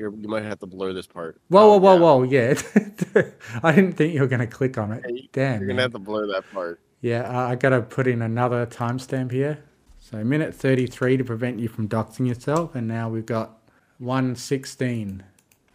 You're, 0.00 0.14
you 0.14 0.28
might 0.28 0.44
have 0.44 0.58
to 0.60 0.66
blur 0.66 0.94
this 0.94 1.06
part. 1.06 1.38
Whoa, 1.48 1.76
whoa, 1.76 1.96
whoa, 1.96 2.22
yeah. 2.22 2.54
whoa! 2.54 2.90
Yeah, 3.14 3.22
I 3.62 3.72
didn't 3.72 3.92
think 3.98 4.14
you 4.14 4.20
were 4.22 4.26
gonna 4.26 4.46
click 4.46 4.78
on 4.78 4.92
it. 4.92 5.04
Yeah, 5.06 5.14
you- 5.14 5.28
Damn. 5.30 5.60
You're 5.60 5.68
man. 5.68 5.68
gonna 5.76 5.82
have 5.82 5.92
to 5.92 5.98
blur 5.98 6.26
that 6.28 6.50
part. 6.52 6.80
Yeah, 7.02 7.20
uh, 7.28 7.48
I 7.48 7.54
gotta 7.54 7.82
put 7.82 8.06
in 8.06 8.22
another 8.22 8.64
timestamp 8.66 9.30
here. 9.30 9.62
So 9.98 10.24
minute 10.24 10.54
33 10.54 11.18
to 11.18 11.24
prevent 11.24 11.58
you 11.60 11.68
from 11.68 11.86
doxing 11.86 12.26
yourself, 12.26 12.74
and 12.74 12.88
now 12.88 13.10
we've 13.10 13.26
got 13.26 13.58
116 13.98 15.22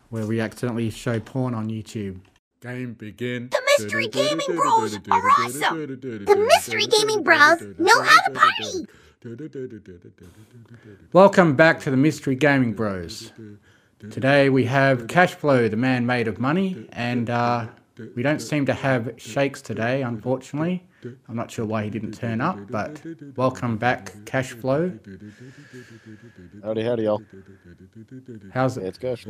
where 0.10 0.26
we 0.26 0.40
accidentally 0.42 0.90
show 0.90 1.20
porn 1.20 1.54
on 1.54 1.70
YouTube. 1.70 2.20
Game 2.62 2.94
begin. 2.94 3.50
The 3.52 3.62
Mystery 3.78 4.08
Gaming 4.12 4.56
Bros 4.56 4.96
are 4.96 5.02
awesome. 5.12 5.78
The 6.02 6.48
Mystery 6.50 6.88
Gaming 6.88 7.22
Bros 7.22 7.62
know 7.78 8.02
how 8.02 8.22
to 8.28 8.32
party. 8.32 8.88
Welcome 11.14 11.56
back 11.56 11.80
to 11.82 11.92
the 11.92 11.98
Mystery 11.98 12.36
Gaming 12.36 12.74
Bros. 12.74 13.32
Today 14.00 14.50
we 14.50 14.66
have 14.66 15.08
Cashflow, 15.08 15.70
the 15.70 15.78
man 15.78 16.06
made 16.06 16.28
of 16.28 16.40
money, 16.40 16.88
and 16.92 17.30
uh, 17.30 17.68
we 18.16 18.24
don't 18.24 18.42
seem 18.42 18.66
to 18.66 18.74
have 18.74 19.14
Shakes 19.18 19.62
today, 19.62 20.02
unfortunately. 20.04 20.84
I'm 21.30 21.36
not 21.36 21.50
sure 21.50 21.66
why 21.66 21.84
he 21.86 21.90
didn't 21.90 22.12
turn 22.12 22.42
up, 22.42 22.58
but 22.70 23.02
welcome 23.38 23.78
back, 23.78 24.12
Cashflow. 24.26 25.00
Howdy, 26.64 26.84
howdy, 26.84 27.04
y'all. 27.04 27.22
How's 28.54 28.78
Yeah, 28.78 28.84
it? 28.84 28.88
it's 28.88 28.98
gosh. 28.98 29.26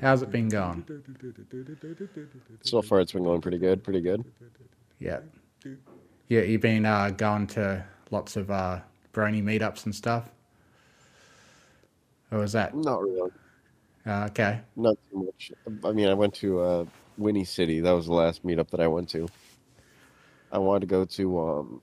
How's 0.00 0.22
it 0.22 0.30
been 0.30 0.48
going? 0.48 0.84
So 2.62 2.80
far, 2.82 3.00
it's 3.00 3.12
been 3.12 3.24
going 3.24 3.40
pretty 3.40 3.58
good. 3.58 3.82
Pretty 3.82 4.00
good. 4.00 4.24
Yeah, 5.00 5.20
yeah. 6.28 6.42
You've 6.42 6.60
been 6.60 6.86
uh, 6.86 7.10
going 7.10 7.48
to 7.48 7.84
lots 8.10 8.36
of 8.36 8.50
uh, 8.50 8.80
brony 9.12 9.42
meetups 9.42 9.86
and 9.86 9.94
stuff. 9.94 10.30
Or 12.30 12.38
was 12.38 12.52
that 12.52 12.76
Not 12.76 13.02
really. 13.02 13.30
Uh, 14.08 14.24
okay? 14.30 14.60
Not 14.74 14.96
too 15.10 15.24
much. 15.24 15.52
I 15.84 15.92
mean, 15.92 16.08
I 16.08 16.14
went 16.14 16.32
to 16.36 16.60
uh, 16.60 16.84
Whinny 17.18 17.44
City. 17.44 17.80
That 17.80 17.92
was 17.92 18.06
the 18.06 18.14
last 18.14 18.44
meetup 18.44 18.70
that 18.70 18.80
I 18.80 18.86
went 18.86 19.10
to. 19.10 19.28
I 20.50 20.58
wanted 20.58 20.80
to 20.80 20.86
go 20.86 21.04
to 21.04 21.40
um, 21.40 21.82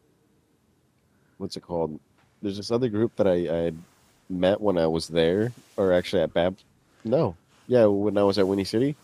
what's 1.37 1.55
it 1.55 1.61
called? 1.61 1.99
There's 2.41 2.57
this 2.57 2.71
other 2.71 2.89
group 2.89 3.15
that 3.17 3.27
I, 3.27 3.33
I 3.33 3.57
had 3.65 3.77
met 4.27 4.59
when 4.59 4.77
I 4.79 4.87
was 4.87 5.07
there, 5.07 5.51
or 5.77 5.93
actually 5.93 6.23
at 6.23 6.33
Bab. 6.33 6.57
No, 7.03 7.35
yeah, 7.67 7.85
when 7.85 8.17
I 8.17 8.23
was 8.23 8.39
at 8.39 8.47
Whinny 8.47 8.63
City. 8.63 8.95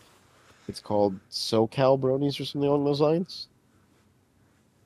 It's 0.68 0.80
called 0.80 1.18
SoCal 1.30 1.98
Bronies 2.00 2.40
or 2.40 2.44
something 2.44 2.68
along 2.68 2.84
those 2.84 3.00
lines. 3.00 3.48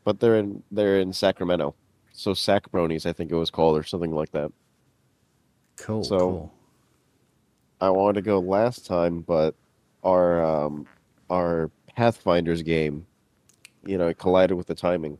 But 0.04 0.20
they're 0.20 0.36
in 0.36 0.62
they're 0.70 1.00
in 1.00 1.12
Sacramento, 1.12 1.74
so 2.12 2.34
Sac 2.34 2.70
Bronies 2.70 3.06
I 3.06 3.12
think 3.12 3.30
it 3.30 3.34
was 3.34 3.50
called 3.50 3.78
or 3.78 3.82
something 3.82 4.12
like 4.12 4.30
that. 4.32 4.52
Cool, 5.76 6.04
So- 6.04 6.18
cool. 6.18 6.52
I 7.80 7.90
wanted 7.90 8.14
to 8.14 8.22
go 8.22 8.38
last 8.38 8.86
time, 8.86 9.20
but 9.20 9.54
our 10.02 10.44
um, 10.44 10.86
our 11.30 11.70
Pathfinders 11.94 12.62
game, 12.62 13.06
you 13.84 13.98
know, 13.98 14.08
it 14.08 14.18
collided 14.18 14.56
with 14.56 14.66
the 14.66 14.74
timing, 14.74 15.18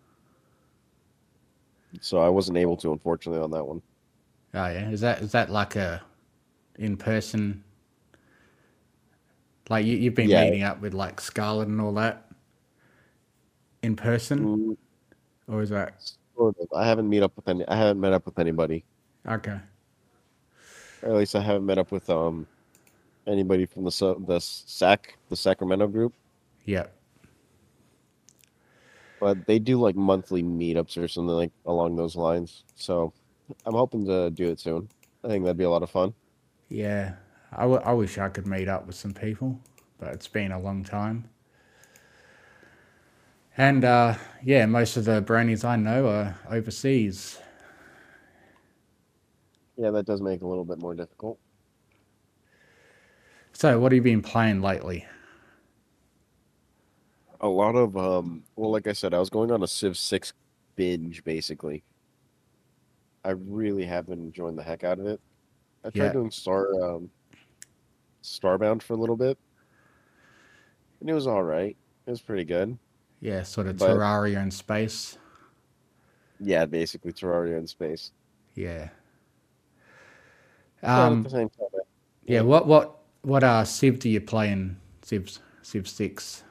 so 2.00 2.18
I 2.18 2.28
wasn't 2.28 2.58
able 2.58 2.76
to, 2.78 2.92
unfortunately, 2.92 3.42
on 3.42 3.50
that 3.50 3.64
one. 3.64 3.82
Oh 4.54 4.66
yeah, 4.66 4.88
is 4.90 5.00
that 5.00 5.20
is 5.22 5.32
that 5.32 5.50
like 5.50 5.76
a 5.76 6.02
in 6.78 6.96
person? 6.96 7.62
Like 9.68 9.84
you, 9.84 9.96
you've 9.96 10.14
been 10.14 10.30
Yeah. 10.30 10.44
meeting 10.44 10.62
up 10.62 10.80
with 10.80 10.94
like 10.94 11.20
Scarlet 11.20 11.68
and 11.68 11.80
all 11.80 11.92
that 11.94 12.28
in 13.82 13.96
person, 13.96 14.40
Mm, 14.40 14.76
or 15.48 15.62
is 15.62 15.70
that 15.70 16.00
sort 16.36 16.56
of. 16.60 16.68
I 16.74 16.86
haven't 16.86 17.08
meet 17.08 17.22
up 17.22 17.32
with 17.36 17.48
any. 17.48 17.66
I 17.68 17.76
haven't 17.76 18.00
met 18.00 18.12
up 18.12 18.24
with 18.26 18.38
anybody, 18.38 18.84
okay? 19.26 19.58
Or 21.02 21.10
at 21.10 21.16
least 21.16 21.34
I 21.36 21.40
haven't 21.42 21.66
met 21.66 21.78
up 21.78 21.92
with 21.92 22.08
um 22.10 22.46
anybody 23.26 23.66
from 23.66 23.84
the 23.84 24.16
the 24.26 24.40
Sac 24.40 25.18
the 25.28 25.36
Sacramento 25.36 25.88
group. 25.88 26.14
Yeah, 26.64 26.86
But 29.20 29.46
they 29.46 29.58
do 29.58 29.80
like 29.80 29.96
monthly 29.96 30.42
meetups 30.42 30.96
or 31.02 31.08
something 31.08 31.34
like 31.34 31.52
along 31.66 31.96
those 31.96 32.16
lines. 32.16 32.64
So 32.74 33.12
I'm 33.64 33.74
hoping 33.74 34.04
to 34.06 34.30
do 34.30 34.50
it 34.50 34.60
soon. 34.60 34.88
I 35.24 35.28
think 35.28 35.44
that'd 35.44 35.56
be 35.56 35.64
a 35.64 35.70
lot 35.70 35.82
of 35.82 35.90
fun. 35.90 36.14
yeah. 36.68 37.14
I, 37.52 37.62
w- 37.62 37.80
I 37.84 37.92
wish 37.92 38.18
I 38.18 38.28
could 38.28 38.46
meet 38.46 38.68
up 38.68 38.86
with 38.86 38.96
some 38.96 39.14
people, 39.14 39.60
but 39.98 40.12
it's 40.12 40.28
been 40.28 40.52
a 40.52 40.60
long 40.60 40.84
time. 40.84 41.28
And 43.56 43.84
uh, 43.84 44.14
yeah, 44.42 44.66
most 44.66 44.96
of 44.96 45.04
the 45.04 45.22
bronies 45.22 45.64
I 45.64 45.76
know 45.76 46.08
are 46.08 46.38
overseas. 46.50 47.40
Yeah, 49.76 49.90
that 49.90 50.06
does 50.06 50.20
make 50.22 50.40
it 50.40 50.44
a 50.44 50.46
little 50.46 50.64
bit 50.64 50.78
more 50.78 50.94
difficult. 50.94 51.38
So, 53.52 53.78
what 53.78 53.92
have 53.92 53.96
you 53.96 54.02
been 54.02 54.22
playing 54.22 54.60
lately? 54.62 55.06
A 57.40 57.48
lot 57.48 57.74
of 57.76 57.96
um 57.96 58.42
well 58.56 58.70
like 58.70 58.86
I 58.86 58.92
said, 58.92 59.12
I 59.14 59.18
was 59.18 59.30
going 59.30 59.50
on 59.50 59.62
a 59.62 59.66
Civ 59.68 59.96
6 59.96 60.32
binge 60.74 61.22
basically. 61.24 61.84
I 63.24 63.30
really 63.30 63.84
have 63.84 64.06
been 64.06 64.20
enjoying 64.20 64.56
the 64.56 64.62
heck 64.62 64.84
out 64.84 64.98
of 64.98 65.06
it. 65.06 65.20
I 65.84 65.90
tried 65.90 66.06
Yeah. 66.06 66.12
doing 66.12 66.30
Star 66.30 66.68
um 66.82 67.10
Starbound 68.22 68.82
for 68.82 68.94
a 68.94 68.96
little 68.96 69.16
bit. 69.16 69.38
And 71.00 71.10
it 71.10 71.14
was 71.14 71.26
alright. 71.26 71.76
It 72.06 72.10
was 72.10 72.22
pretty 72.22 72.44
good. 72.44 72.78
Yeah, 73.20 73.42
sort 73.42 73.66
of 73.66 73.76
But- 73.78 73.90
Terraria 73.90 74.42
in 74.42 74.50
space. 74.50 75.18
Yeah, 76.40 76.66
basically 76.66 77.12
Terraria 77.12 77.58
in 77.58 77.66
space. 77.66 78.12
Yeah. 78.54 78.88
Um, 80.86 81.24
time, 81.24 81.50
I- 81.60 81.78
Yeah, 82.24 82.42
what 82.42 82.66
what 82.66 82.98
what 83.22 83.42
uh 83.44 83.64
Civ 83.64 83.98
do 83.98 84.08
you 84.08 84.20
play 84.20 84.50
in 84.50 84.76
Civ 85.02 85.38
Civ 85.62 85.88
six? 85.88 86.42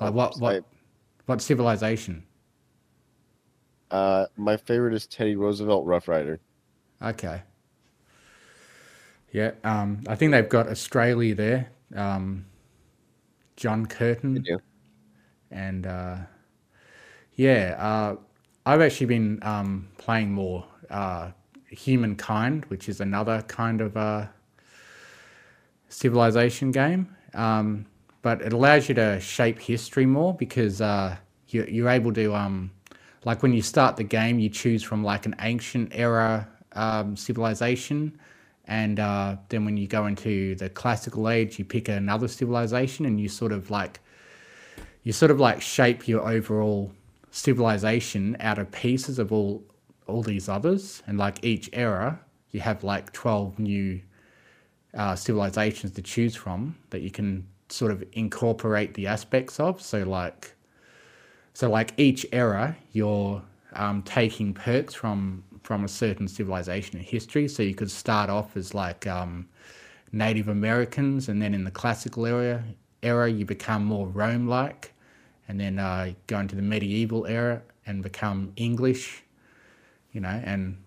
Like 0.00 0.14
what 0.14 0.38
what 0.38 0.64
what 1.26 1.40
civilization? 1.40 2.24
uh 3.90 4.26
my 4.36 4.56
favorite 4.56 4.94
is 4.94 5.06
Teddy 5.06 5.36
Roosevelt 5.36 5.86
Rough 5.86 6.08
Rider. 6.08 6.40
Okay. 7.00 7.42
Yeah, 9.32 9.50
um, 9.64 10.02
I 10.08 10.14
think 10.14 10.32
they've 10.32 10.48
got 10.48 10.68
Australia 10.68 11.34
there. 11.34 11.70
Um, 11.94 12.46
John 13.56 13.86
Curtin 13.86 14.44
and 15.50 15.86
uh, 15.86 16.16
yeah, 17.34 17.76
uh, 17.78 18.16
I've 18.64 18.80
actually 18.80 19.06
been 19.06 19.38
um, 19.42 19.88
playing 19.98 20.32
more 20.32 20.64
uh, 20.90 21.30
Humankind, 21.68 22.64
which 22.66 22.88
is 22.88 23.00
another 23.00 23.42
kind 23.42 23.80
of 23.80 23.96
uh, 23.96 24.26
civilization 25.88 26.70
game. 26.70 27.14
Um, 27.34 27.86
but 28.22 28.42
it 28.42 28.52
allows 28.52 28.88
you 28.88 28.94
to 28.96 29.20
shape 29.20 29.60
history 29.60 30.06
more 30.06 30.34
because 30.34 30.80
uh, 30.80 31.16
you, 31.48 31.64
you're 31.68 31.88
able 31.88 32.12
to, 32.14 32.34
um, 32.34 32.70
like 33.24 33.42
when 33.42 33.52
you 33.52 33.62
start 33.62 33.96
the 33.96 34.04
game, 34.04 34.38
you 34.38 34.48
choose 34.48 34.82
from 34.82 35.04
like 35.04 35.26
an 35.26 35.36
ancient 35.40 35.92
era 35.94 36.48
um, 36.72 37.16
civilization. 37.16 38.18
And 38.66 38.98
uh, 38.98 39.36
then 39.48 39.64
when 39.64 39.76
you 39.76 39.86
go 39.86 40.06
into 40.06 40.56
the 40.56 40.68
classical 40.68 41.28
age, 41.28 41.58
you 41.58 41.64
pick 41.64 41.88
another 41.88 42.26
civilization 42.26 43.06
and 43.06 43.20
you 43.20 43.28
sort 43.28 43.52
of 43.52 43.70
like 43.70 44.00
you 45.04 45.12
sort 45.12 45.30
of 45.30 45.38
like 45.38 45.62
shape 45.62 46.08
your 46.08 46.28
overall 46.28 46.90
civilization 47.30 48.36
out 48.40 48.58
of 48.58 48.72
pieces 48.72 49.20
of 49.20 49.30
all 49.32 49.62
all 50.06 50.22
these 50.22 50.48
others 50.48 51.02
and 51.06 51.18
like 51.18 51.44
each 51.44 51.68
era 51.72 52.18
you 52.50 52.60
have 52.60 52.84
like 52.84 53.12
12 53.12 53.58
new 53.58 54.00
uh, 54.94 55.14
civilizations 55.14 55.92
to 55.92 56.02
choose 56.02 56.34
from 56.34 56.76
that 56.90 57.00
you 57.02 57.10
can 57.10 57.46
sort 57.68 57.92
of 57.92 58.04
incorporate 58.12 58.94
the 58.94 59.06
aspects 59.06 59.60
of. 59.60 59.82
So 59.82 60.04
like 60.04 60.54
so 61.52 61.68
like 61.68 61.92
each 61.96 62.26
era 62.32 62.76
you're 62.92 63.42
um, 63.72 64.02
taking 64.02 64.54
perks 64.54 64.94
from 64.94 65.42
from 65.62 65.84
a 65.84 65.88
certain 65.88 66.28
civilization 66.28 66.98
in 66.98 67.04
history. 67.04 67.48
So 67.48 67.62
you 67.62 67.74
could 67.74 67.90
start 67.90 68.30
off 68.30 68.56
as 68.56 68.72
like 68.72 69.06
um, 69.06 69.48
native 70.12 70.48
americans 70.48 71.28
and 71.28 71.42
then 71.42 71.52
in 71.52 71.64
the 71.64 71.70
classical 71.70 72.24
era 72.24 72.62
era 73.02 73.28
you 73.28 73.44
become 73.44 73.84
more 73.84 74.06
rome 74.06 74.46
like 74.46 74.94
and 75.48 75.60
then 75.60 75.78
uh, 75.78 76.12
go 76.26 76.38
into 76.38 76.54
the 76.54 76.62
medieval 76.62 77.26
era 77.26 77.60
and 77.86 78.02
become 78.02 78.52
English, 78.56 79.22
you 80.16 80.22
know, 80.22 80.40
and 80.52 80.78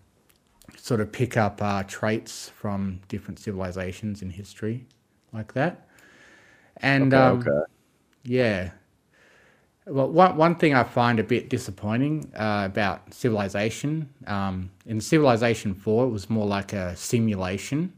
sort 0.78 1.02
of 1.02 1.12
pick 1.12 1.38
up 1.38 1.62
uh, 1.62 1.84
traits 1.84 2.50
from 2.50 3.02
different 3.10 3.40
civilizations 3.40 4.22
in 4.24 4.32
history, 4.32 4.88
like 5.34 5.54
that. 5.54 5.88
And 6.78 7.14
Okay, 7.14 7.20
um, 7.24 7.38
okay. 7.40 7.64
yeah, 8.24 8.72
well, 9.86 10.10
one 10.10 10.38
one 10.38 10.56
thing 10.56 10.74
I 10.74 10.84
find 10.84 11.20
a 11.20 11.24
bit 11.24 11.50
disappointing 11.50 12.32
uh, 12.36 12.64
about 12.66 13.14
Civilization, 13.14 14.10
um, 14.28 14.72
in 14.86 15.02
Civilization 15.02 15.74
Four, 15.74 16.06
it 16.06 16.10
was 16.10 16.30
more 16.30 16.46
like 16.46 16.74
a 16.74 16.96
simulation, 16.96 17.94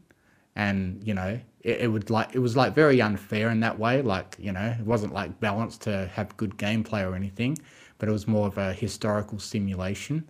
and 0.56 1.01
you 1.06 1.13
know, 1.13 1.39
it, 1.62 1.81
it 1.81 1.88
would 1.92 2.10
like 2.10 2.36
it 2.36 2.39
was 2.39 2.56
like 2.57 2.75
very 2.75 3.01
unfair 3.01 3.50
in 3.50 3.60
that 3.62 3.80
way. 3.80 4.01
Like 4.01 4.38
you 4.39 4.51
know, 4.54 4.75
it 4.80 4.86
wasn't 4.86 5.13
like 5.13 5.39
balanced 5.39 5.81
to 5.84 6.07
have 6.13 6.38
good 6.38 6.57
gameplay 6.57 7.10
or 7.10 7.16
anything, 7.16 7.57
but 8.00 8.10
it 8.10 8.13
was 8.13 8.27
more 8.27 8.48
of 8.48 8.57
a 8.57 8.74
historical 8.74 9.39
simulation. 9.39 10.30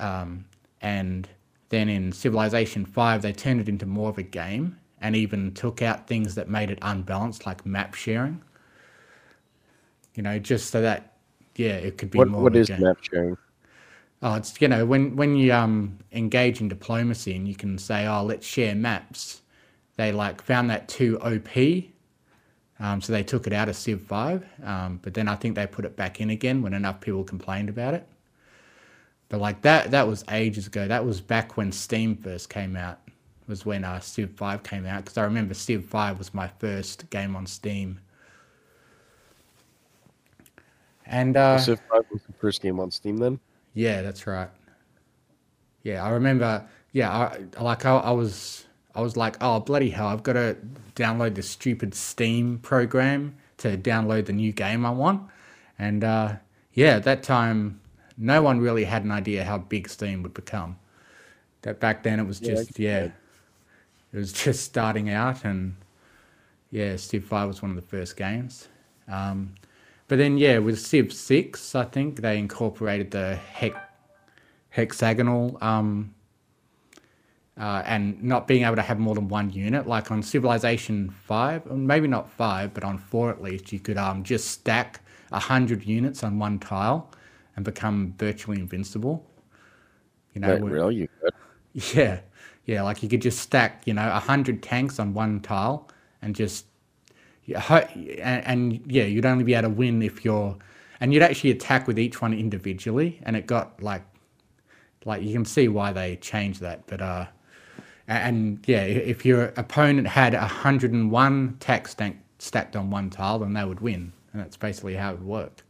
Um, 0.00 0.46
and 0.80 1.28
then 1.70 1.88
in 1.88 2.12
Civilization 2.12 2.84
5, 2.84 3.22
they 3.22 3.32
turned 3.32 3.60
it 3.60 3.68
into 3.68 3.86
more 3.86 4.10
of 4.10 4.18
a 4.18 4.22
game 4.22 4.78
and 5.00 5.16
even 5.16 5.52
took 5.54 5.82
out 5.82 6.06
things 6.06 6.34
that 6.36 6.48
made 6.48 6.70
it 6.70 6.78
unbalanced, 6.82 7.46
like 7.46 7.64
map 7.66 7.94
sharing. 7.94 8.42
You 10.14 10.22
know, 10.22 10.38
just 10.38 10.70
so 10.70 10.80
that, 10.82 11.16
yeah, 11.56 11.74
it 11.74 11.98
could 11.98 12.10
be 12.10 12.20
What 12.20 12.24
more 12.24 12.44
what 12.44 12.56
is 12.56 12.68
game. 12.68 12.78
map 12.78 12.98
sharing? 13.02 13.36
Oh, 14.22 14.34
it's 14.36 14.60
you 14.60 14.68
know 14.68 14.86
when 14.86 15.16
when 15.16 15.36
you 15.36 15.52
um 15.52 15.98
engage 16.12 16.60
in 16.60 16.68
diplomacy 16.68 17.34
and 17.36 17.46
you 17.46 17.54
can 17.54 17.78
say, 17.78 18.06
oh, 18.06 18.24
let's 18.24 18.46
share 18.46 18.74
maps. 18.74 19.42
They 19.96 20.12
like 20.12 20.42
found 20.42 20.70
that 20.70 20.88
too 20.88 21.20
OP, 21.20 21.56
um, 22.80 23.00
so 23.00 23.12
they 23.12 23.22
took 23.22 23.46
it 23.46 23.52
out 23.52 23.68
of 23.68 23.76
Civ 23.76 24.02
Five. 24.02 24.44
Um, 24.64 25.00
but 25.02 25.14
then 25.14 25.28
I 25.28 25.36
think 25.36 25.54
they 25.56 25.66
put 25.66 25.84
it 25.84 25.96
back 25.96 26.20
in 26.20 26.30
again 26.30 26.62
when 26.62 26.74
enough 26.74 27.00
people 27.00 27.24
complained 27.24 27.68
about 27.68 27.94
it. 27.94 28.06
But 29.28 29.40
like 29.40 29.62
that 29.62 29.90
that 29.90 30.06
was 30.06 30.24
ages 30.30 30.66
ago. 30.66 30.86
That 30.86 31.04
was 31.04 31.20
back 31.20 31.56
when 31.56 31.72
Steam 31.72 32.16
first 32.16 32.48
came 32.50 32.76
out. 32.76 33.00
Was 33.46 33.66
when 33.66 33.84
uh, 33.84 34.00
Civ 34.00 34.30
Five 34.32 34.62
came 34.62 34.86
out 34.86 35.04
because 35.04 35.18
I 35.18 35.24
remember 35.24 35.54
Civ 35.54 35.84
Five 35.84 36.18
was 36.18 36.32
my 36.32 36.48
first 36.58 37.08
game 37.10 37.36
on 37.36 37.46
Steam. 37.46 38.00
And 41.06 41.36
uh, 41.36 41.58
Civ 41.58 41.80
5 41.90 42.04
was 42.10 42.22
the 42.22 42.32
first 42.32 42.62
game 42.62 42.80
on 42.80 42.90
Steam 42.90 43.18
then? 43.18 43.38
yeah, 43.74 44.02
that's 44.02 44.26
right. 44.26 44.48
Yeah, 45.82 46.04
I 46.04 46.10
remember. 46.10 46.64
Yeah, 46.92 47.10
I 47.10 47.62
like 47.62 47.84
I, 47.84 47.96
I 47.96 48.10
was 48.12 48.64
I 48.94 49.00
was 49.00 49.16
like, 49.16 49.36
oh 49.40 49.60
bloody 49.60 49.90
hell, 49.90 50.06
I've 50.06 50.22
got 50.22 50.34
to 50.34 50.56
download 50.94 51.34
this 51.34 51.50
stupid 51.50 51.94
Steam 51.94 52.58
program 52.58 53.36
to 53.58 53.76
download 53.76 54.26
the 54.26 54.32
new 54.32 54.52
game 54.52 54.86
I 54.86 54.90
want. 54.90 55.28
And 55.78 56.04
uh, 56.04 56.36
yeah, 56.72 56.96
at 56.96 57.04
that 57.04 57.22
time, 57.22 57.80
no 58.16 58.42
one 58.42 58.60
really 58.60 58.84
had 58.84 59.04
an 59.04 59.10
idea 59.10 59.44
how 59.44 59.58
big 59.58 59.88
Steam 59.88 60.22
would 60.22 60.34
become. 60.34 60.76
That 61.62 61.80
back 61.80 62.02
then 62.02 62.20
it 62.20 62.26
was 62.26 62.40
just 62.40 62.74
can 62.74 62.84
yeah, 62.84 63.04
it 64.12 64.16
was 64.16 64.32
just 64.32 64.64
starting 64.64 65.10
out, 65.10 65.44
and 65.44 65.76
yeah, 66.70 66.96
Civ 66.96 67.24
Five 67.24 67.48
was 67.48 67.62
one 67.62 67.70
of 67.70 67.76
the 67.76 67.82
first 67.82 68.16
games. 68.16 68.68
Um, 69.08 69.54
but 70.08 70.18
then 70.18 70.38
yeah, 70.38 70.58
with 70.58 70.78
Civ 70.78 71.12
Six, 71.12 71.74
I 71.74 71.84
think 71.84 72.20
they 72.20 72.38
incorporated 72.38 73.10
the 73.10 73.36
hex 73.36 73.76
hexagonal 74.70 75.56
um, 75.60 76.14
uh, 77.58 77.82
and 77.86 78.22
not 78.22 78.46
being 78.46 78.64
able 78.64 78.76
to 78.76 78.82
have 78.82 78.98
more 78.98 79.14
than 79.14 79.28
one 79.28 79.50
unit. 79.50 79.86
Like 79.86 80.10
on 80.10 80.22
Civilization 80.22 81.10
Five, 81.10 81.64
maybe 81.66 82.06
not 82.06 82.30
five, 82.30 82.74
but 82.74 82.84
on 82.84 82.98
four 82.98 83.30
at 83.30 83.42
least, 83.42 83.72
you 83.72 83.80
could 83.80 83.96
um, 83.96 84.22
just 84.22 84.48
stack 84.48 85.00
a 85.32 85.38
hundred 85.38 85.84
units 85.84 86.22
on 86.22 86.38
one 86.38 86.58
tile 86.58 87.10
and 87.56 87.64
become 87.64 88.14
virtually 88.18 88.58
invincible. 88.60 89.24
You 90.34 90.40
know, 90.40 90.56
where- 90.56 90.72
really? 90.72 90.94
You 90.96 91.08
could? 91.20 91.34
yeah, 91.94 92.20
yeah. 92.66 92.82
Like 92.82 93.02
you 93.02 93.08
could 93.08 93.22
just 93.22 93.38
stack, 93.40 93.82
you 93.86 93.94
know, 93.94 94.08
a 94.08 94.20
hundred 94.20 94.62
tanks 94.62 94.98
on 94.98 95.14
one 95.14 95.40
tile 95.40 95.88
and 96.22 96.34
just, 96.34 96.66
yeah, 97.44 97.62
and, 98.22 98.44
and 98.46 98.82
yeah, 98.86 99.04
you'd 99.04 99.26
only 99.26 99.44
be 99.44 99.54
able 99.54 99.68
to 99.68 99.74
win 99.74 100.02
if 100.02 100.24
you're, 100.24 100.56
and 101.00 101.12
you'd 101.12 101.22
actually 101.22 101.50
attack 101.50 101.86
with 101.86 101.98
each 101.98 102.22
one 102.22 102.32
individually, 102.32 103.20
and 103.24 103.36
it 103.36 103.46
got 103.46 103.82
like, 103.82 104.02
like 105.04 105.22
you 105.22 105.34
can 105.34 105.44
see 105.44 105.68
why 105.68 105.92
they 105.92 106.16
changed 106.16 106.60
that, 106.62 106.86
but 106.86 107.02
uh, 107.02 107.26
and 108.08 108.64
yeah, 108.66 108.84
if 108.84 109.26
your 109.26 109.46
opponent 109.56 110.06
had 110.06 110.32
a 110.32 110.46
hundred 110.46 110.92
and 110.92 111.10
one 111.10 111.56
tack 111.60 111.88
stack, 111.88 112.16
stacked 112.38 112.76
on 112.76 112.90
one 112.90 113.10
tile, 113.10 113.38
then 113.40 113.52
they 113.52 113.64
would 113.64 113.80
win, 113.80 114.12
and 114.32 114.40
that's 114.40 114.56
basically 114.56 114.94
how 114.94 115.12
it 115.12 115.20
worked. 115.20 115.63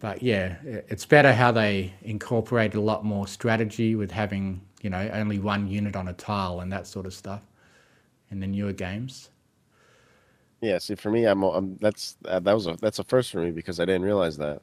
But 0.00 0.22
yeah, 0.22 0.56
it's 0.64 1.04
better 1.04 1.32
how 1.32 1.50
they 1.50 1.92
incorporate 2.02 2.74
a 2.74 2.80
lot 2.80 3.04
more 3.04 3.26
strategy 3.26 3.96
with 3.96 4.10
having, 4.10 4.60
you 4.80 4.90
know, 4.90 5.10
only 5.12 5.38
one 5.38 5.66
unit 5.66 5.96
on 5.96 6.08
a 6.08 6.12
tile 6.12 6.60
and 6.60 6.72
that 6.72 6.86
sort 6.86 7.06
of 7.06 7.14
stuff 7.14 7.42
in 8.30 8.38
the 8.40 8.46
newer 8.46 8.72
games. 8.72 9.30
Yeah, 10.60 10.78
see, 10.78 10.94
for 10.94 11.10
me, 11.10 11.24
I'm, 11.24 11.42
I'm 11.42 11.76
that's 11.76 12.16
uh, 12.24 12.40
that 12.40 12.52
was 12.52 12.66
a 12.66 12.76
that's 12.80 12.98
a 12.98 13.04
first 13.04 13.30
for 13.30 13.40
me 13.40 13.50
because 13.50 13.80
I 13.80 13.84
didn't 13.84 14.02
realize 14.02 14.36
that. 14.38 14.62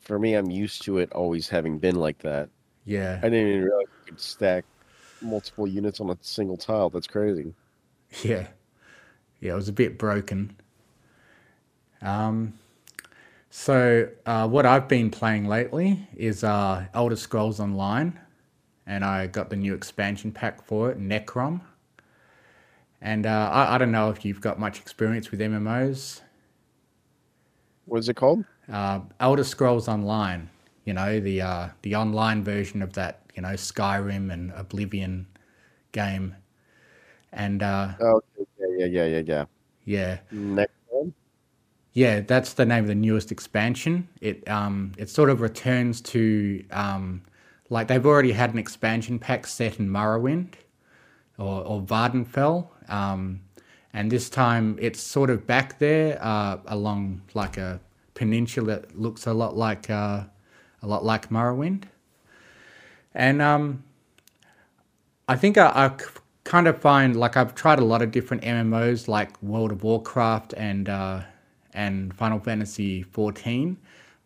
For 0.00 0.18
me, 0.18 0.34
I'm 0.34 0.50
used 0.50 0.82
to 0.82 0.98
it 0.98 1.12
always 1.12 1.48
having 1.48 1.78
been 1.78 1.96
like 1.96 2.18
that. 2.20 2.48
Yeah. 2.84 3.18
I 3.22 3.28
didn't 3.28 3.48
even 3.48 3.64
realize 3.64 3.86
you 4.06 4.12
could 4.12 4.20
stack 4.20 4.64
multiple 5.20 5.66
units 5.66 6.00
on 6.00 6.08
a 6.10 6.18
single 6.22 6.56
tile. 6.56 6.90
That's 6.90 7.06
crazy. 7.06 7.54
Yeah. 8.22 8.46
Yeah, 9.40 9.52
it 9.52 9.56
was 9.56 9.68
a 9.68 9.72
bit 9.72 9.98
broken. 9.98 10.56
Um, 12.00 12.54
so 13.50 14.08
uh, 14.26 14.48
what 14.48 14.66
I've 14.66 14.88
been 14.88 15.10
playing 15.10 15.46
lately 15.46 16.08
is 16.16 16.44
uh, 16.44 16.86
Elder 16.94 17.16
Scrolls 17.16 17.60
Online, 17.60 18.18
and 18.86 19.04
I 19.04 19.26
got 19.26 19.50
the 19.50 19.56
new 19.56 19.74
expansion 19.74 20.32
pack 20.32 20.62
for 20.64 20.90
it, 20.90 21.00
Necrom. 21.00 21.60
And 23.00 23.26
uh, 23.26 23.50
I, 23.52 23.74
I 23.74 23.78
don't 23.78 23.92
know 23.92 24.10
if 24.10 24.24
you've 24.24 24.40
got 24.40 24.58
much 24.58 24.78
experience 24.80 25.30
with 25.30 25.40
MMOs. 25.40 26.20
What 27.86 27.98
is 27.98 28.08
it 28.08 28.16
called? 28.16 28.44
Uh, 28.70 29.00
Elder 29.20 29.44
Scrolls 29.44 29.88
Online, 29.88 30.50
you 30.84 30.92
know, 30.92 31.20
the 31.20 31.40
uh, 31.40 31.68
the 31.82 31.94
online 31.96 32.44
version 32.44 32.82
of 32.82 32.92
that, 32.94 33.22
you 33.34 33.42
know, 33.42 33.54
Skyrim 33.54 34.30
and 34.32 34.52
Oblivion 34.52 35.26
game. 35.92 36.34
And 37.32 37.62
uh, 37.62 37.94
Oh, 38.00 38.20
yeah, 38.58 38.86
yeah, 38.86 38.86
yeah, 38.86 39.04
yeah, 39.20 39.20
yeah. 39.20 39.44
yeah. 39.84 40.18
Yeah, 41.92 42.20
that's 42.20 42.52
the 42.52 42.64
name 42.64 42.84
of 42.84 42.88
the 42.88 42.94
newest 42.94 43.32
expansion. 43.32 44.08
It 44.20 44.48
um 44.48 44.92
it 44.98 45.08
sort 45.10 45.30
of 45.30 45.40
returns 45.40 46.00
to 46.02 46.64
um 46.70 47.22
like 47.70 47.88
they've 47.88 48.04
already 48.06 48.32
had 48.32 48.52
an 48.52 48.58
expansion 48.58 49.18
pack 49.18 49.46
set 49.46 49.78
in 49.78 49.88
Morrowind 49.88 50.54
or 51.38 51.62
or 51.64 51.82
Vvardenfell. 51.82 52.68
Um 52.88 53.40
and 53.92 54.12
this 54.12 54.28
time 54.30 54.76
it's 54.80 55.00
sort 55.00 55.30
of 55.30 55.46
back 55.46 55.78
there 55.78 56.18
uh 56.22 56.58
along 56.66 57.22
like 57.34 57.56
a 57.56 57.80
peninsula 58.14 58.80
that 58.80 58.98
looks 58.98 59.26
a 59.26 59.32
lot 59.34 59.56
like 59.56 59.90
uh 59.90 60.24
a 60.82 60.86
lot 60.86 61.04
like 61.04 61.30
Morrowind. 61.30 61.84
And 63.14 63.42
um 63.42 63.82
I 65.28 65.36
think 65.36 65.58
I 65.58 65.92
kind 66.44 66.66
of 66.66 66.80
find 66.80 67.14
like 67.16 67.36
I've 67.36 67.54
tried 67.54 67.78
a 67.78 67.84
lot 67.84 68.00
of 68.00 68.10
different 68.10 68.42
MMOs 68.42 69.08
like 69.08 69.40
World 69.42 69.72
of 69.72 69.82
Warcraft 69.82 70.54
and 70.56 70.88
uh, 70.88 71.20
and 71.78 72.12
Final 72.12 72.40
Fantasy 72.40 73.04
14, 73.04 73.78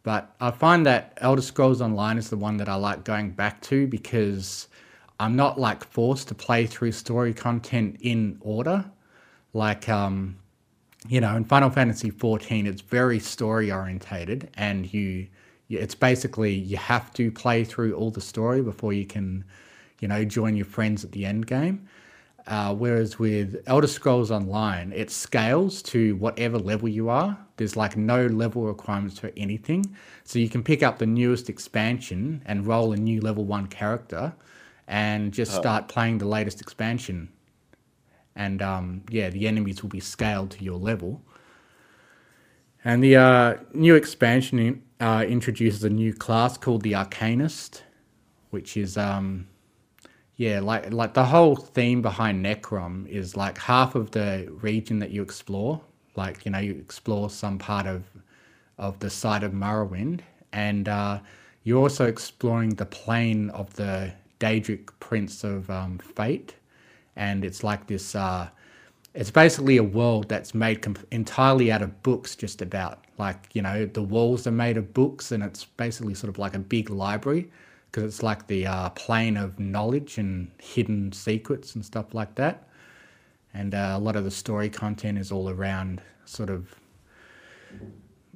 but 0.02 0.34
I 0.40 0.50
find 0.50 0.86
that 0.86 1.18
Elder 1.20 1.42
Scrolls 1.42 1.82
Online 1.82 2.16
is 2.16 2.30
the 2.30 2.36
one 2.36 2.56
that 2.56 2.68
I 2.68 2.76
like 2.76 3.04
going 3.04 3.32
back 3.32 3.60
to 3.62 3.86
because 3.86 4.68
I'm 5.20 5.36
not 5.36 5.60
like 5.60 5.84
forced 5.84 6.28
to 6.28 6.34
play 6.34 6.66
through 6.66 6.92
story 6.92 7.34
content 7.34 7.98
in 8.00 8.38
order. 8.40 8.86
Like 9.52 9.86
um, 9.90 10.38
you 11.08 11.20
know, 11.20 11.36
in 11.36 11.44
Final 11.44 11.68
Fantasy 11.68 12.08
14, 12.08 12.66
it's 12.66 12.80
very 12.80 13.18
story 13.18 13.70
orientated, 13.70 14.48
and 14.54 14.92
you, 14.92 15.26
you, 15.68 15.78
it's 15.78 15.94
basically 15.94 16.54
you 16.54 16.78
have 16.78 17.12
to 17.14 17.30
play 17.30 17.64
through 17.64 17.94
all 17.94 18.10
the 18.10 18.20
story 18.22 18.62
before 18.62 18.94
you 18.94 19.04
can, 19.04 19.44
you 20.00 20.08
know, 20.08 20.24
join 20.24 20.56
your 20.56 20.64
friends 20.64 21.04
at 21.04 21.12
the 21.12 21.26
end 21.26 21.46
game. 21.46 21.86
Uh, 22.46 22.74
whereas 22.74 23.18
with 23.18 23.62
Elder 23.66 23.86
Scrolls 23.86 24.30
Online, 24.30 24.92
it 24.92 25.10
scales 25.10 25.80
to 25.82 26.16
whatever 26.16 26.58
level 26.58 26.88
you 26.88 27.08
are. 27.08 27.38
There's 27.56 27.76
like 27.76 27.96
no 27.96 28.26
level 28.26 28.64
requirements 28.64 29.18
for 29.18 29.30
anything. 29.36 29.94
So 30.24 30.38
you 30.38 30.48
can 30.48 30.62
pick 30.64 30.82
up 30.82 30.98
the 30.98 31.06
newest 31.06 31.48
expansion 31.48 32.42
and 32.44 32.66
roll 32.66 32.92
a 32.92 32.96
new 32.96 33.20
level 33.20 33.44
one 33.44 33.68
character 33.68 34.34
and 34.88 35.32
just 35.32 35.54
start 35.54 35.86
playing 35.88 36.18
the 36.18 36.26
latest 36.26 36.60
expansion. 36.60 37.28
And 38.34 38.60
um, 38.60 39.02
yeah, 39.08 39.30
the 39.30 39.46
enemies 39.46 39.82
will 39.82 39.90
be 39.90 40.00
scaled 40.00 40.50
to 40.52 40.64
your 40.64 40.78
level. 40.78 41.22
And 42.84 43.04
the 43.04 43.16
uh, 43.16 43.54
new 43.72 43.94
expansion 43.94 44.58
in, 44.58 44.82
uh, 45.00 45.24
introduces 45.28 45.84
a 45.84 45.90
new 45.90 46.12
class 46.12 46.58
called 46.58 46.82
the 46.82 46.92
Arcanist, 46.92 47.82
which 48.50 48.76
is 48.76 48.96
um, 48.98 49.46
yeah, 50.42 50.58
like 50.58 50.92
like 50.92 51.14
the 51.14 51.24
whole 51.24 51.54
theme 51.54 52.02
behind 52.02 52.44
Necrom 52.44 53.06
is 53.06 53.36
like 53.36 53.58
half 53.58 53.94
of 53.94 54.10
the 54.10 54.48
region 54.60 54.98
that 54.98 55.12
you 55.12 55.22
explore, 55.22 55.80
like 56.16 56.44
you 56.44 56.50
know 56.50 56.58
you 56.58 56.72
explore 56.72 57.30
some 57.30 57.58
part 57.58 57.86
of 57.86 58.02
of 58.76 58.98
the 58.98 59.08
site 59.08 59.44
of 59.44 59.52
Morrowind, 59.52 60.18
and 60.52 60.88
uh, 60.88 61.20
you're 61.62 61.80
also 61.80 62.06
exploring 62.06 62.70
the 62.70 62.86
plane 62.86 63.50
of 63.50 63.72
the 63.74 64.12
Daedric 64.40 64.88
Prince 64.98 65.44
of 65.44 65.70
um, 65.70 65.98
Fate, 65.98 66.56
and 67.14 67.44
it's 67.44 67.62
like 67.62 67.86
this. 67.86 68.16
Uh, 68.16 68.48
it's 69.14 69.30
basically 69.30 69.76
a 69.76 69.84
world 69.84 70.28
that's 70.28 70.54
made 70.54 70.82
comp- 70.82 71.06
entirely 71.12 71.70
out 71.70 71.82
of 71.82 72.02
books, 72.02 72.34
just 72.34 72.62
about. 72.62 73.04
Like, 73.16 73.50
you 73.52 73.62
know, 73.62 73.86
the 73.86 74.02
walls 74.02 74.48
are 74.48 74.58
made 74.66 74.76
of 74.76 74.92
books, 74.92 75.30
and 75.30 75.44
it's 75.44 75.66
basically 75.66 76.14
sort 76.14 76.30
of 76.30 76.40
like 76.40 76.56
a 76.56 76.58
big 76.58 76.90
library 76.90 77.48
because 77.92 78.04
it's 78.04 78.22
like 78.22 78.46
the 78.46 78.66
uh, 78.66 78.88
plane 78.90 79.36
of 79.36 79.60
knowledge 79.60 80.16
and 80.16 80.50
hidden 80.58 81.12
secrets 81.12 81.74
and 81.74 81.84
stuff 81.84 82.14
like 82.14 82.34
that. 82.36 82.66
And 83.52 83.74
uh, 83.74 83.92
a 83.94 83.98
lot 83.98 84.16
of 84.16 84.24
the 84.24 84.30
story 84.30 84.70
content 84.70 85.18
is 85.18 85.30
all 85.30 85.50
around 85.50 86.00
sort 86.24 86.48
of, 86.48 86.74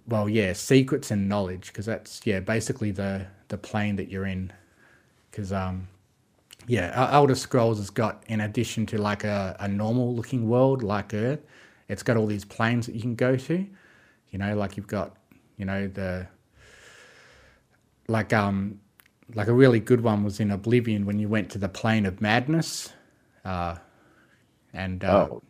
well, 0.06 0.28
yeah, 0.28 0.52
secrets 0.52 1.10
and 1.10 1.26
knowledge 1.26 1.68
because 1.68 1.86
that's, 1.86 2.20
yeah, 2.26 2.40
basically 2.40 2.90
the, 2.90 3.26
the 3.48 3.56
plane 3.56 3.96
that 3.96 4.10
you're 4.10 4.26
in. 4.26 4.52
Because, 5.30 5.54
um, 5.54 5.88
yeah, 6.66 6.92
El- 6.94 7.22
Elder 7.22 7.34
Scrolls 7.34 7.78
has 7.78 7.88
got, 7.88 8.24
in 8.26 8.42
addition 8.42 8.84
to 8.86 8.98
like 8.98 9.24
a, 9.24 9.56
a 9.58 9.68
normal 9.68 10.14
looking 10.14 10.50
world 10.50 10.82
like 10.82 11.14
Earth, 11.14 11.40
it's 11.88 12.02
got 12.02 12.18
all 12.18 12.26
these 12.26 12.44
planes 12.44 12.84
that 12.84 12.94
you 12.94 13.00
can 13.00 13.14
go 13.14 13.36
to. 13.36 13.66
You 14.32 14.38
know, 14.38 14.54
like 14.54 14.76
you've 14.76 14.86
got, 14.86 15.16
you 15.56 15.64
know, 15.64 15.88
the 15.88 16.26
like 18.08 18.32
um 18.32 18.80
like 19.34 19.48
a 19.48 19.52
really 19.52 19.80
good 19.80 20.00
one 20.02 20.24
was 20.24 20.40
in 20.40 20.50
Oblivion 20.50 21.04
when 21.06 21.18
you 21.18 21.28
went 21.28 21.50
to 21.52 21.58
the 21.58 21.68
plane 21.68 22.06
of 22.06 22.20
madness, 22.20 22.92
uh, 23.44 23.76
and 24.72 25.04
uh, 25.04 25.28
Oh. 25.30 25.42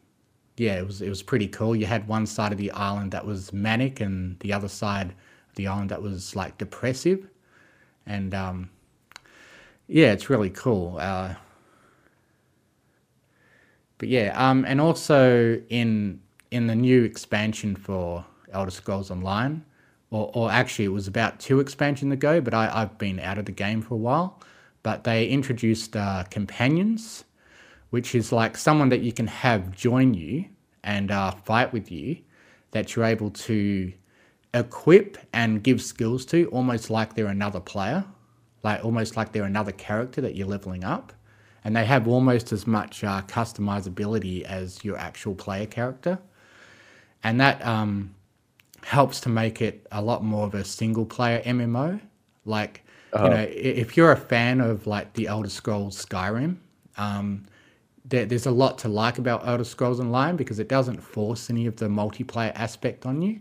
yeah, 0.56 0.78
it 0.78 0.86
was 0.86 1.02
it 1.02 1.08
was 1.08 1.22
pretty 1.22 1.48
cool. 1.48 1.76
You 1.76 1.86
had 1.86 2.08
one 2.08 2.26
side 2.26 2.52
of 2.52 2.58
the 2.58 2.70
island 2.72 3.12
that 3.12 3.26
was 3.26 3.52
manic, 3.52 4.00
and 4.00 4.38
the 4.40 4.52
other 4.52 4.68
side 4.68 5.10
of 5.10 5.54
the 5.56 5.66
island 5.66 5.90
that 5.90 6.02
was 6.02 6.34
like 6.36 6.58
depressive, 6.58 7.28
and 8.06 8.34
um, 8.34 8.70
yeah, 9.88 10.12
it's 10.12 10.30
really 10.30 10.50
cool. 10.50 10.96
Uh, 11.00 11.34
but 13.98 14.08
yeah, 14.08 14.32
um, 14.36 14.64
and 14.66 14.80
also 14.80 15.60
in 15.68 16.20
in 16.50 16.66
the 16.66 16.74
new 16.76 17.02
expansion 17.04 17.74
for 17.76 18.24
Elder 18.52 18.70
Scrolls 18.70 19.10
Online, 19.10 19.64
or, 20.10 20.30
or 20.34 20.50
actually 20.50 20.86
it 20.86 20.92
was 20.92 21.08
about 21.08 21.40
two 21.40 21.60
expansions 21.60 22.12
ago, 22.12 22.40
but 22.40 22.54
I, 22.54 22.70
I've 22.82 22.98
been 22.98 23.18
out 23.20 23.38
of 23.38 23.46
the 23.46 23.52
game 23.52 23.82
for 23.82 23.94
a 23.94 23.98
while. 23.98 24.40
But 24.82 25.04
they 25.04 25.26
introduced 25.26 25.96
uh, 25.96 26.24
companions, 26.30 27.24
which 27.90 28.14
is 28.14 28.30
like 28.30 28.56
someone 28.56 28.88
that 28.90 29.00
you 29.00 29.12
can 29.12 29.26
have 29.26 29.74
join 29.74 30.14
you 30.14 30.46
and 30.84 31.10
uh, 31.10 31.32
fight 31.32 31.72
with 31.72 31.90
you, 31.90 32.18
that 32.70 32.94
you're 32.94 33.04
able 33.04 33.30
to 33.30 33.92
equip 34.54 35.18
and 35.32 35.62
give 35.62 35.82
skills 35.82 36.24
to, 36.26 36.46
almost 36.46 36.88
like 36.88 37.14
they're 37.14 37.26
another 37.26 37.60
player, 37.60 38.04
like 38.62 38.84
almost 38.84 39.16
like 39.16 39.32
they're 39.32 39.44
another 39.44 39.72
character 39.72 40.20
that 40.20 40.34
you're 40.34 40.46
leveling 40.46 40.84
up, 40.84 41.12
and 41.64 41.74
they 41.74 41.84
have 41.84 42.06
almost 42.06 42.52
as 42.52 42.66
much 42.66 43.02
uh, 43.02 43.22
customizability 43.22 44.42
as 44.42 44.84
your 44.84 44.96
actual 44.96 45.34
player 45.34 45.66
character, 45.66 46.18
and 47.24 47.40
that 47.40 47.64
um, 47.66 48.14
helps 48.86 49.18
to 49.18 49.28
make 49.28 49.60
it 49.60 49.84
a 49.90 50.00
lot 50.00 50.22
more 50.22 50.46
of 50.46 50.54
a 50.54 50.62
single 50.62 51.04
player 51.04 51.42
MMO. 51.44 52.00
Like, 52.44 52.84
you 53.16 53.30
know, 53.30 53.46
if 53.50 53.96
you're 53.96 54.12
a 54.12 54.16
fan 54.16 54.60
of 54.60 54.86
like 54.86 55.12
the 55.14 55.26
Elder 55.26 55.48
Scrolls 55.48 56.06
Skyrim, 56.06 56.58
um, 56.96 57.46
there, 58.04 58.26
there's 58.26 58.46
a 58.46 58.50
lot 58.52 58.78
to 58.78 58.88
like 58.88 59.18
about 59.18 59.44
Elder 59.44 59.64
Scrolls 59.64 59.98
Online 59.98 60.36
because 60.36 60.60
it 60.60 60.68
doesn't 60.68 61.00
force 61.02 61.50
any 61.50 61.66
of 61.66 61.74
the 61.74 61.86
multiplayer 61.86 62.52
aspect 62.54 63.06
on 63.06 63.22
you, 63.22 63.40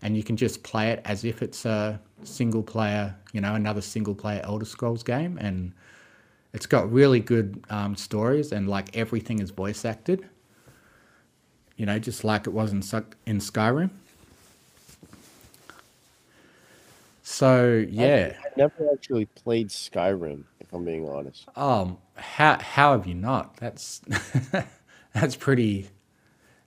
and 0.00 0.16
you 0.16 0.22
can 0.22 0.38
just 0.38 0.62
play 0.62 0.88
it 0.88 1.02
as 1.04 1.22
if 1.22 1.42
it's 1.42 1.66
a 1.66 2.00
single 2.22 2.62
player, 2.62 3.14
you 3.34 3.42
know, 3.42 3.54
another 3.54 3.82
single 3.82 4.14
player 4.14 4.40
Elder 4.42 4.64
Scrolls 4.64 5.02
game, 5.02 5.36
and 5.38 5.74
it's 6.54 6.64
got 6.64 6.90
really 6.90 7.20
good 7.20 7.62
um, 7.68 7.94
stories 7.94 8.52
and 8.52 8.66
like 8.66 8.96
everything 8.96 9.40
is 9.40 9.50
voice 9.50 9.84
acted. 9.84 10.26
You 11.76 11.84
know, 11.84 11.98
just 11.98 12.24
like 12.24 12.46
it 12.46 12.54
was 12.54 12.72
in 12.72 12.78
in 13.26 13.38
Skyrim. 13.38 13.90
So 17.30 17.84
yeah, 17.90 18.32
I 18.42 18.48
never 18.56 18.90
actually 18.90 19.26
played 19.26 19.68
Skyrim, 19.68 20.44
if 20.60 20.72
I'm 20.72 20.82
being 20.82 21.06
honest. 21.06 21.46
um, 21.56 21.98
how 22.16 22.58
how 22.58 22.92
have 22.92 23.06
you 23.06 23.14
not? 23.14 23.58
That's 23.58 24.00
that's 25.12 25.36
pretty 25.36 25.90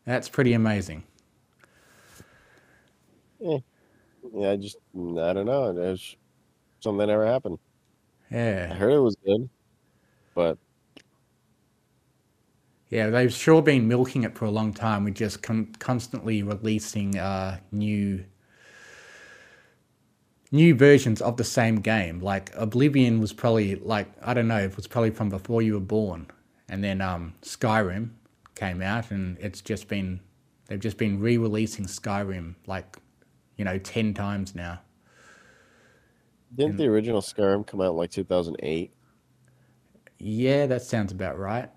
that's 0.05 0.29
pretty 0.29 0.53
amazing. 0.53 1.03
Yeah, 3.39 3.57
I 4.51 4.55
just 4.57 4.77
I 4.95 5.33
don't 5.33 5.47
know. 5.47 5.73
There's 5.73 6.15
something 6.79 6.99
that 6.99 7.07
never 7.07 7.25
happened. 7.25 7.57
Yeah, 8.29 8.69
I 8.69 8.75
heard 8.75 8.93
it 8.93 8.99
was 8.99 9.15
good, 9.25 9.49
but 10.35 10.59
yeah, 12.91 13.09
they've 13.09 13.33
sure 13.33 13.63
been 13.63 13.87
milking 13.87 14.25
it 14.25 14.37
for 14.37 14.45
a 14.45 14.51
long 14.51 14.73
time. 14.73 15.05
We're 15.05 15.09
just 15.09 15.41
con- 15.41 15.73
constantly 15.79 16.43
releasing 16.43 17.17
uh, 17.17 17.59
new 17.71 18.23
new 20.51 20.75
versions 20.75 21.21
of 21.21 21.37
the 21.37 21.43
same 21.43 21.77
game. 21.77 22.19
Like 22.19 22.51
Oblivion 22.55 23.19
was 23.21 23.33
probably 23.33 23.75
like 23.75 24.07
I 24.21 24.33
don't 24.33 24.47
know, 24.47 24.59
it 24.59 24.75
was 24.75 24.87
probably 24.87 25.11
from 25.11 25.29
before 25.29 25.61
you 25.61 25.73
were 25.73 25.79
born, 25.79 26.27
and 26.69 26.83
then 26.83 27.01
um, 27.01 27.33
Skyrim 27.41 28.11
came 28.55 28.81
out, 28.81 29.11
and 29.11 29.37
it's 29.39 29.61
just 29.61 29.87
been 29.87 30.19
they've 30.67 30.79
just 30.79 30.97
been 30.97 31.19
re-releasing 31.19 31.85
Skyrim 31.85 32.55
like 32.67 32.97
you 33.57 33.65
know 33.65 33.77
ten 33.77 34.13
times 34.13 34.55
now. 34.55 34.79
didn't 36.55 36.77
the 36.77 36.85
original 36.87 37.21
Skyrim 37.21 37.65
come 37.65 37.81
out 37.81 37.95
like 37.95 38.11
2008? 38.11 38.91
Yeah, 40.19 40.67
that 40.67 40.81
sounds 40.83 41.11
about 41.11 41.39
right. 41.39 41.69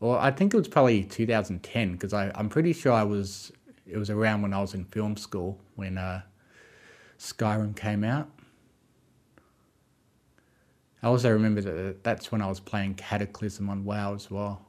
Or 0.00 0.18
I 0.18 0.30
think 0.30 0.54
it 0.54 0.56
was 0.56 0.68
probably 0.68 1.04
2010 1.04 1.92
because 1.92 2.14
I'm 2.14 2.48
pretty 2.48 2.72
sure 2.72 2.92
I 2.92 3.02
was 3.02 3.52
it 3.86 3.98
was 3.98 4.08
around 4.08 4.42
when 4.42 4.54
I 4.54 4.60
was 4.60 4.74
in 4.74 4.84
film 4.86 5.16
school 5.16 5.60
when 5.74 5.98
uh, 5.98 6.22
Skyrim 7.20 7.76
came 7.76 8.02
out. 8.02 8.30
I 11.02 11.06
also 11.06 11.30
remember 11.30 11.60
that 11.60 12.02
that's 12.02 12.32
when 12.32 12.40
I 12.40 12.46
was 12.48 12.60
playing 12.60 12.94
Cataclysm 12.94 13.68
on 13.68 13.84
WoW 13.84 14.14
as 14.14 14.30
well. 14.30 14.66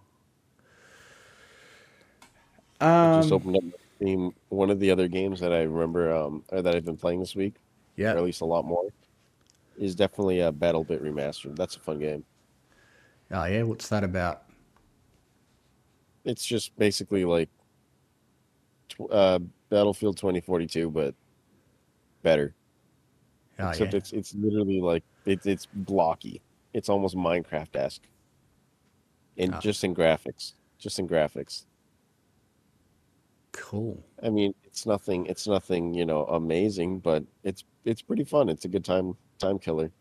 I 2.82 3.20
just 3.22 3.32
Um, 3.32 3.36
opened 3.38 3.56
up 3.58 3.80
Steam. 3.96 4.34
One 4.50 4.70
of 4.70 4.80
the 4.80 4.92
other 4.92 5.08
games 5.08 5.40
that 5.40 5.54
I 5.54 5.62
remember 5.62 6.14
um, 6.14 6.44
or 6.50 6.62
that 6.62 6.76
I've 6.76 6.86
been 6.86 6.98
playing 6.98 7.22
this 7.22 7.36
week, 7.36 7.56
yeah, 7.96 8.14
or 8.14 8.18
at 8.18 8.24
least 8.24 8.42
a 8.42 8.46
lot 8.46 8.66
more, 8.66 8.86
is 9.78 9.96
definitely 9.96 10.42
a 10.42 10.52
BattleBit 10.52 11.02
Remastered. 11.02 11.56
That's 11.56 11.78
a 11.78 11.80
fun 11.80 12.00
game. 12.00 12.26
Oh 13.32 13.46
yeah, 13.46 13.64
what's 13.64 13.88
that 13.90 14.04
about? 14.04 14.44
It's 16.26 16.46
just 16.46 16.78
basically 16.78 17.24
like 17.24 17.50
uh, 19.10 19.40
Battlefield 19.70 20.18
2042, 20.18 20.90
but 20.90 21.16
better. 22.22 22.56
Oh 23.60 23.70
Except 23.70 23.94
yeah. 23.94 23.98
it's 23.98 24.12
it's 24.14 24.34
literally 24.36 24.80
like 24.82 25.04
it's 25.26 25.46
it's 25.46 25.68
blocky. 25.74 26.42
It's 26.74 26.90
almost 26.90 27.16
Minecraft 27.16 27.76
esque. 27.76 28.08
And 29.38 29.56
Oh. 29.56 29.60
just 29.60 29.84
in 29.84 29.94
graphics, 29.96 30.54
just 30.78 31.00
in 31.00 31.08
graphics. 31.08 31.66
Cool. 33.54 34.04
I 34.24 34.30
mean, 34.30 34.54
it's 34.64 34.86
nothing. 34.86 35.26
It's 35.26 35.48
nothing, 35.48 35.94
you 35.94 36.06
know, 36.06 36.26
amazing, 36.26 37.00
but 37.00 37.24
it's 37.44 37.64
it's 37.86 38.02
pretty 38.02 38.24
fun. 38.24 38.50
It's 38.50 38.66
a 38.66 38.70
good 38.70 38.86
time 38.86 39.16
time 39.40 39.60
killer. 39.60 39.92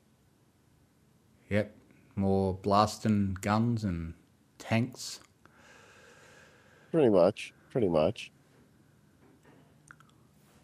Yep. 1.49 1.75
More 2.17 2.55
blasting 2.55 3.37
guns 3.41 3.85
and 3.85 4.15
tanks. 4.59 5.21
Pretty 6.93 7.09
much, 7.09 7.53
pretty 7.71 7.89
much. 7.89 8.31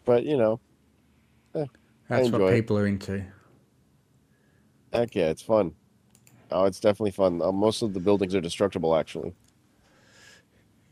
But 0.04 0.24
you 0.24 0.36
know, 0.36 0.60
That's 2.08 2.30
what 2.30 2.40
it. 2.42 2.54
people 2.54 2.78
are 2.78 2.86
into. 2.86 3.24
heck 4.92 5.14
yeah, 5.14 5.26
it's 5.26 5.42
fun. 5.42 5.74
Oh, 6.50 6.64
it's 6.64 6.80
definitely 6.80 7.10
fun. 7.10 7.42
Uh, 7.42 7.50
most 7.50 7.82
of 7.82 7.92
the 7.92 8.00
buildings 8.00 8.34
are 8.34 8.40
destructible, 8.40 8.94
actually. 8.96 9.34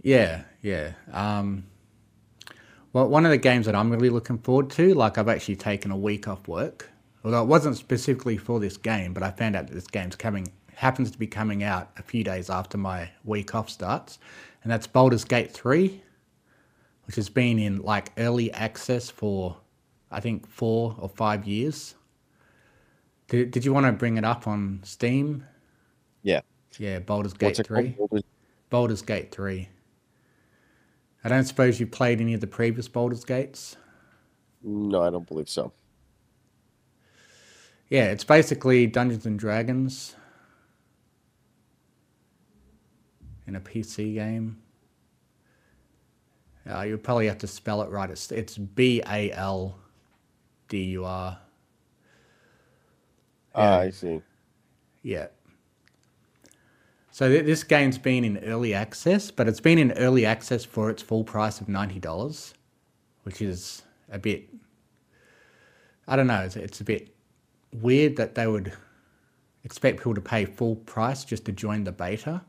Yeah, 0.02 0.42
yeah. 0.62 0.92
Um, 1.12 1.64
well, 2.92 3.08
one 3.08 3.24
of 3.24 3.30
the 3.30 3.38
games 3.38 3.66
that 3.66 3.74
I'm 3.74 3.90
really 3.90 4.10
looking 4.10 4.38
forward 4.38 4.70
to, 4.70 4.94
like 4.94 5.16
I've 5.18 5.28
actually 5.28 5.56
taken 5.56 5.90
a 5.90 5.96
week 5.96 6.28
off 6.28 6.46
work, 6.48 6.90
although 7.24 7.42
it 7.42 7.46
wasn't 7.46 7.76
specifically 7.76 8.36
for 8.36 8.60
this 8.60 8.76
game, 8.76 9.14
but 9.14 9.22
I 9.22 9.30
found 9.30 9.56
out 9.56 9.68
that 9.68 9.74
this 9.74 9.86
game's 9.86 10.16
coming 10.16 10.48
happens 10.74 11.10
to 11.12 11.18
be 11.18 11.26
coming 11.26 11.62
out 11.62 11.90
a 11.96 12.02
few 12.02 12.24
days 12.24 12.50
after 12.50 12.76
my 12.76 13.08
week 13.24 13.54
off 13.54 13.70
starts, 13.70 14.18
and 14.62 14.72
that's 14.72 14.86
Baldur's 14.86 15.24
Gate 15.24 15.52
3, 15.52 16.02
which 17.06 17.16
has 17.16 17.28
been 17.28 17.58
in 17.58 17.80
like 17.82 18.10
early 18.18 18.52
access 18.52 19.08
for 19.08 19.56
I 20.14 20.20
think 20.20 20.48
four 20.48 20.96
or 20.98 21.08
five 21.08 21.46
years. 21.46 21.94
Did, 23.28 23.50
did 23.50 23.64
you 23.64 23.72
want 23.72 23.86
to 23.86 23.92
bring 23.92 24.16
it 24.16 24.24
up 24.24 24.46
on 24.46 24.80
Steam? 24.84 25.44
Yeah. 26.22 26.40
Yeah, 26.78 26.98
Baldur's 26.98 27.34
Gate 27.34 27.58
What's 27.58 27.68
3. 27.68 27.92
called? 27.92 28.24
Baldur's 28.70 29.02
Gate 29.02 29.30
3. 29.30 29.68
I 31.22 31.28
don't 31.28 31.44
suppose 31.44 31.80
you 31.80 31.86
played 31.86 32.20
any 32.20 32.34
of 32.34 32.40
the 32.40 32.46
previous 32.46 32.88
Baldur's 32.88 33.24
Gates? 33.24 33.76
No, 34.62 35.02
I 35.02 35.10
don't 35.10 35.26
believe 35.26 35.48
so. 35.48 35.72
Yeah, 37.88 38.04
it's 38.06 38.24
basically 38.24 38.86
Dungeons 38.86 39.26
and 39.26 39.38
Dragons 39.38 40.16
in 43.46 43.56
a 43.56 43.60
PC 43.60 44.14
game. 44.14 44.58
Uh, 46.68 46.82
you'll 46.82 46.98
probably 46.98 47.26
have 47.26 47.38
to 47.38 47.46
spell 47.46 47.82
it 47.82 47.90
right. 47.90 48.10
It's 48.10 48.32
it's 48.32 48.56
B 48.56 49.02
A 49.06 49.30
L 49.32 49.76
D 50.74 50.82
U 50.98 51.04
R. 51.04 51.38
Ah, 53.54 53.78
I 53.78 53.90
see. 53.90 54.20
Yeah. 55.04 55.28
So 57.12 57.28
th- 57.28 57.46
this 57.46 57.62
game's 57.62 57.96
been 57.96 58.24
in 58.24 58.38
early 58.38 58.74
access, 58.74 59.30
but 59.30 59.46
it's 59.46 59.60
been 59.60 59.78
in 59.78 59.92
early 59.92 60.26
access 60.26 60.64
for 60.64 60.90
its 60.90 61.00
full 61.00 61.22
price 61.22 61.60
of 61.60 61.68
ninety 61.68 62.00
dollars, 62.00 62.54
which 63.22 63.40
is 63.40 63.82
a 64.10 64.18
bit. 64.18 64.48
I 66.08 66.16
don't 66.16 66.26
know. 66.26 66.42
It's, 66.42 66.56
it's 66.56 66.80
a 66.80 66.84
bit 66.84 67.14
weird 67.80 68.16
that 68.16 68.34
they 68.34 68.48
would 68.48 68.72
expect 69.62 69.98
people 69.98 70.14
to 70.14 70.20
pay 70.20 70.44
full 70.44 70.74
price 70.74 71.24
just 71.24 71.44
to 71.44 71.52
join 71.52 71.84
the 71.84 71.92
beta. 71.92 72.42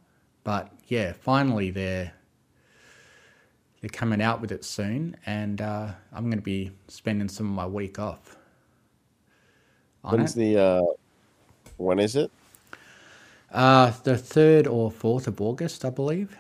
But 0.44 0.72
yeah, 0.88 1.13
finally 1.13 1.70
they're 1.70 2.12
they're 3.86 3.89
coming 3.92 4.20
out 4.20 4.42
with 4.42 4.51
it 4.51 4.65
soon, 4.65 5.15
and 5.27 5.62
uh, 5.62 5.92
I'm 6.12 6.24
going 6.24 6.39
to 6.39 6.44
be 6.44 6.72
spending 6.88 7.30
some 7.30 7.46
of 7.46 7.51
my 7.54 7.68
week 7.68 8.00
off 8.00 8.36
When's 10.01 10.36
it. 10.36 10.39
the 10.39 10.60
uh 10.60 10.82
when 11.77 12.00
is 12.00 12.15
it? 12.15 12.32
Uh, 13.51 13.92
the 14.04 14.18
third 14.18 14.65
or 14.65 14.89
fourth 14.89 15.27
of 15.27 15.39
August, 15.39 15.86
I 15.86 15.92
believe. 15.92 16.36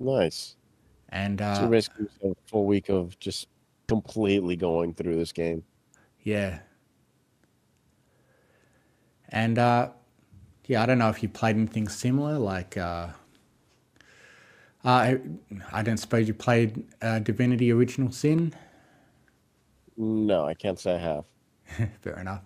Nice. 0.00 0.56
And 1.10 1.38
So 1.38 1.44
uh, 1.46 1.60
you 1.62 1.68
basically 1.68 2.08
a 2.24 2.34
full 2.48 2.66
week 2.66 2.88
of 2.88 3.16
just 3.20 3.46
completely 3.86 4.56
going 4.56 4.94
through 4.94 5.14
this 5.14 5.30
game. 5.30 5.62
yeah, 6.24 6.58
and 9.28 9.60
uh, 9.60 9.90
yeah, 10.66 10.82
I 10.82 10.86
don't 10.86 10.98
know 10.98 11.10
if 11.10 11.22
you 11.22 11.28
played 11.28 11.54
anything 11.54 11.86
similar, 11.86 12.36
like. 12.36 12.76
Uh, 12.76 13.10
uh, 14.84 14.88
I, 14.88 15.20
I 15.72 15.82
don't 15.82 15.96
suppose 15.96 16.28
you 16.28 16.34
played 16.34 16.84
uh, 17.02 17.18
Divinity 17.20 17.72
Original 17.72 18.12
Sin. 18.12 18.54
No, 19.96 20.44
I 20.46 20.54
can't 20.54 20.78
say 20.78 20.94
I 20.94 20.98
have. 20.98 21.24
Fair 22.02 22.18
enough. 22.18 22.42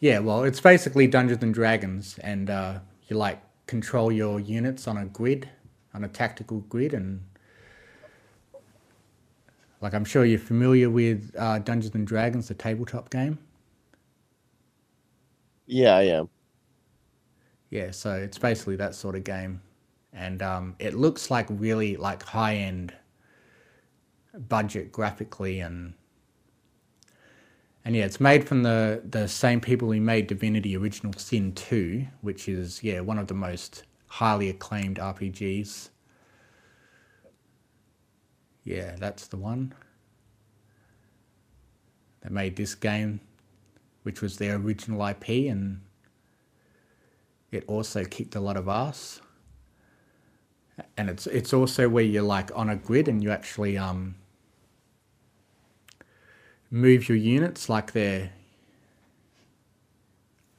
Yeah, 0.00 0.18
well, 0.18 0.44
it's 0.44 0.60
basically 0.60 1.06
Dungeons 1.06 1.42
and 1.42 1.54
Dragons, 1.54 2.18
and 2.18 2.50
uh, 2.50 2.78
you 3.08 3.16
like 3.16 3.40
control 3.66 4.12
your 4.12 4.40
units 4.40 4.86
on 4.86 4.96
a 4.96 5.06
grid, 5.06 5.48
on 5.94 6.04
a 6.04 6.08
tactical 6.08 6.60
grid, 6.60 6.92
and 6.94 7.22
like 9.80 9.94
I'm 9.94 10.04
sure 10.04 10.24
you're 10.24 10.38
familiar 10.38 10.90
with 10.90 11.34
uh, 11.38 11.58
Dungeons 11.60 11.94
and 11.94 12.06
Dragons, 12.06 12.48
the 12.48 12.54
tabletop 12.54 13.10
game. 13.10 13.38
Yeah, 15.66 15.96
I 15.96 16.02
am. 16.04 16.28
Yeah, 17.70 17.90
so 17.90 18.14
it's 18.14 18.38
basically 18.38 18.76
that 18.76 18.94
sort 18.94 19.16
of 19.16 19.24
game, 19.24 19.60
and 20.14 20.42
um, 20.42 20.76
it 20.78 20.94
looks 20.94 21.30
like 21.30 21.46
really 21.50 21.96
like 21.96 22.22
high 22.22 22.56
end 22.56 22.94
budget 24.48 24.90
graphically 24.92 25.60
and 25.60 25.94
and 27.84 27.94
yeah, 27.94 28.06
it's 28.06 28.20
made 28.20 28.48
from 28.48 28.62
the 28.62 29.02
the 29.04 29.28
same 29.28 29.60
people 29.60 29.92
who 29.92 30.00
made 30.00 30.26
Divinity 30.26 30.76
Original 30.76 31.12
Sin 31.14 31.52
2, 31.52 32.06
which 32.22 32.48
is 32.48 32.82
yeah 32.82 33.00
one 33.00 33.18
of 33.18 33.26
the 33.26 33.34
most 33.34 33.84
highly 34.06 34.48
acclaimed 34.48 34.96
RPGs. 34.96 35.90
Yeah, 38.64 38.96
that's 38.98 39.26
the 39.26 39.36
one. 39.36 39.74
They 42.22 42.30
made 42.30 42.56
this 42.56 42.74
game, 42.74 43.20
which 44.04 44.22
was 44.22 44.38
their 44.38 44.56
original 44.56 45.06
IP, 45.06 45.28
and 45.50 45.82
it 47.52 47.64
also 47.66 48.06
kicked 48.06 48.34
a 48.34 48.40
lot 48.40 48.56
of 48.56 48.66
ass. 48.66 49.20
And 50.96 51.08
it's 51.10 51.26
it's 51.26 51.52
also 51.52 51.88
where 51.88 52.04
you're 52.04 52.22
like 52.22 52.50
on 52.54 52.68
a 52.70 52.76
grid 52.76 53.08
and 53.08 53.22
you 53.22 53.30
actually 53.30 53.78
um 53.78 54.16
move 56.70 57.08
your 57.08 57.18
units 57.18 57.68
like 57.68 57.92
they're 57.92 58.30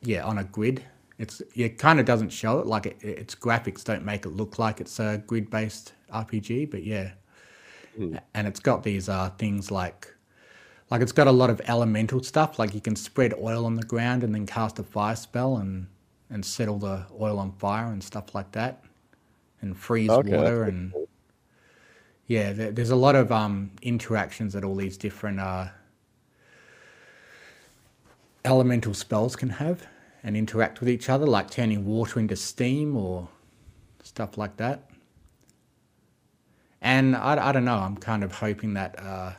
yeah 0.01 0.23
on 0.23 0.37
a 0.37 0.43
grid. 0.43 0.83
It's 1.17 1.41
it 1.55 1.77
kind 1.77 1.99
of 1.99 2.05
doesn't 2.05 2.29
show 2.29 2.59
it 2.59 2.67
like 2.67 2.85
it, 2.85 2.97
its 3.03 3.35
graphics 3.35 3.83
don't 3.83 4.05
make 4.05 4.25
it 4.25 4.29
look 4.29 4.59
like 4.59 4.81
it's 4.81 4.99
a 4.99 5.23
grid 5.27 5.49
based 5.49 5.93
RPG, 6.13 6.71
but 6.71 6.83
yeah. 6.83 7.11
And 8.33 8.47
it's 8.47 8.59
got 8.59 8.83
these 8.83 9.09
uh 9.09 9.29
things 9.37 9.71
like 9.71 10.13
like 10.91 11.01
it's 11.01 11.11
got 11.11 11.27
a 11.27 11.31
lot 11.31 11.49
of 11.49 11.61
elemental 11.65 12.21
stuff 12.23 12.59
like 12.59 12.73
you 12.73 12.81
can 12.81 12.95
spread 12.95 13.33
oil 13.35 13.65
on 13.65 13.75
the 13.75 13.83
ground 13.83 14.23
and 14.23 14.33
then 14.35 14.45
cast 14.45 14.79
a 14.79 14.83
fire 14.83 15.15
spell 15.15 15.57
and 15.57 15.87
and 16.29 16.45
set 16.45 16.67
all 16.67 16.79
the 16.79 17.05
oil 17.19 17.39
on 17.39 17.51
fire 17.53 17.87
and 17.91 18.03
stuff 18.03 18.35
like 18.35 18.51
that 18.51 18.83
and 19.65 19.77
freeze 19.77 20.09
Okay, 20.09 20.29
water 20.29 20.63
and 20.63 20.93
cool. 20.93 21.09
yeah 22.27 22.53
there, 22.53 22.71
there's 22.71 22.91
a 22.91 22.95
lot 22.95 23.15
of 23.15 23.31
um 23.31 23.71
interactions 23.81 24.53
that 24.53 24.63
all 24.63 24.75
these 24.75 24.97
different 24.97 25.39
uh 25.39 25.67
elemental 28.45 28.93
spells 28.93 29.35
can 29.35 29.49
have 29.49 29.87
and 30.23 30.37
interact 30.37 30.79
with 30.79 30.89
each 30.89 31.09
other 31.09 31.25
like 31.27 31.49
turning 31.49 31.85
water 31.85 32.19
into 32.19 32.35
steam 32.35 32.95
or 32.97 33.29
stuff 34.03 34.37
like 34.37 34.57
that 34.57 34.89
and 36.81 37.15
i, 37.15 37.49
I 37.49 37.51
don't 37.51 37.65
know 37.65 37.77
i'm 37.77 37.97
kind 37.97 38.23
of 38.23 38.33
hoping 38.33 38.73
that 38.75 38.99
uh 38.99 39.33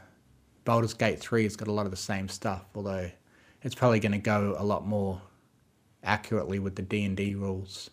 Baldur's 0.64 0.94
Gate 0.94 1.20
3 1.20 1.44
has 1.44 1.56
got 1.56 1.68
a 1.68 1.72
lot 1.72 1.86
of 1.86 1.92
the 1.92 1.96
same 1.96 2.28
stuff 2.28 2.64
although 2.74 3.10
it's 3.62 3.74
probably 3.74 4.00
going 4.00 4.12
to 4.12 4.18
go 4.18 4.56
a 4.58 4.64
lot 4.64 4.86
more 4.86 5.22
accurately 6.04 6.58
with 6.58 6.76
the 6.76 6.82
D&D 6.82 7.34
rules 7.36 7.90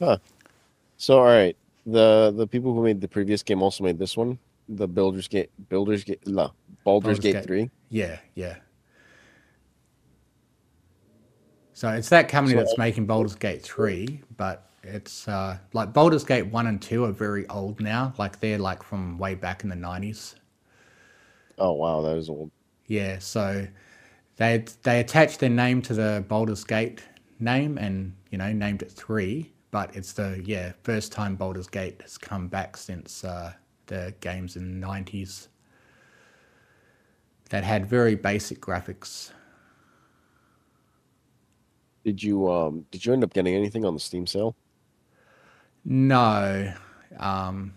So 0.00 1.18
all 1.18 1.24
right, 1.24 1.56
the 1.86 2.32
the 2.36 2.46
people 2.46 2.74
who 2.74 2.82
made 2.82 3.00
the 3.00 3.08
previous 3.08 3.42
game 3.42 3.62
also 3.62 3.84
made 3.84 3.98
this 3.98 4.16
one, 4.16 4.38
the 4.68 4.86
Builders 4.88 5.28
Gate, 5.28 5.50
Builders 5.68 6.04
Gate, 6.04 6.26
no, 6.26 6.52
Baldur's 6.84 7.18
Baldur's 7.18 7.18
Gate 7.20 7.32
Gate. 7.34 7.44
three. 7.44 7.70
Yeah, 7.90 8.18
yeah. 8.34 8.56
So 11.72 11.88
it's 11.90 12.08
that 12.10 12.28
company 12.28 12.54
So- 12.56 12.60
that's 12.64 12.78
making 12.78 13.06
Baldur's 13.06 13.34
Gate 13.34 13.60
3, 13.62 14.22
but 14.36 14.70
it's 14.84 15.26
uh, 15.26 15.58
like 15.72 15.92
Baldur's 15.92 16.22
Gate 16.24 16.46
1 16.46 16.66
and 16.68 16.80
2 16.80 17.04
are 17.04 17.10
very 17.12 17.48
old 17.48 17.80
now. 17.80 18.14
Like 18.16 18.38
they're 18.38 18.58
like 18.58 18.82
from 18.84 19.18
way 19.18 19.34
back 19.34 19.64
in 19.64 19.70
the 19.70 19.76
90s. 19.76 20.36
Oh 21.58 21.72
wow, 21.72 22.00
that 22.02 22.16
is 22.16 22.28
old. 22.28 22.50
Yeah, 22.86 23.18
so 23.18 23.66
they 24.36 24.64
they 24.82 25.00
attached 25.00 25.40
their 25.40 25.50
name 25.50 25.82
to 25.82 25.94
the 25.94 26.24
Baldur's 26.28 26.64
Gate 26.64 27.02
name 27.40 27.76
and, 27.78 28.14
you 28.30 28.38
know, 28.38 28.52
named 28.52 28.82
it 28.82 28.92
3, 28.92 29.50
but 29.74 29.96
it's 29.96 30.12
the 30.12 30.40
yeah, 30.44 30.70
first 30.84 31.10
time 31.10 31.34
Baldur's 31.34 31.66
Gate 31.66 32.00
has 32.02 32.16
come 32.16 32.46
back 32.46 32.76
since 32.76 33.24
uh, 33.24 33.52
the 33.86 34.14
games 34.20 34.54
in 34.54 34.80
the 34.80 34.86
90s 34.86 35.48
that 37.50 37.64
had 37.64 37.84
very 37.84 38.14
basic 38.14 38.60
graphics. 38.60 39.32
Did 42.04 42.22
you 42.22 42.48
um 42.48 42.86
did 42.92 43.04
you 43.04 43.12
end 43.12 43.24
up 43.24 43.32
getting 43.32 43.56
anything 43.56 43.84
on 43.84 43.94
the 43.94 44.00
Steam 44.00 44.28
sale? 44.28 44.54
No. 45.84 46.72
Um, 47.18 47.74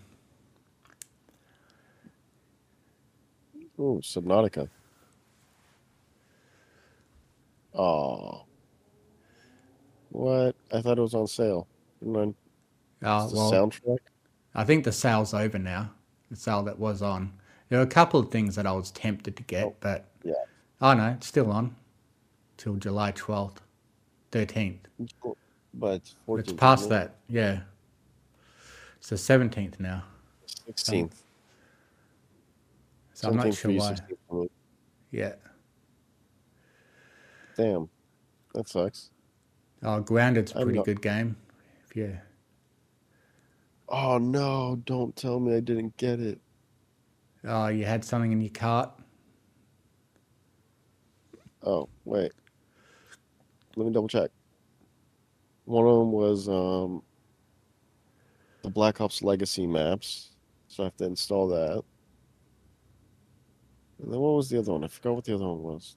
Oh, 3.76 3.98
Subnautica. 4.02 4.68
Oh. 7.74 8.44
What? 10.10 10.54
I 10.72 10.80
thought 10.80 10.98
it 10.98 11.02
was 11.02 11.14
on 11.14 11.26
sale. 11.26 11.66
Oh, 12.04 12.34
the 13.28 13.36
well, 13.36 13.52
soundtrack. 13.52 13.98
I 14.54 14.64
think 14.64 14.84
the 14.84 14.92
sale's 14.92 15.34
over 15.34 15.58
now. 15.58 15.90
The 16.30 16.36
sale 16.36 16.62
that 16.64 16.78
was 16.78 17.02
on. 17.02 17.32
There 17.68 17.78
were 17.78 17.84
a 17.84 17.88
couple 17.88 18.18
of 18.20 18.30
things 18.30 18.54
that 18.56 18.66
I 18.66 18.72
was 18.72 18.90
tempted 18.90 19.36
to 19.36 19.42
get, 19.42 19.64
Oh, 19.66 19.76
but 19.80 20.06
yeah. 20.24 20.32
oh 20.80 20.94
no, 20.94 21.08
it's 21.10 21.26
still 21.26 21.50
on 21.50 21.74
till 22.56 22.76
July 22.76 23.12
12th, 23.12 23.56
13th. 24.32 24.78
But 25.74 25.86
it's 25.96 26.14
14th. 26.26 26.38
It's 26.40 26.52
past 26.54 26.86
it? 26.86 26.88
that, 26.90 27.14
yeah. 27.28 27.60
It's 28.98 29.10
the 29.10 29.16
17th 29.16 29.78
now, 29.78 30.02
16th. 30.68 31.12
so 33.14 33.28
I'm 33.28 33.36
not 33.36 33.54
sure 33.54 33.70
why. 33.72 33.96
16th. 34.30 34.48
Yeah. 35.10 35.32
Damn. 37.56 37.88
That 38.54 38.68
sucks. 38.68 39.10
Oh, 39.82 40.00
Grounded's 40.00 40.52
a 40.52 40.62
pretty 40.62 40.78
not- 40.78 40.84
good 40.86 41.02
game. 41.02 41.36
You, 41.98 42.16
Oh 43.88 44.18
no, 44.18 44.80
don't 44.84 45.16
tell 45.16 45.40
me 45.40 45.56
I 45.56 45.60
didn't 45.60 45.96
get 45.96 46.20
it. 46.20 46.38
oh, 47.44 47.66
you 47.66 47.84
had 47.84 48.04
something 48.04 48.30
in 48.30 48.40
your 48.40 48.50
cart. 48.50 48.92
Oh, 51.64 51.88
wait. 52.04 52.30
Let 53.74 53.86
me 53.86 53.92
double 53.92 54.06
check. 54.06 54.30
One 55.64 55.86
of 55.86 55.98
them 55.98 56.12
was 56.12 56.48
um 56.48 57.02
the 58.62 58.70
Black 58.70 59.00
Ops 59.00 59.20
Legacy 59.20 59.66
maps. 59.66 60.30
So 60.68 60.84
I 60.84 60.86
have 60.86 60.96
to 60.98 61.04
install 61.04 61.48
that. 61.48 61.82
And 64.00 64.12
then 64.12 64.20
what 64.20 64.36
was 64.36 64.48
the 64.48 64.60
other 64.60 64.70
one? 64.70 64.84
I 64.84 64.88
forgot 64.88 65.16
what 65.16 65.24
the 65.24 65.34
other 65.34 65.48
one 65.48 65.64
was. 65.64 65.96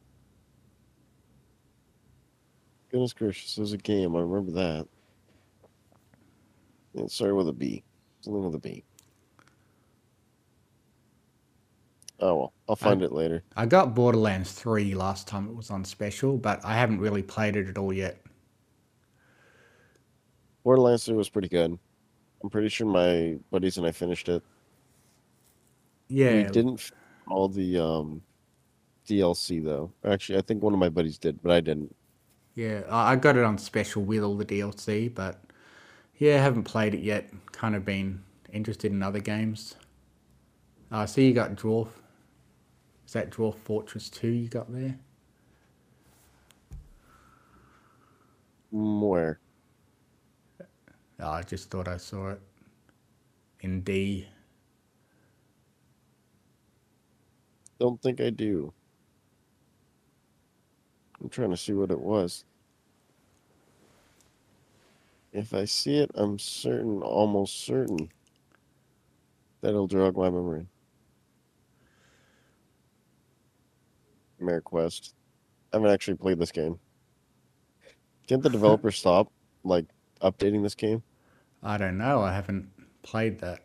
Goodness 2.89 3.13
gracious, 3.13 3.55
there's 3.55 3.73
a 3.73 3.77
game, 3.77 4.15
I 4.15 4.21
remember 4.21 4.51
that. 4.53 4.87
It 6.93 7.11
started 7.11 7.35
with 7.35 7.49
a 7.49 7.53
B. 7.53 7.83
Something 8.21 8.43
with 8.45 8.55
a 8.55 8.59
B. 8.59 8.83
Oh 12.19 12.35
well, 12.35 12.53
I'll 12.69 12.75
find 12.75 13.01
it 13.01 13.11
later. 13.11 13.43
I 13.55 13.65
got 13.65 13.95
Borderlands 13.95 14.51
3 14.51 14.93
last 14.93 15.25
time 15.25 15.47
it 15.47 15.55
was 15.55 15.71
on 15.71 15.85
special, 15.85 16.37
but 16.37 16.59
I 16.65 16.73
haven't 16.73 16.99
really 16.99 17.23
played 17.23 17.55
it 17.55 17.69
at 17.69 17.77
all 17.77 17.93
yet. 17.93 18.21
Borderlands 20.63 21.05
3 21.05 21.15
was 21.15 21.29
pretty 21.29 21.49
good. 21.49 21.77
I'm 22.43 22.49
pretty 22.49 22.69
sure 22.69 22.87
my 22.87 23.39
buddies 23.51 23.77
and 23.77 23.85
I 23.87 23.91
finished 23.91 24.29
it. 24.29 24.43
Yeah, 26.09 26.29
We 26.29 26.43
didn't 26.43 26.91
all 27.27 27.47
the 27.49 27.77
um 27.77 28.23
DLC 29.07 29.59
though. 29.63 29.93
Actually, 30.03 30.39
I 30.39 30.41
think 30.41 30.63
one 30.63 30.73
of 30.73 30.79
my 30.79 30.89
buddies 30.89 31.17
did, 31.17 31.41
but 31.41 31.51
I 31.51 31.61
didn't. 31.61 31.95
yeah. 32.55 32.81
I 32.89 33.13
I 33.13 33.15
got 33.15 33.37
it 33.37 33.43
on 33.43 33.57
special 33.57 34.03
with 34.03 34.23
all 34.23 34.35
the 34.37 34.45
DLC, 34.45 35.13
but 35.13 35.50
yeah, 36.21 36.35
I 36.35 36.37
haven't 36.37 36.65
played 36.65 36.93
it 36.93 37.01
yet. 37.01 37.31
Kind 37.51 37.75
of 37.75 37.83
been 37.83 38.21
interested 38.53 38.91
in 38.91 39.01
other 39.01 39.19
games. 39.19 39.73
I 40.91 41.01
uh, 41.01 41.05
see 41.07 41.25
you 41.25 41.33
got 41.33 41.55
Dwarf. 41.55 41.87
Is 43.07 43.13
that 43.13 43.31
Dwarf 43.31 43.55
Fortress 43.55 44.07
2 44.07 44.27
you 44.27 44.47
got 44.47 44.71
there? 44.71 44.99
Where? 48.71 49.39
Oh, 51.19 51.27
I 51.27 51.41
just 51.41 51.71
thought 51.71 51.87
I 51.87 51.97
saw 51.97 52.29
it 52.29 52.41
in 53.61 53.81
D. 53.81 54.27
Don't 57.79 57.99
think 57.99 58.21
I 58.21 58.29
do. 58.29 58.71
I'm 61.19 61.29
trying 61.29 61.49
to 61.49 61.57
see 61.57 61.73
what 61.73 61.89
it 61.89 61.99
was. 61.99 62.45
If 65.31 65.53
I 65.53 65.65
see 65.65 65.97
it, 65.97 66.11
I'm 66.13 66.37
certain, 66.37 67.01
almost 67.01 67.63
certain, 67.65 68.09
that 69.61 69.69
it'll 69.69 69.87
jog 69.87 70.17
my 70.17 70.29
memory. 70.29 70.67
Mare 74.39 74.61
Quest. 74.61 75.13
I 75.71 75.77
haven't 75.77 75.91
actually 75.91 76.17
played 76.17 76.39
this 76.39 76.51
game. 76.51 76.79
Can't 78.27 78.43
the 78.43 78.49
developer 78.49 78.91
stop, 78.91 79.31
like, 79.63 79.85
updating 80.21 80.63
this 80.63 80.75
game? 80.75 81.01
I 81.63 81.77
don't 81.77 81.97
know. 81.97 82.21
I 82.21 82.33
haven't 82.33 82.69
played 83.03 83.39
that. 83.39 83.63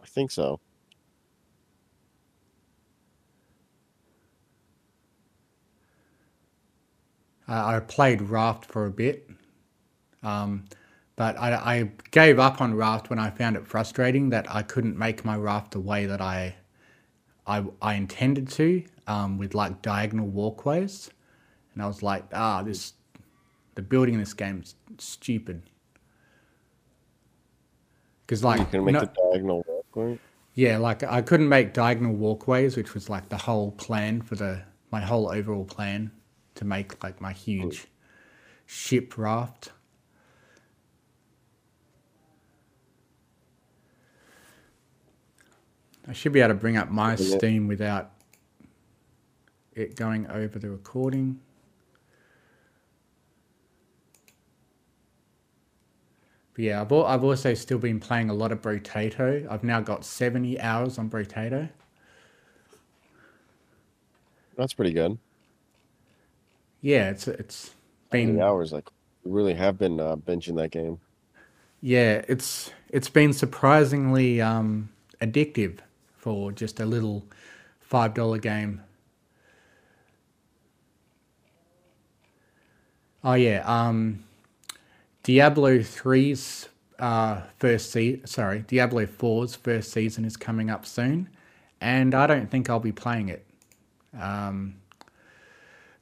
I 0.00 0.06
think 0.06 0.30
so. 0.30 0.60
I 7.54 7.76
I 7.76 7.80
played 7.80 8.20
Raft 8.22 8.64
for 8.66 8.86
a 8.86 8.90
bit, 8.90 9.28
um, 10.22 10.64
but 11.16 11.38
I, 11.38 11.54
I 11.54 11.90
gave 12.10 12.38
up 12.38 12.60
on 12.60 12.74
Raft 12.74 13.10
when 13.10 13.18
I 13.18 13.30
found 13.30 13.56
it 13.56 13.66
frustrating 13.66 14.30
that 14.30 14.46
I 14.52 14.62
couldn't 14.62 14.98
make 14.98 15.24
my 15.24 15.36
raft 15.36 15.72
the 15.72 15.80
way 15.80 16.06
that 16.06 16.20
I 16.20 16.56
I, 17.46 17.64
I 17.82 17.94
intended 17.94 18.48
to 18.50 18.82
um, 19.06 19.38
with 19.38 19.54
like 19.54 19.82
diagonal 19.82 20.26
walkways, 20.26 21.10
and 21.74 21.82
I 21.82 21.86
was 21.86 22.02
like, 22.02 22.24
ah, 22.32 22.62
this 22.62 22.94
the 23.74 23.82
building 23.82 24.14
in 24.14 24.20
this 24.20 24.34
game 24.34 24.62
is 24.62 24.74
stupid. 24.98 25.62
Because 28.26 28.42
like 28.42 28.60
You 28.60 28.66
can 28.66 28.84
make 28.84 28.94
no- 28.94 29.00
the 29.00 29.10
diagonal 29.32 29.64
walkway. 29.68 30.18
yeah, 30.54 30.78
like 30.78 31.02
I 31.02 31.20
couldn't 31.22 31.48
make 31.48 31.74
diagonal 31.74 32.14
walkways, 32.14 32.76
which 32.76 32.94
was 32.94 33.08
like 33.10 33.28
the 33.28 33.36
whole 33.38 33.72
plan 33.72 34.22
for 34.22 34.36
the 34.36 34.62
my 34.90 35.00
whole 35.00 35.28
overall 35.30 35.64
plan 35.64 36.10
to 36.56 36.64
make 36.64 37.02
like 37.02 37.20
my 37.20 37.32
huge 37.32 37.86
ship 38.66 39.16
raft. 39.18 39.70
I 46.06 46.12
should 46.12 46.32
be 46.32 46.40
able 46.40 46.50
to 46.50 46.54
bring 46.54 46.76
up 46.76 46.90
my. 46.90 47.16
Steam 47.16 47.66
without 47.66 48.10
it 49.74 49.96
going 49.96 50.26
over 50.28 50.58
the 50.58 50.70
recording. 50.70 51.40
But 56.54 56.64
yeah, 56.64 56.80
I've, 56.80 56.92
I've 56.92 57.24
also 57.24 57.54
still 57.54 57.78
been 57.78 57.98
playing 57.98 58.30
a 58.30 58.34
lot 58.34 58.52
of 58.52 58.62
Brotato. 58.62 59.50
I've 59.50 59.64
now 59.64 59.80
got 59.80 60.04
70 60.04 60.60
hours 60.60 60.98
on 60.98 61.10
Brotato. 61.10 61.68
That's 64.56 64.72
pretty 64.72 64.92
good. 64.92 65.18
Yeah, 66.84 67.10
it's 67.10 67.26
it's 67.28 67.74
Many 68.20 68.40
been 68.40 68.40
hours, 68.40 68.72
like, 68.72 68.90
we 69.22 69.30
really 69.32 69.54
have 69.54 69.78
been 69.78 70.00
uh, 70.00 70.16
benching 70.16 70.56
that 70.56 70.70
game. 70.72 71.00
yeah, 71.80 72.22
it's 72.28 72.70
it's 72.88 73.10
been 73.10 73.32
surprisingly 73.32 74.40
um, 74.40 74.90
addictive 75.20 75.78
for 76.16 76.52
just 76.52 76.80
a 76.80 76.86
little 76.86 77.24
five 77.80 78.14
dollar 78.14 78.38
game. 78.38 78.82
Oh 83.22 83.34
yeah, 83.34 83.62
um, 83.66 84.24
Diablo 85.22 85.78
3's 85.80 86.68
uh, 86.98 87.42
first 87.58 87.90
se- 87.90 88.22
sorry, 88.24 88.64
Diablo 88.66 89.06
4's 89.06 89.54
first 89.56 89.90
season 89.92 90.24
is 90.24 90.36
coming 90.36 90.70
up 90.70 90.86
soon, 90.86 91.28
and 91.80 92.14
I 92.14 92.26
don't 92.26 92.50
think 92.50 92.68
I'll 92.70 92.80
be 92.80 92.92
playing 92.92 93.28
it. 93.30 93.46
Um, 94.18 94.76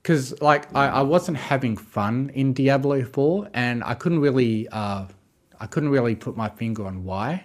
because 0.02 0.40
like 0.40 0.74
I, 0.74 0.88
I 0.88 1.02
wasn't 1.02 1.36
having 1.38 1.76
fun 1.76 2.30
in 2.34 2.52
Diablo 2.52 3.04
4 3.04 3.48
and 3.54 3.84
I 3.84 3.94
couldn't 3.94 4.20
really 4.20 4.68
uh, 4.68 5.06
I 5.60 5.66
couldn't 5.66 5.90
really 5.90 6.14
put 6.16 6.36
my 6.36 6.48
finger 6.48 6.86
on 6.86 7.04
why. 7.04 7.44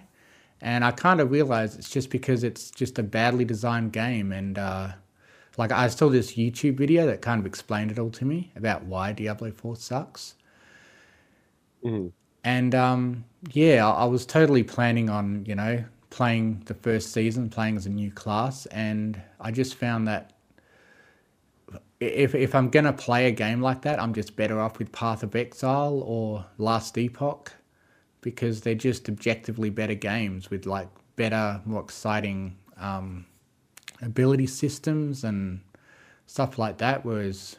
And 0.60 0.84
I 0.84 0.90
kind 0.90 1.20
of 1.20 1.30
realized 1.30 1.78
it's 1.78 1.90
just 1.90 2.10
because 2.10 2.42
it's 2.44 2.70
just 2.70 2.98
a 2.98 3.02
badly 3.02 3.44
designed 3.44 3.92
game 3.92 4.32
and 4.32 4.58
uh, 4.58 4.92
like 5.56 5.72
I 5.72 5.88
saw 5.88 6.08
this 6.08 6.34
YouTube 6.34 6.76
video 6.78 7.06
that 7.06 7.22
kind 7.22 7.40
of 7.40 7.46
explained 7.46 7.92
it 7.92 7.98
all 7.98 8.10
to 8.10 8.24
me 8.24 8.52
about 8.56 8.84
why 8.84 9.12
Diablo 9.12 9.52
4 9.52 9.76
sucks. 9.76 10.34
Mhm. 11.82 12.12
And 12.44 12.74
um, 12.74 13.24
yeah, 13.52 13.86
I 13.88 14.02
I 14.02 14.04
was 14.04 14.24
totally 14.26 14.62
planning 14.62 15.10
on, 15.10 15.44
you 15.46 15.54
know, 15.54 15.84
playing 16.10 16.62
the 16.66 16.74
first 16.74 17.12
season, 17.12 17.50
playing 17.50 17.76
as 17.76 17.86
a 17.86 17.90
new 17.90 18.10
class, 18.10 18.66
and 18.66 19.20
I 19.40 19.50
just 19.50 19.74
found 19.74 20.08
that 20.08 20.32
if 22.00 22.34
if 22.34 22.54
I'm 22.54 22.70
gonna 22.70 22.92
play 22.92 23.26
a 23.26 23.32
game 23.32 23.60
like 23.60 23.82
that, 23.82 24.00
I'm 24.00 24.14
just 24.14 24.36
better 24.36 24.60
off 24.60 24.78
with 24.78 24.92
Path 24.92 25.22
of 25.22 25.34
Exile 25.34 26.02
or 26.04 26.46
Last 26.56 26.96
Epoch 26.96 27.52
because 28.20 28.60
they're 28.60 28.74
just 28.74 29.08
objectively 29.08 29.70
better 29.70 29.94
games 29.94 30.50
with 30.50 30.66
like 30.66 30.88
better, 31.16 31.60
more 31.64 31.80
exciting 31.80 32.56
um, 32.76 33.26
ability 34.02 34.46
systems 34.46 35.24
and 35.24 35.60
stuff 36.26 36.58
like 36.58 36.78
that. 36.78 37.04
Whereas 37.04 37.56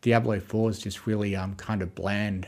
Diablo 0.00 0.38
Four 0.38 0.70
is 0.70 0.78
just 0.78 1.06
really 1.06 1.34
um 1.34 1.56
kind 1.56 1.82
of 1.82 1.94
bland. 1.94 2.46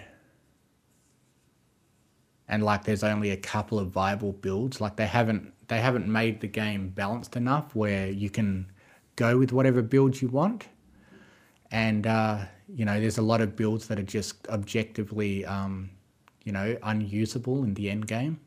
And 2.49 2.63
like 2.63 2.85
there's 2.85 3.03
only 3.03 3.31
a 3.31 3.37
couple 3.37 3.81
of 3.81 3.89
viable 3.89 4.33
builds. 4.33 4.81
Like 4.81 4.95
they 4.95 5.07
haven't 5.07 5.53
they 5.67 5.81
haven't 5.81 6.07
made 6.07 6.41
the 6.41 6.47
game 6.47 6.91
balanced 6.91 7.35
enough 7.35 7.75
where 7.75 8.09
you 8.09 8.31
can 8.31 8.71
go 9.17 9.39
with 9.39 9.53
whatever 9.53 9.83
build 9.83 10.21
you 10.21 10.29
want. 10.29 10.69
And 11.71 12.07
uh, 12.07 12.45
you 12.75 12.85
know, 12.85 13.01
there's 13.01 13.19
a 13.19 13.23
lot 13.23 13.41
of 13.41 13.57
builds 13.57 13.89
that 13.89 13.99
are 13.99 14.05
just 14.05 14.47
objectively 14.49 15.45
um, 15.45 15.91
you 16.47 16.53
know, 16.53 16.79
unusable 16.85 17.65
in 17.65 17.75
the 17.75 17.91
end 17.91 18.07
game. 18.07 18.41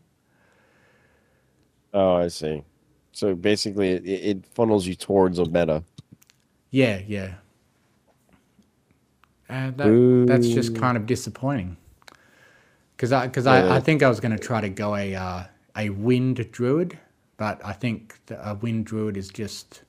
Oh, 1.93 2.15
I 2.15 2.29
see. 2.29 2.63
So 3.11 3.35
basically, 3.35 3.89
it, 3.89 4.05
it 4.05 4.45
funnels 4.45 4.87
you 4.87 4.95
towards 4.95 5.37
a 5.37 5.45
meta. 5.45 5.83
Yeah, 6.71 7.01
yeah. 7.05 7.33
And 9.49 9.77
that, 9.77 10.25
that's 10.27 10.47
just 10.47 10.75
kind 10.75 10.95
of 10.95 11.05
disappointing. 11.05 11.75
Because 12.95 13.11
I, 13.11 13.27
cause 13.27 13.47
I, 13.47 13.77
I 13.77 13.79
think 13.79 14.01
I 14.01 14.07
was 14.07 14.19
going 14.19 14.31
to 14.31 14.39
try 14.39 14.61
to 14.61 14.69
go 14.69 14.95
a, 14.95 15.15
uh, 15.15 15.43
a 15.75 15.89
wind 15.89 16.49
druid, 16.51 16.97
but 17.37 17.59
I 17.65 17.73
think 17.73 18.17
that 18.27 18.39
a 18.41 18.55
wind 18.55 18.85
druid 18.85 19.17
is 19.17 19.27
just. 19.29 19.83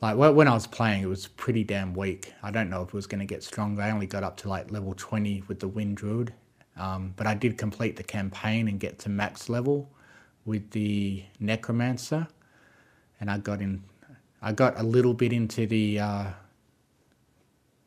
Like 0.00 0.16
when 0.16 0.46
I 0.46 0.54
was 0.54 0.66
playing, 0.66 1.02
it 1.02 1.06
was 1.08 1.26
pretty 1.26 1.64
damn 1.64 1.92
weak. 1.94 2.32
I 2.42 2.50
don't 2.52 2.70
know 2.70 2.82
if 2.82 2.88
it 2.88 2.94
was 2.94 3.06
going 3.06 3.20
to 3.20 3.26
get 3.26 3.42
stronger. 3.42 3.82
I 3.82 3.90
only 3.90 4.06
got 4.06 4.22
up 4.22 4.36
to 4.38 4.48
like 4.48 4.70
level 4.70 4.94
20 4.96 5.44
with 5.48 5.60
the 5.60 5.68
wind 5.68 5.96
druid. 5.96 6.32
Um, 6.76 7.12
but 7.16 7.26
I 7.26 7.34
did 7.34 7.58
complete 7.58 7.96
the 7.96 8.04
campaign 8.04 8.68
and 8.68 8.78
get 8.78 9.00
to 9.00 9.08
max 9.08 9.48
level 9.48 9.90
with 10.44 10.70
the 10.70 11.24
necromancer 11.40 12.28
and 13.20 13.30
I 13.30 13.38
got 13.38 13.60
in. 13.60 13.82
I 14.40 14.52
got 14.52 14.78
a 14.78 14.82
little 14.82 15.14
bit 15.14 15.32
into 15.32 15.66
the 15.66 15.98
uh, 15.98 16.26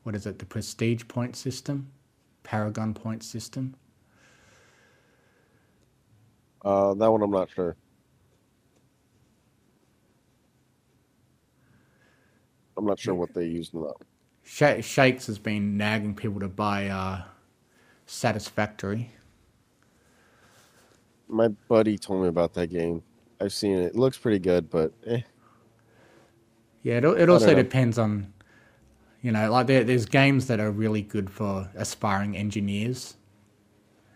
what 0.03 0.15
is 0.15 0.25
it? 0.25 0.39
The 0.39 0.45
prestige 0.45 1.03
point 1.07 1.35
system, 1.35 1.91
Paragon 2.43 2.93
point 2.93 3.23
system. 3.23 3.75
Uh, 6.63 6.93
that 6.93 7.11
one 7.11 7.21
I'm 7.21 7.31
not 7.31 7.49
sure. 7.49 7.75
Not 12.91 12.99
sure 12.99 13.15
what 13.15 13.33
they 13.33 13.45
used 13.45 13.73
in 13.73 13.81
that. 13.81 13.95
Sha- 14.43 14.81
Shakes 14.81 15.27
has 15.27 15.39
been 15.39 15.77
nagging 15.77 16.15
people 16.15 16.39
to 16.41 16.47
buy 16.49 16.87
uh, 16.87 17.23
Satisfactory. 18.05 19.11
My 21.27 21.47
buddy 21.69 21.97
told 21.97 22.23
me 22.23 22.27
about 22.27 22.53
that 22.55 22.67
game. 22.67 23.03
I've 23.39 23.53
seen 23.53 23.77
it. 23.77 23.85
It 23.87 23.95
looks 23.95 24.17
pretty 24.17 24.39
good, 24.39 24.69
but 24.69 24.91
eh. 25.05 25.21
Yeah, 26.83 26.97
it, 26.97 27.05
it 27.05 27.29
also 27.29 27.53
depends 27.55 27.97
on, 27.97 28.33
you 29.21 29.31
know, 29.31 29.51
like 29.51 29.67
there, 29.67 29.83
there's 29.83 30.05
games 30.05 30.47
that 30.47 30.59
are 30.59 30.71
really 30.71 31.01
good 31.01 31.29
for 31.29 31.69
aspiring 31.75 32.35
engineers, 32.35 33.17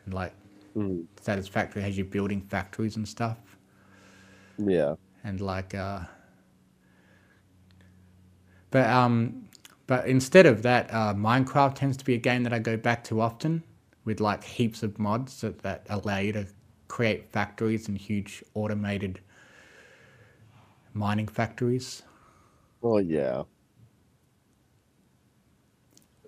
and 0.05 0.13
like 0.13 0.33
Mm, 0.75 1.05
satisfactory. 1.21 1.81
Has 1.83 1.97
you 1.97 2.05
building 2.05 2.41
factories 2.41 2.95
and 2.97 3.07
stuff, 3.07 3.37
yeah. 4.57 4.95
and 5.23 5.41
like, 5.41 5.73
uh, 5.75 6.01
but 8.75 8.89
um, 8.89 9.47
but 9.87 10.05
instead 10.05 10.45
of 10.45 10.61
that, 10.63 10.93
uh, 10.93 11.13
Minecraft 11.13 11.75
tends 11.75 11.95
to 11.95 12.03
be 12.03 12.13
a 12.13 12.17
game 12.17 12.43
that 12.43 12.51
I 12.51 12.59
go 12.59 12.75
back 12.75 13.05
to 13.05 13.21
often, 13.21 13.63
with 14.03 14.19
like 14.19 14.43
heaps 14.43 14.83
of 14.83 14.99
mods 14.99 15.39
that, 15.39 15.59
that 15.59 15.87
allow 15.89 16.17
you 16.17 16.33
to 16.33 16.47
create 16.89 17.31
factories 17.31 17.87
and 17.87 17.97
huge 17.97 18.43
automated 18.53 19.21
mining 20.93 21.29
factories. 21.29 22.03
Well, 22.81 23.01
yeah. 23.01 23.43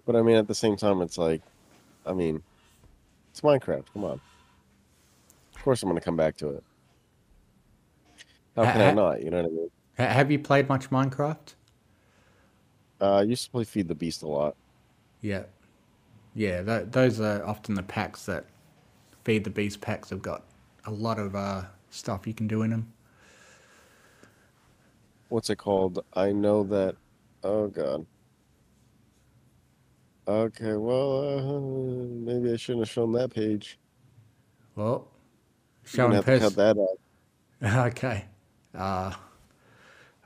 But 0.06 0.16
I 0.16 0.22
mean, 0.22 0.38
at 0.38 0.48
the 0.48 0.56
same 0.56 0.78
time, 0.78 1.02
it's 1.02 1.18
like, 1.18 1.42
I 2.06 2.14
mean, 2.14 2.44
it's 3.32 3.42
Minecraft. 3.42 3.86
Come 3.94 4.06
on. 4.06 4.22
Of 5.56 5.64
course, 5.64 5.84
I'm 5.84 5.90
gonna 5.90 6.00
come 6.00 6.16
back 6.16 6.38
to 6.38 6.50
it. 6.52 6.64
How 8.56 8.64
Ha- 8.64 8.72
can 8.72 8.82
I 8.82 8.92
not? 8.92 9.22
You 9.24 9.32
know 9.32 9.38
what 9.38 9.46
I 9.46 9.50
mean? 9.50 9.70
Have 9.98 10.32
you 10.32 10.40
played 10.40 10.70
much 10.70 10.90
Minecraft? 10.90 11.56
Uh, 13.00 13.16
I 13.16 13.22
used 13.24 13.46
to 13.46 13.52
play 13.52 13.64
Feed 13.64 13.88
the 13.88 13.96
Beast 13.96 14.24
a 14.24 14.28
lot. 14.28 14.56
Yeah, 15.22 15.44
yeah. 16.34 16.62
Th- 16.62 16.88
those 16.90 17.20
are 17.20 17.46
often 17.46 17.76
the 17.76 17.84
packs 17.84 18.26
that 18.26 18.46
feed 19.24 19.44
the 19.44 19.50
beast 19.50 19.82
packs 19.82 20.10
have 20.10 20.22
got 20.22 20.46
a 20.86 20.92
lot 20.92 21.20
of 21.20 21.36
uh, 21.36 21.64
stuff 21.90 22.26
you 22.26 22.34
can 22.34 22.48
do 22.48 22.62
in 22.62 22.72
them. 22.72 22.94
What's 25.30 25.50
it 25.50 25.58
called? 25.58 26.04
I 26.14 26.32
know 26.32 26.64
that. 26.64 26.96
Oh 27.44 27.68
God. 27.68 28.06
Okay, 30.28 30.74
well, 30.76 31.40
uh, 31.40 31.60
maybe 32.32 32.52
I 32.52 32.58
shouldn't 32.58 32.86
have 32.86 32.90
shown 32.90 33.14
that 33.14 33.34
page. 33.34 33.80
Well, 34.76 35.08
showing 35.86 36.14
have 36.14 36.26
to 36.26 36.40
cut 36.40 36.56
that 36.56 36.78
out. 36.78 37.00
Okay. 37.88 38.26
Uh, 38.76 39.12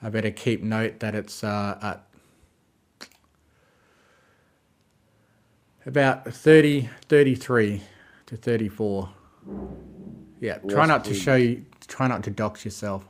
I 0.01 0.09
better 0.09 0.31
keep 0.31 0.61
note 0.63 0.99
that 0.99 1.15
it's 1.15 1.43
uh, 1.43 1.77
at 1.81 2.10
about 5.85 6.31
30, 6.31 6.89
33 7.07 7.81
to 8.27 8.37
34. 8.37 9.09
Yeah, 10.39 10.57
try 10.69 10.85
not 10.85 11.05
to 11.05 11.13
show 11.13 11.35
you, 11.35 11.65
try 11.87 12.07
not 12.07 12.23
to 12.23 12.31
dox 12.31 12.65
yourself. 12.65 13.05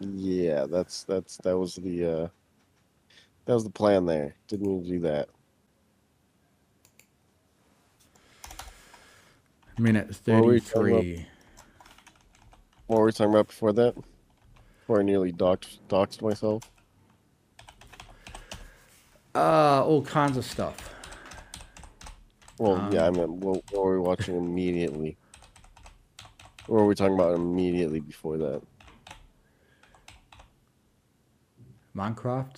Yeah, 0.00 0.66
that's 0.66 1.04
that's 1.04 1.36
that 1.38 1.56
was 1.56 1.76
the 1.76 2.04
uh 2.04 2.28
that 3.44 3.54
was 3.54 3.64
the 3.64 3.70
plan 3.70 4.06
there. 4.06 4.34
Didn't 4.48 4.66
mean 4.66 4.82
to 4.82 4.88
do 4.88 4.98
that. 5.00 5.28
Minute 9.78 10.16
What 10.24 10.44
were 10.44 10.52
we 10.52 10.60
talking 10.60 10.92
about? 10.92 11.02
33. 11.02 11.26
What 12.86 12.98
were 13.00 13.06
we 13.06 13.12
talking 13.12 13.32
about 13.32 13.48
before 13.48 13.72
that? 13.72 13.94
Before 14.80 15.00
I 15.00 15.02
nearly 15.02 15.32
doxed, 15.32 15.78
doxed 15.88 16.22
myself. 16.22 16.70
Uh, 19.34 19.84
all 19.84 20.02
kinds 20.02 20.36
of 20.36 20.44
stuff. 20.44 20.93
Well, 22.58 22.88
yeah, 22.92 23.06
I 23.06 23.10
mean, 23.10 23.40
what, 23.40 23.62
what 23.70 23.84
were 23.84 24.00
we 24.00 24.06
watching 24.06 24.36
immediately? 24.36 25.16
What 26.66 26.76
were 26.76 26.86
we 26.86 26.94
talking 26.94 27.14
about 27.14 27.34
immediately 27.34 28.00
before 28.00 28.38
that? 28.38 28.62
Minecraft. 31.96 32.56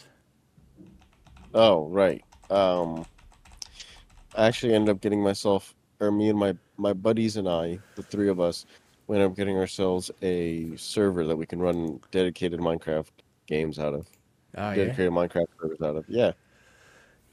Oh, 1.55 1.87
right. 1.89 2.23
Um, 2.51 3.07
I 4.37 4.47
actually 4.47 4.75
ended 4.75 4.95
up 4.95 5.01
getting 5.01 5.23
myself, 5.23 5.75
or 6.01 6.11
me 6.11 6.29
and 6.29 6.39
my 6.39 6.55
my 6.77 6.93
buddies 6.93 7.37
and 7.39 7.49
I, 7.49 7.81
the 7.95 8.03
three 8.03 8.29
of 8.29 8.39
us, 8.39 8.67
we 9.07 9.17
ended 9.17 9.31
up 9.31 9.37
getting 9.37 9.57
ourselves 9.57 10.11
a 10.23 10.77
server 10.77 11.25
that 11.25 11.37
we 11.37 11.47
can 11.47 11.59
run 11.59 12.01
dedicated 12.11 12.61
Minecraft 12.61 13.09
games 13.47 13.79
out 13.79 13.95
of. 13.95 14.07
Oh, 14.59 14.71
yeah. 14.71 14.77
dedicated 14.77 15.13
Minecraft 15.13 15.47
servers 15.61 15.81
out 15.83 15.97
of. 15.97 16.05
Yeah, 16.07 16.33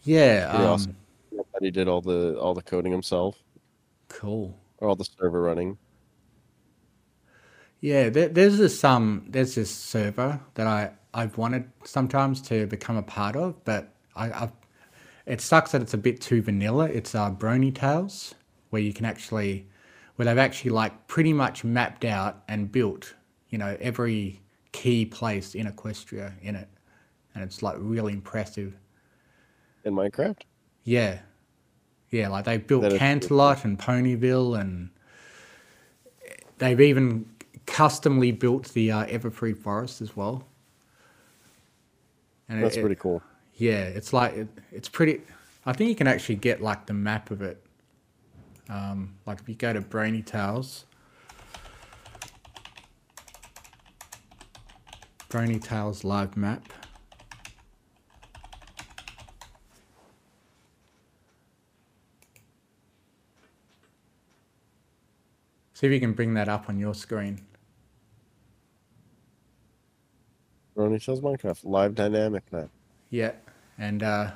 Yeah. 0.03 0.47
Um, 0.49 0.61
awesome. 0.65 0.95
Buddy 1.63 1.71
did 1.71 1.87
all 1.87 2.01
the 2.01 2.37
all 2.39 2.53
the 2.53 2.61
coding 2.61 2.91
himself, 2.91 3.41
Cool. 4.09 4.59
or 4.79 4.89
all 4.89 4.95
the 4.95 5.05
server 5.05 5.41
running. 5.41 5.77
Yeah, 7.79 8.09
there, 8.09 8.27
there's 8.27 8.57
this 8.57 8.83
um, 8.83 9.25
there's 9.29 9.55
this 9.55 9.71
server 9.73 10.41
that 10.55 10.67
I 10.67 10.91
I've 11.13 11.37
wanted 11.37 11.69
sometimes 11.85 12.41
to 12.43 12.65
become 12.67 12.97
a 12.97 13.03
part 13.03 13.35
of, 13.37 13.63
but 13.63 13.93
I 14.15 14.31
I've, 14.43 14.51
it 15.25 15.39
sucks 15.39 15.71
that 15.71 15.81
it's 15.81 15.93
a 15.93 15.97
bit 15.97 16.19
too 16.19 16.41
vanilla. 16.41 16.85
It's 16.85 17.15
uh, 17.15 17.31
Brony 17.31 17.73
Tales, 17.73 18.35
where 18.71 18.81
you 18.81 18.91
can 18.93 19.05
actually, 19.05 19.69
where 20.17 20.25
they've 20.25 20.37
actually 20.37 20.71
like 20.71 21.07
pretty 21.07 21.31
much 21.31 21.63
mapped 21.63 22.03
out 22.03 22.43
and 22.49 22.69
built, 22.71 23.13
you 23.49 23.57
know, 23.57 23.77
every 23.79 24.41
key 24.73 25.05
place 25.05 25.55
in 25.55 25.65
Equestria 25.67 26.33
in 26.41 26.55
it, 26.57 26.67
and 27.33 27.41
it's 27.43 27.63
like 27.63 27.75
really 27.79 28.11
impressive. 28.11 28.75
In 29.85 29.93
Minecraft? 29.93 30.41
Yeah, 30.83 31.19
yeah, 32.13 32.29
like 32.29 32.45
they've 32.45 32.65
built 32.65 32.83
That. 32.83 32.93
Canterlot 32.93 33.65
and 33.65 33.77
Ponyville, 33.77 34.59
and 34.59 34.89
they've 36.59 36.79
even 36.79 37.25
customly 37.65 38.31
built 38.31 38.71
the 38.73 38.91
uh, 38.91 39.05
Everfree 39.07 39.57
Forest 39.57 40.01
as 40.01 40.15
well. 40.15 40.45
And 42.47 42.63
That's 42.63 42.77
it, 42.77 42.81
pretty 42.81 42.95
cool. 42.95 43.23
yeah, 43.55 43.81
it's 43.85 44.13
like 44.13 44.33
it, 44.33 44.47
it's 44.71 44.87
pretty. 44.87 45.21
I 45.65 45.73
think 45.73 45.89
you 45.89 45.95
can 45.95 46.07
actually 46.07 46.35
get 46.35 46.61
like 46.61 46.85
the 46.85 46.93
map 46.93 47.31
of 47.31 47.41
it. 47.41 47.65
Um, 48.69 49.15
like 49.25 49.39
if 49.39 49.49
you 49.49 49.55
go 49.55 49.73
to 49.73 49.81
Brony 49.81 50.23
Tales, 50.23 50.85
Brony 55.29 55.61
Tales 55.61 56.03
live 56.03 56.37
map. 56.37 56.71
See 65.83 65.87
if 65.87 65.93
you 65.95 65.99
can 65.99 66.13
bring 66.13 66.33
that 66.35 66.47
up 66.47 66.69
on 66.69 66.79
your 66.79 66.93
screen. 66.93 67.41
Ronnie 70.75 70.97
says 70.97 71.19
Minecraft 71.19 71.59
live 71.65 71.93
dynamic 71.93 72.43
now. 72.53 72.69
Yeah, 73.09 73.33
and 73.77 74.01
uh, 74.01 74.31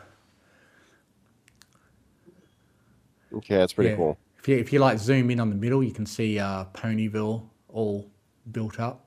Okay, 3.33 3.55
that's 3.55 3.71
pretty 3.71 3.91
yeah, 3.91 3.95
cool. 3.95 4.17
If 4.39 4.49
you 4.49 4.57
if 4.57 4.73
you 4.73 4.79
like 4.79 4.99
zoom 4.99 5.31
in 5.31 5.39
on 5.39 5.49
the 5.49 5.55
middle, 5.55 5.81
you 5.81 5.93
can 5.93 6.05
see 6.05 6.37
uh, 6.37 6.65
Ponyville 6.73 7.43
all 7.69 8.11
built 8.51 8.77
up. 8.77 9.05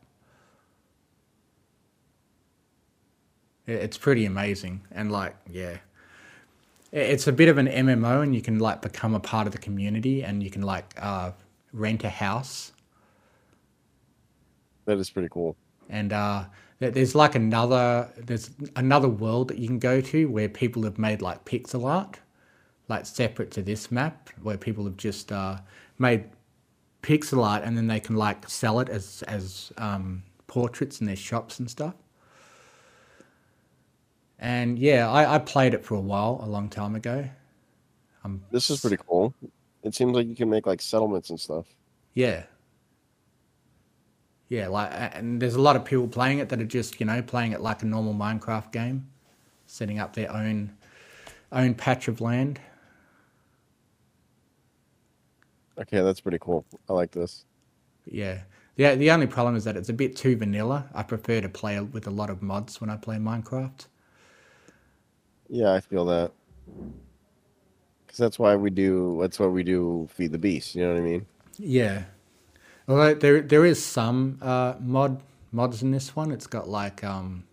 It's 3.66 3.98
pretty 3.98 4.24
amazing, 4.24 4.80
and 4.92 5.12
like 5.12 5.36
yeah, 5.46 5.76
it's 6.90 7.26
a 7.26 7.32
bit 7.32 7.50
of 7.50 7.58
an 7.58 7.66
MMO, 7.66 8.22
and 8.22 8.34
you 8.34 8.40
can 8.40 8.58
like 8.60 8.80
become 8.80 9.14
a 9.14 9.20
part 9.20 9.46
of 9.46 9.52
the 9.52 9.58
community, 9.58 10.24
and 10.24 10.42
you 10.42 10.50
can 10.50 10.62
like 10.62 10.94
uh, 10.98 11.32
rent 11.72 12.04
a 12.04 12.10
house, 12.10 12.72
That 14.84 14.98
is 14.98 15.10
pretty 15.10 15.28
cool. 15.30 15.56
and 15.88 16.12
uh, 16.12 16.44
there's 16.78 17.14
like 17.14 17.34
another 17.34 18.10
there's 18.16 18.50
another 18.76 19.08
world 19.08 19.48
that 19.48 19.58
you 19.58 19.66
can 19.66 19.78
go 19.78 20.00
to 20.00 20.26
where 20.28 20.48
people 20.48 20.82
have 20.84 20.98
made 20.98 21.20
like 21.22 21.44
pixel 21.44 21.84
art, 21.86 22.20
like 22.88 23.06
separate 23.06 23.50
to 23.52 23.62
this 23.62 23.90
map, 23.90 24.30
where 24.42 24.56
people 24.58 24.84
have 24.84 24.96
just 24.96 25.32
uh, 25.32 25.58
made 25.98 26.24
pixel 27.02 27.44
art 27.44 27.64
and 27.64 27.76
then 27.76 27.86
they 27.86 28.00
can 28.00 28.16
like 28.16 28.48
sell 28.48 28.80
it 28.80 28.88
as 28.88 29.22
as 29.28 29.72
um, 29.78 30.22
portraits 30.46 31.00
in 31.00 31.06
their 31.06 31.16
shops 31.16 31.58
and 31.60 31.70
stuff. 31.70 31.94
And 34.38 34.78
yeah, 34.78 35.10
I, 35.10 35.34
I 35.36 35.38
played 35.38 35.74
it 35.74 35.84
for 35.84 35.94
a 35.94 36.00
while, 36.00 36.40
a 36.42 36.46
long 36.48 36.68
time 36.68 36.94
ago. 36.94 37.28
Um, 38.24 38.42
This 38.50 38.70
is 38.70 38.80
pretty 38.80 38.98
cool. 39.06 39.34
It 39.82 39.94
seems 39.94 40.12
like 40.12 40.26
you 40.26 40.36
can 40.36 40.50
make 40.50 40.66
like 40.66 40.80
settlements 40.80 41.30
and 41.30 41.40
stuff. 41.40 41.66
Yeah. 42.14 42.44
Yeah, 44.48 44.66
like, 44.66 44.90
and 44.92 45.40
there's 45.40 45.54
a 45.54 45.60
lot 45.60 45.76
of 45.76 45.84
people 45.84 46.08
playing 46.08 46.40
it 46.40 46.48
that 46.48 46.60
are 46.60 46.64
just, 46.64 46.98
you 46.98 47.06
know, 47.06 47.22
playing 47.22 47.52
it 47.52 47.60
like 47.60 47.82
a 47.82 47.86
normal 47.86 48.14
Minecraft 48.14 48.72
game, 48.72 49.08
setting 49.66 50.00
up 50.00 50.14
their 50.14 50.30
own 50.32 50.76
own 51.52 51.74
patch 51.74 52.08
of 52.08 52.20
land. 52.20 52.60
Okay, 55.78 56.00
that's 56.00 56.20
pretty 56.20 56.38
cool. 56.40 56.64
I 56.88 56.92
like 56.92 57.10
this. 57.12 57.44
Yeah. 58.04 58.40
The, 58.76 58.94
the 58.96 59.10
only 59.10 59.26
problem 59.26 59.56
is 59.56 59.64
that 59.64 59.76
it's 59.76 59.88
a 59.88 59.92
bit 59.94 60.16
too 60.16 60.36
vanilla. 60.36 60.88
I 60.94 61.02
prefer 61.02 61.40
to 61.40 61.48
play 61.48 61.80
with 61.80 62.06
a 62.06 62.10
lot 62.10 62.30
of 62.30 62.42
mods 62.42 62.80
when 62.80 62.90
I 62.90 62.96
play 62.96 63.16
Minecraft. 63.16 63.86
Yeah, 65.48 65.72
I 65.72 65.80
feel 65.80 66.04
that. 66.06 66.32
Because 68.10 68.18
that's 68.18 68.40
why 68.40 68.56
we 68.56 68.70
do. 68.70 69.18
That's 69.20 69.38
why 69.38 69.46
we 69.46 69.62
do 69.62 70.08
feed 70.10 70.32
the 70.32 70.38
beast. 70.38 70.74
You 70.74 70.82
know 70.82 70.94
what 70.94 70.98
I 70.98 71.04
mean? 71.04 71.26
Yeah. 71.58 72.02
Although 72.88 73.14
there 73.14 73.40
there 73.40 73.64
is 73.64 73.80
some 73.80 74.36
uh, 74.42 74.74
mod 74.80 75.22
mods 75.52 75.80
in 75.80 75.92
this 75.92 76.16
one. 76.16 76.32
It's 76.32 76.48
got 76.48 76.68
like 76.68 77.04
um, 77.04 77.44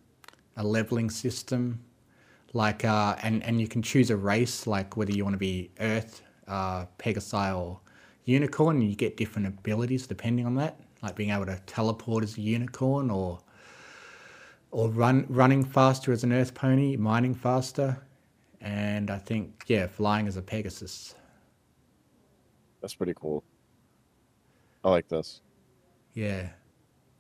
a 0.56 0.64
leveling 0.64 1.12
system, 1.12 1.84
like 2.54 2.84
uh, 2.84 3.18
and 3.22 3.44
and 3.44 3.62
you 3.62 3.68
can 3.68 3.84
choose 3.84 4.10
a 4.10 4.18
race, 4.18 4.66
like 4.66 4.98
whether 4.98 5.12
you 5.12 5.24
want 5.24 5.36
to 5.36 5.38
be 5.38 5.70
Earth, 5.80 6.24
uh, 6.48 6.88
Pegasi, 6.98 7.56
or 7.56 7.80
unicorn, 8.26 8.78
and 8.78 8.90
you 8.90 8.96
get 8.96 9.16
different 9.16 9.48
abilities 9.48 10.08
depending 10.08 10.48
on 10.48 10.56
that, 10.56 10.80
like 11.04 11.16
being 11.16 11.30
able 11.30 11.46
to 11.46 11.62
teleport 11.68 12.24
as 12.24 12.36
a 12.36 12.42
unicorn, 12.42 13.12
or 13.12 13.38
or 14.72 14.90
run 14.90 15.24
running 15.30 15.64
faster 15.64 16.12
as 16.12 16.24
an 16.24 16.34
earth 16.34 16.56
pony, 16.56 16.98
mining 16.98 17.36
faster, 17.36 18.00
and 18.62 19.12
I 19.12 19.20
think 19.20 19.66
yeah, 19.68 19.88
flying 19.88 20.28
as 20.28 20.38
a 20.38 20.42
pegasus. 20.42 21.16
That's 22.82 22.96
pretty 22.96 23.14
cool. 23.16 23.44
I 24.84 24.90
like 24.92 25.08
this. 25.10 25.42
Yeah, 26.14 26.50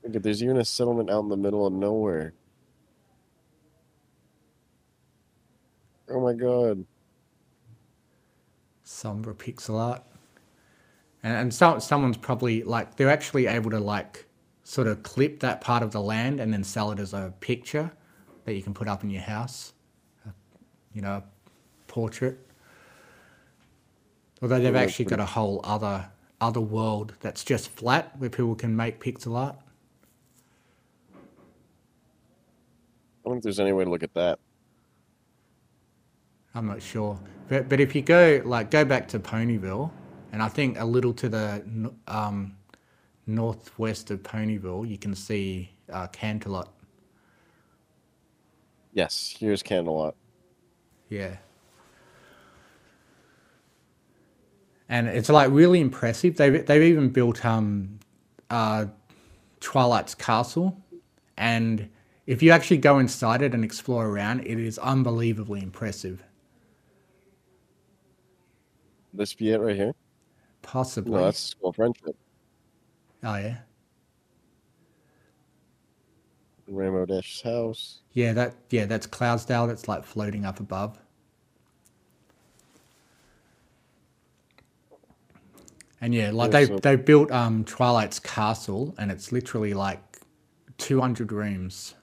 Look 0.04 0.15
at 0.17 0.23
there's 0.23 0.43
even 0.43 0.58
a 0.58 0.65
settlement 0.65 1.10
out 1.10 1.23
in 1.23 1.30
the 1.30 1.38
middle 1.38 1.67
of 1.67 1.73
nowhere. 1.73 2.34
Oh 6.10 6.21
my 6.21 6.34
god. 6.34 6.86
sombra 8.86 9.36
pixel 9.36 9.80
art, 9.80 10.04
and 11.23 11.36
and 11.36 11.54
some 11.54 11.80
someone's 11.80 12.17
probably 12.17 12.63
like 12.63 12.97
they're 12.97 13.10
actually 13.10 13.47
able 13.47 13.71
to 13.71 13.80
like 13.80 14.26
sort 14.63 14.88
of 14.88 15.04
clip 15.04 15.41
that 15.41 15.62
part 15.62 15.84
of 15.84 15.91
the 15.91 16.02
land 16.02 16.39
and 16.39 16.54
then 16.54 16.63
sell 16.63 16.91
it 16.91 17.00
as 17.00 17.13
a 17.13 17.34
picture 17.41 17.91
that 18.45 18.54
you 18.56 18.63
can 18.63 18.73
put 18.73 18.88
up 18.88 19.04
in 19.04 19.10
your 19.12 19.23
house. 19.23 19.73
You 20.97 21.03
know, 21.03 21.17
a 21.17 21.23
portrait. 21.86 22.39
Although 24.41 24.60
they've 24.60 24.75
actually 24.75 25.05
got 25.05 25.19
a 25.19 25.25
whole 25.25 25.62
other 25.63 26.10
other 26.41 26.60
world 26.60 27.13
that's 27.19 27.43
just 27.43 27.69
flat 27.69 28.17
where 28.17 28.31
people 28.31 28.55
can 28.55 28.75
make 28.75 28.99
pixel 28.99 29.38
art. 29.38 29.57
I 31.13 31.17
don't 33.25 33.36
think 33.36 33.43
there's 33.43 33.60
any 33.60 33.73
way 33.73 33.83
to 33.83 33.91
look 33.91 34.01
at 34.01 34.15
that. 34.15 34.39
I'm 36.55 36.65
not 36.65 36.81
sure, 36.81 37.19
but 37.47 37.69
but 37.69 37.79
if 37.79 37.93
you 37.93 38.01
go 38.01 38.41
like 38.43 38.71
go 38.71 38.83
back 38.83 39.07
to 39.10 39.19
Ponyville, 39.19 39.91
and 40.31 40.41
I 40.41 40.47
think 40.47 40.79
a 40.79 40.86
little 40.86 41.13
to 41.13 41.29
the 41.29 41.91
um, 42.07 42.55
northwest 43.27 44.10
of 44.10 44.23
Ponyville, 44.23 44.89
you 44.89 44.97
can 44.97 45.13
see 45.13 45.69
uh, 45.93 46.07
Canterlot. 46.07 46.69
Yes, 48.93 49.36
here's 49.38 49.62
Canterlot. 49.62 50.15
Yeah. 51.10 51.38
And 54.89 55.08
it's 55.08 55.30
like 55.30 55.52
really 55.52 55.82
impressive. 55.82 56.38
They've 56.38 56.65
they've 56.65 56.84
even 56.84 57.10
built 57.10 57.46
um, 57.46 58.00
uh, 58.50 58.86
Twilight's 59.60 60.15
castle, 60.15 60.82
and 61.38 61.89
if 62.26 62.41
you 62.41 62.52
actually 62.52 62.78
go 62.78 63.00
inside 63.00 63.41
it 63.41 63.54
and 63.54 63.65
explore 63.65 64.08
around, 64.08 64.41
it 64.41 64.60
is 64.60 64.80
unbelievably 64.80 65.62
impressive. 65.62 66.24
This 69.13 69.34
be 69.34 69.52
it 69.52 69.60
right 69.60 69.76
here? 69.76 69.93
Possibly. 70.62 71.13
No, 71.13 71.26
that's 71.26 71.39
School 71.39 71.74
Friendship. 71.74 72.15
Oh 73.24 73.36
yeah. 73.36 73.58
Rainbow 76.67 77.06
Dash's 77.06 77.41
house. 77.41 77.99
Yeah, 78.13 78.34
that 78.34 78.56
yeah, 78.69 78.86
that's 78.86 79.08
Cloudsdale 79.08 79.67
that's 79.67 79.88
like 79.88 80.03
floating 80.03 80.45
up 80.45 80.60
above. 80.60 80.99
And 86.01 86.13
yeah, 86.13 86.32
like 86.32 86.51
Yeah, 86.51 86.60
they 86.60 86.65
so- 86.67 86.77
they 86.80 86.95
built 86.95 87.32
um 87.32 87.63
Twilight's 87.63 88.19
castle 88.19 88.93
and 88.97 89.12
it's 89.12 89.32
literally 89.32 89.73
like 89.73 90.01
200 90.77 91.32
rooms 91.32 91.95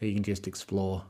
that 0.00 0.08
you 0.08 0.14
can 0.14 0.22
just 0.24 0.46
explore. 0.48 1.04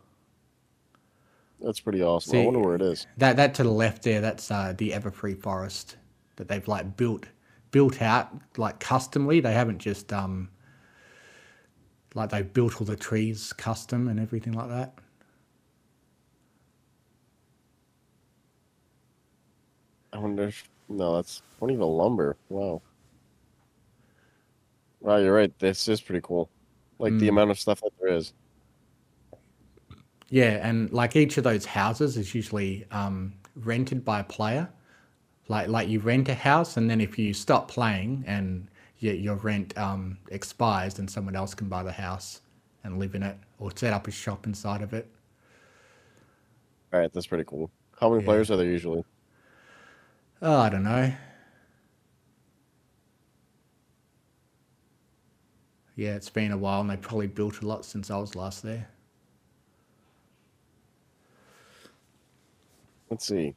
That's 1.60 1.80
pretty 1.80 2.02
awesome. 2.02 2.32
See- 2.32 2.42
I 2.42 2.44
wonder 2.44 2.60
where 2.60 2.74
it 2.74 2.82
is. 2.82 3.06
That 3.16 3.36
that 3.36 3.54
to 3.54 3.62
the 3.62 3.70
left 3.70 4.02
there, 4.02 4.20
that's 4.20 4.50
uh, 4.50 4.74
the 4.76 4.90
Everfree 4.90 5.40
Forest 5.40 5.96
that 6.36 6.48
they've 6.48 6.66
like 6.68 6.96
built 6.96 7.26
built 7.70 8.02
out 8.02 8.28
like 8.58 8.80
customly. 8.80 9.40
They 9.40 9.54
haven't 9.54 9.78
just 9.78 10.12
um 10.12 10.50
like 12.14 12.30
they 12.30 12.42
built 12.42 12.80
all 12.80 12.86
the 12.86 12.96
trees 12.96 13.52
custom 13.52 14.08
and 14.08 14.18
everything 14.20 14.52
like 14.52 14.68
that. 14.68 14.94
I 20.12 20.18
wonder 20.18 20.44
if 20.44 20.68
no, 20.88 21.16
that's 21.16 21.42
Ponyville 21.60 21.96
lumber. 21.96 22.36
Wow. 22.48 22.82
Wow, 25.00 25.16
you're 25.18 25.34
right. 25.34 25.56
This 25.58 25.88
is 25.88 26.00
pretty 26.00 26.20
cool. 26.22 26.50
Like 26.98 27.18
the 27.18 27.26
Mm. 27.26 27.30
amount 27.30 27.50
of 27.50 27.58
stuff 27.58 27.80
that 27.82 27.90
there 28.00 28.14
is. 28.14 28.32
Yeah, 30.30 30.66
and 30.66 30.90
like 30.92 31.16
each 31.16 31.36
of 31.38 31.44
those 31.44 31.64
houses 31.64 32.16
is 32.16 32.34
usually 32.34 32.86
um, 32.90 33.34
rented 33.56 34.04
by 34.04 34.20
a 34.20 34.24
player. 34.24 34.68
Like 35.48 35.68
like 35.68 35.88
you 35.88 36.00
rent 36.00 36.28
a 36.28 36.34
house, 36.34 36.76
and 36.76 36.88
then 36.90 37.00
if 37.00 37.18
you 37.18 37.34
stop 37.34 37.68
playing 37.68 38.24
and 38.26 38.68
your, 38.98 39.14
your 39.14 39.36
rent 39.36 39.76
um, 39.78 40.18
expires, 40.30 40.94
then 40.94 41.08
someone 41.08 41.36
else 41.36 41.54
can 41.54 41.68
buy 41.68 41.82
the 41.82 41.92
house 41.92 42.40
and 42.84 42.98
live 42.98 43.14
in 43.14 43.22
it, 43.22 43.36
or 43.58 43.70
set 43.74 43.92
up 43.92 44.06
a 44.08 44.10
shop 44.10 44.46
inside 44.46 44.82
of 44.82 44.92
it. 44.92 45.10
All 46.92 47.00
right, 47.00 47.12
that's 47.12 47.26
pretty 47.26 47.44
cool. 47.44 47.70
How 48.00 48.08
many 48.10 48.22
Yeah. 48.22 48.26
players 48.26 48.50
are 48.50 48.56
there 48.56 48.66
usually? 48.66 49.04
Oh, 50.42 50.58
I 50.60 50.68
don't 50.68 50.84
know. 50.84 51.12
Yeah, 55.96 56.14
it's 56.16 56.30
been 56.30 56.50
a 56.52 56.56
while, 56.58 56.80
and 56.80 56.90
they 56.90 56.96
probably 56.96 57.28
built 57.28 57.62
a 57.62 57.66
lot 57.66 57.84
since 57.84 58.10
I 58.10 58.16
was 58.18 58.34
last 58.34 58.62
there. 58.62 58.88
Let's 63.10 63.26
see. 63.26 63.54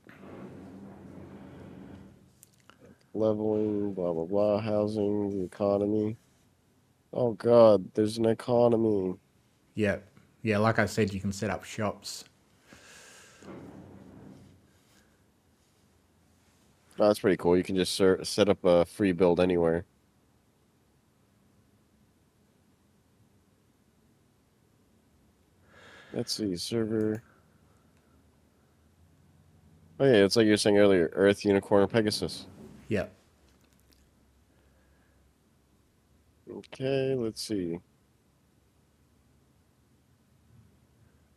Leveling, 3.17 3.93
blah 3.93 4.13
blah 4.13 4.25
blah, 4.25 4.59
housing, 4.59 5.29
the 5.29 5.43
economy. 5.43 6.17
Oh 7.13 7.33
god, 7.33 7.93
there's 7.93 8.17
an 8.17 8.25
economy. 8.25 9.15
Yeah, 9.75 9.97
yeah. 10.43 10.59
Like 10.59 10.79
I 10.79 10.85
said, 10.85 11.13
you 11.13 11.19
can 11.19 11.31
set 11.31 11.49
up 11.49 11.63
shops. 11.63 12.25
Oh, 16.99 17.07
that's 17.07 17.19
pretty 17.19 17.37
cool. 17.37 17.55
You 17.57 17.63
can 17.63 17.75
just 17.75 17.93
ser- 17.95 18.23
set 18.23 18.49
up 18.49 18.63
a 18.65 18.85
free 18.85 19.11
build 19.11 19.39
anywhere. 19.39 19.85
Let's 26.13 26.33
see, 26.33 26.55
server. 26.55 27.21
Oh 29.99 30.05
yeah, 30.05 30.25
it's 30.25 30.35
like 30.35 30.45
you 30.45 30.51
were 30.51 30.57
saying 30.57 30.77
earlier, 30.77 31.11
Earth, 31.13 31.45
Unicorn, 31.45 31.83
or 31.83 31.87
Pegasus. 31.87 32.47
Yep. 32.87 33.13
Okay, 36.49 37.15
let's 37.15 37.41
see. 37.41 37.79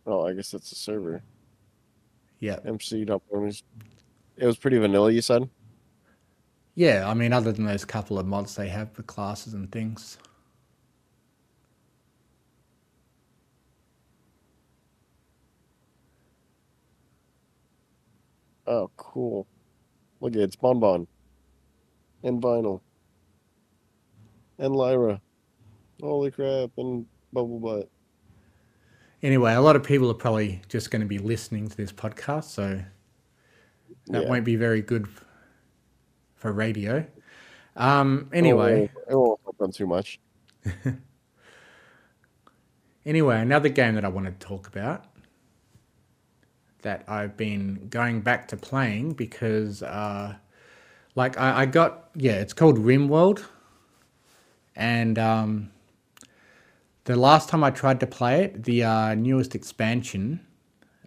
Oh, 0.07 0.27
I 0.27 0.33
guess 0.35 0.51
that's 0.51 0.73
a 0.73 0.77
server. 0.77 1.23
Yep. 2.41 2.67
MC. 2.67 3.03
It 3.03 4.47
was 4.47 4.57
pretty 4.59 4.79
vanilla, 4.79 5.11
you 5.11 5.21
said? 5.21 5.49
Yeah, 6.75 7.09
I 7.09 7.15
mean, 7.15 7.33
other 7.33 7.53
than 7.53 7.65
those 7.67 7.85
couple 7.85 8.19
of 8.19 8.27
mods 8.27 8.55
they 8.55 8.69
have 8.69 8.93
for 8.93 9.03
classes 9.03 9.55
and 9.55 9.71
things. 9.71 10.19
Oh, 18.67 18.91
cool. 18.97 19.47
Look 20.21 20.37
it's 20.37 20.57
Bonbon. 20.57 21.07
And 22.23 22.41
Vinyl. 22.43 22.81
And 24.59 24.75
Lyra. 24.75 25.21
Holy 26.01 26.31
crap, 26.31 26.71
and 26.79 27.07
Bubble 27.33 27.59
Butt. 27.61 27.89
Anyway, 29.23 29.53
a 29.53 29.61
lot 29.61 29.77
of 29.77 29.83
people 29.83 30.11
are 30.11 30.15
probably 30.15 30.63
just 30.69 30.91
going 30.91 31.01
to 31.03 31.07
be 31.07 31.19
listening 31.19 31.69
to 31.69 31.77
this 31.77 31.93
podcast, 31.93 32.45
so 32.45 32.83
that 34.07 34.23
Yeah. 34.23 34.29
won't 34.29 34.45
be 34.45 34.57
very 34.57 34.81
good 34.81 35.07
for 36.37 36.53
radio. 36.53 37.07
Um, 37.77 38.31
anyway, 38.33 38.81
won't, 38.81 38.91
it 39.11 39.15
won't 39.17 39.41
help 39.45 39.59
them 39.59 39.73
too 39.73 39.87
much. 39.87 40.19
anyway, 43.05 43.41
another 43.41 43.69
game 43.69 43.95
that 43.95 44.05
I 44.05 44.09
want 44.09 44.27
to 44.27 44.47
talk 44.47 44.67
about 44.67 45.05
that 46.83 47.05
I've 47.09 47.37
been 47.37 47.89
going 47.91 48.23
back 48.23 48.49
to 48.49 48.57
playing 48.57 49.13
because, 49.13 49.83
uh, 49.83 50.37
like, 51.15 51.39
I, 51.39 51.63
I 51.63 51.67
got 51.67 52.11
yeah, 52.15 52.33
it's 52.33 52.53
called 52.53 52.79
RimWorld, 52.79 53.45
and 54.77 55.19
um, 55.19 55.71
the 57.05 57.17
last 57.17 57.49
time 57.49 57.65
I 57.65 57.71
tried 57.71 58.01
to 58.01 58.07
play 58.07 58.45
it, 58.45 58.65
the 58.65 58.85
uh, 58.85 59.15
newest 59.15 59.55
expansion, 59.55 60.41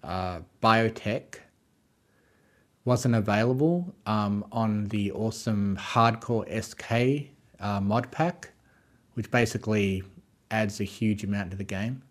uh, 0.03 0.39
Biotech, 0.61 1.35
wasn't 2.85 3.15
available 3.15 3.95
um, 4.05 4.45
on 4.51 4.85
the 4.85 5.11
awesome 5.13 5.77
Hardcore 5.77 6.45
SK 6.63 7.29
uh, 7.59 7.79
mod 7.79 8.11
pack, 8.11 8.51
which 9.13 9.31
basically 9.31 10.03
adds 10.51 10.81
a 10.81 10.83
huge 10.83 11.23
amount 11.23 11.51
to 11.51 11.57
the 11.57 11.63
game. 11.63 12.01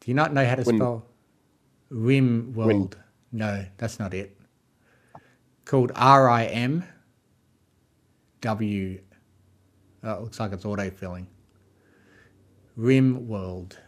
Do 0.00 0.10
you 0.10 0.14
not 0.14 0.32
know 0.34 0.44
how 0.44 0.56
to 0.56 0.64
spell 0.64 1.06
Rim 1.90 2.52
World? 2.54 2.96
No, 3.30 3.64
that's 3.78 4.00
not 4.00 4.12
it. 4.14 4.36
Called 5.64 5.92
R 5.94 6.28
I 6.28 6.44
M 6.46 6.84
W. 8.40 9.00
Oh, 10.04 10.12
it 10.14 10.20
looks 10.22 10.40
like 10.40 10.52
it's 10.52 10.64
auto 10.64 10.90
filling. 10.90 11.28
Rim 12.76 13.28
World. 13.28 13.78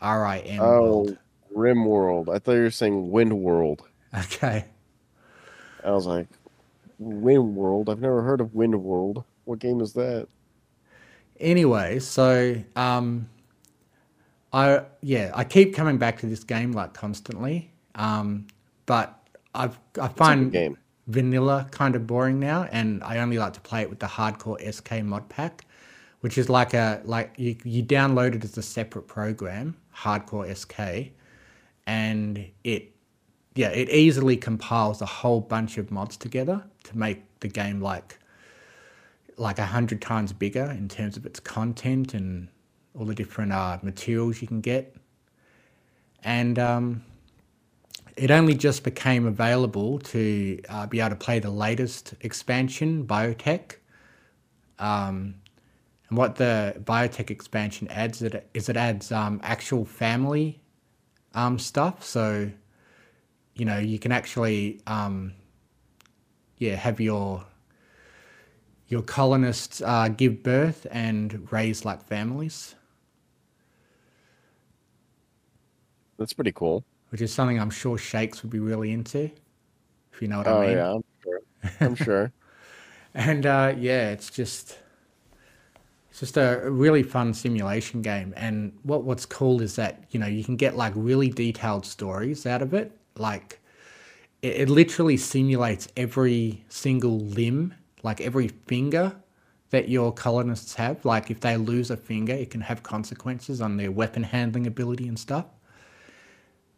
R 0.00 0.24
I 0.24 0.38
M 0.38 0.60
Oh, 0.62 0.80
World. 0.80 1.18
Rim 1.50 1.84
World. 1.84 2.28
I 2.28 2.38
thought 2.38 2.52
you 2.52 2.62
were 2.62 2.70
saying 2.70 3.10
Wind 3.10 3.38
World. 3.40 3.82
Okay. 4.16 4.64
I 5.84 5.90
was 5.90 6.06
like, 6.06 6.28
Wind 6.98 7.56
World. 7.56 7.88
I've 7.90 8.00
never 8.00 8.22
heard 8.22 8.40
of 8.40 8.54
Wind 8.54 8.82
World. 8.82 9.24
What 9.44 9.58
game 9.58 9.80
is 9.80 9.92
that? 9.94 10.28
Anyway, 11.40 11.98
so 12.00 12.56
um, 12.74 13.28
I 14.52 14.82
yeah, 15.02 15.30
I 15.34 15.44
keep 15.44 15.74
coming 15.74 15.98
back 15.98 16.18
to 16.20 16.26
this 16.26 16.42
game 16.42 16.72
like 16.72 16.94
constantly. 16.94 17.70
Um, 17.94 18.46
but 18.86 19.18
I've 19.54 19.78
I 20.00 20.08
It's 20.18 20.30
a 20.30 20.34
good 20.34 20.48
find 20.48 20.52
game. 20.52 20.78
Vanilla 21.08 21.66
kind 21.70 21.96
of 21.96 22.06
boring 22.06 22.38
now, 22.38 22.68
and 22.70 23.02
I 23.02 23.18
only 23.18 23.38
like 23.38 23.54
to 23.54 23.60
play 23.60 23.82
it 23.82 23.90
with 23.90 23.98
the 23.98 24.06
hardcore 24.06 24.60
SK 24.72 25.02
mod 25.02 25.28
pack, 25.28 25.64
which 26.20 26.38
is 26.38 26.48
like 26.48 26.74
a 26.74 27.00
like 27.04 27.34
you 27.36 27.56
you 27.64 27.82
download 27.82 28.34
it 28.34 28.44
as 28.44 28.56
a 28.56 28.62
separate 28.62 29.08
program, 29.08 29.76
hardcore 29.96 30.54
SK, 30.54 31.12
and 31.86 32.46
it 32.62 32.94
yeah 33.54 33.70
it 33.70 33.88
easily 33.88 34.36
compiles 34.36 35.02
a 35.02 35.06
whole 35.06 35.40
bunch 35.40 35.78
of 35.78 35.90
mods 35.90 36.16
together 36.16 36.62
to 36.84 36.96
make 36.96 37.22
the 37.40 37.48
game 37.48 37.80
like 37.80 38.18
like 39.38 39.58
a 39.58 39.66
hundred 39.66 40.02
times 40.02 40.32
bigger 40.32 40.70
in 40.70 40.88
terms 40.88 41.16
of 41.16 41.24
its 41.24 41.40
content 41.40 42.12
and 42.12 42.48
all 42.94 43.06
the 43.06 43.14
different 43.14 43.52
uh, 43.52 43.78
materials 43.82 44.42
you 44.42 44.48
can 44.48 44.60
get. 44.60 44.96
And 46.24 46.58
um, 46.58 47.04
it 48.18 48.30
only 48.30 48.54
just 48.54 48.84
became 48.84 49.26
available 49.26 49.98
to 50.00 50.60
uh, 50.68 50.86
be 50.86 51.00
able 51.00 51.10
to 51.10 51.16
play 51.16 51.38
the 51.40 51.50
latest 51.50 52.14
expansion, 52.20 53.06
Biotech. 53.06 53.76
Um, 54.78 55.36
and 56.08 56.18
what 56.18 56.36
the 56.36 56.76
Biotech 56.84 57.30
expansion 57.30 57.88
adds 57.88 58.22
is 58.54 58.68
it 58.68 58.76
adds 58.76 59.12
um, 59.12 59.40
actual 59.42 59.84
family 59.84 60.60
um, 61.34 61.58
stuff. 61.58 62.04
So, 62.04 62.50
you 63.54 63.64
know, 63.64 63.78
you 63.78 63.98
can 63.98 64.12
actually, 64.12 64.80
um, 64.86 65.34
yeah, 66.58 66.76
have 66.76 67.00
your 67.00 67.44
your 68.88 69.02
colonists 69.02 69.82
uh, 69.82 70.08
give 70.08 70.42
birth 70.42 70.86
and 70.90 71.50
raise 71.52 71.84
like 71.84 72.02
families, 72.02 72.74
That's 76.18 76.32
pretty 76.32 76.52
cool. 76.52 76.84
Which 77.10 77.20
is 77.20 77.32
something 77.32 77.60
I'm 77.60 77.70
sure 77.70 77.98
Shakes 77.98 78.42
would 78.42 78.50
be 78.50 78.60
really 78.60 78.92
into, 78.92 79.30
if 80.12 80.22
you 80.22 80.28
know 80.28 80.38
what 80.38 80.46
Oh 80.46 80.50
I 80.50 80.54
mean. 80.54 80.68
Oh 80.70 80.76
yeah, 80.76 80.92
I'm 80.94 81.04
sure. 81.22 81.40
I'm 81.80 81.94
sure. 81.94 82.32
And 83.14 83.46
uh, 83.46 83.74
yeah, 83.76 84.10
it's 84.10 84.30
just 84.30 84.78
it's 86.10 86.20
just 86.20 86.36
a 86.36 86.62
really 86.64 87.02
fun 87.02 87.34
simulation 87.34 88.02
game. 88.02 88.32
And 88.36 88.72
what 88.82 89.04
what's 89.04 89.26
cool 89.26 89.60
is 89.62 89.76
that 89.76 90.04
you 90.10 90.18
know 90.20 90.26
you 90.26 90.44
can 90.44 90.56
get 90.56 90.76
like 90.76 90.92
really 90.96 91.28
detailed 91.28 91.84
stories 91.86 92.46
out 92.46 92.62
of 92.62 92.74
it. 92.74 92.92
Like 93.16 93.60
it, 94.42 94.62
it 94.62 94.70
literally 94.70 95.16
simulates 95.16 95.88
every 95.96 96.64
single 96.68 97.18
limb, 97.20 97.74
like 98.02 98.20
every 98.20 98.48
finger 98.48 99.16
that 99.70 99.88
your 99.88 100.12
colonists 100.12 100.74
have. 100.76 101.04
Like 101.04 101.30
if 101.30 101.40
they 101.40 101.56
lose 101.56 101.90
a 101.90 101.96
finger, 101.96 102.34
it 102.34 102.50
can 102.50 102.62
have 102.62 102.82
consequences 102.82 103.60
on 103.60 103.76
their 103.76 103.92
weapon 103.92 104.24
handling 104.24 104.66
ability 104.66 105.08
and 105.08 105.18
stuff. 105.18 105.46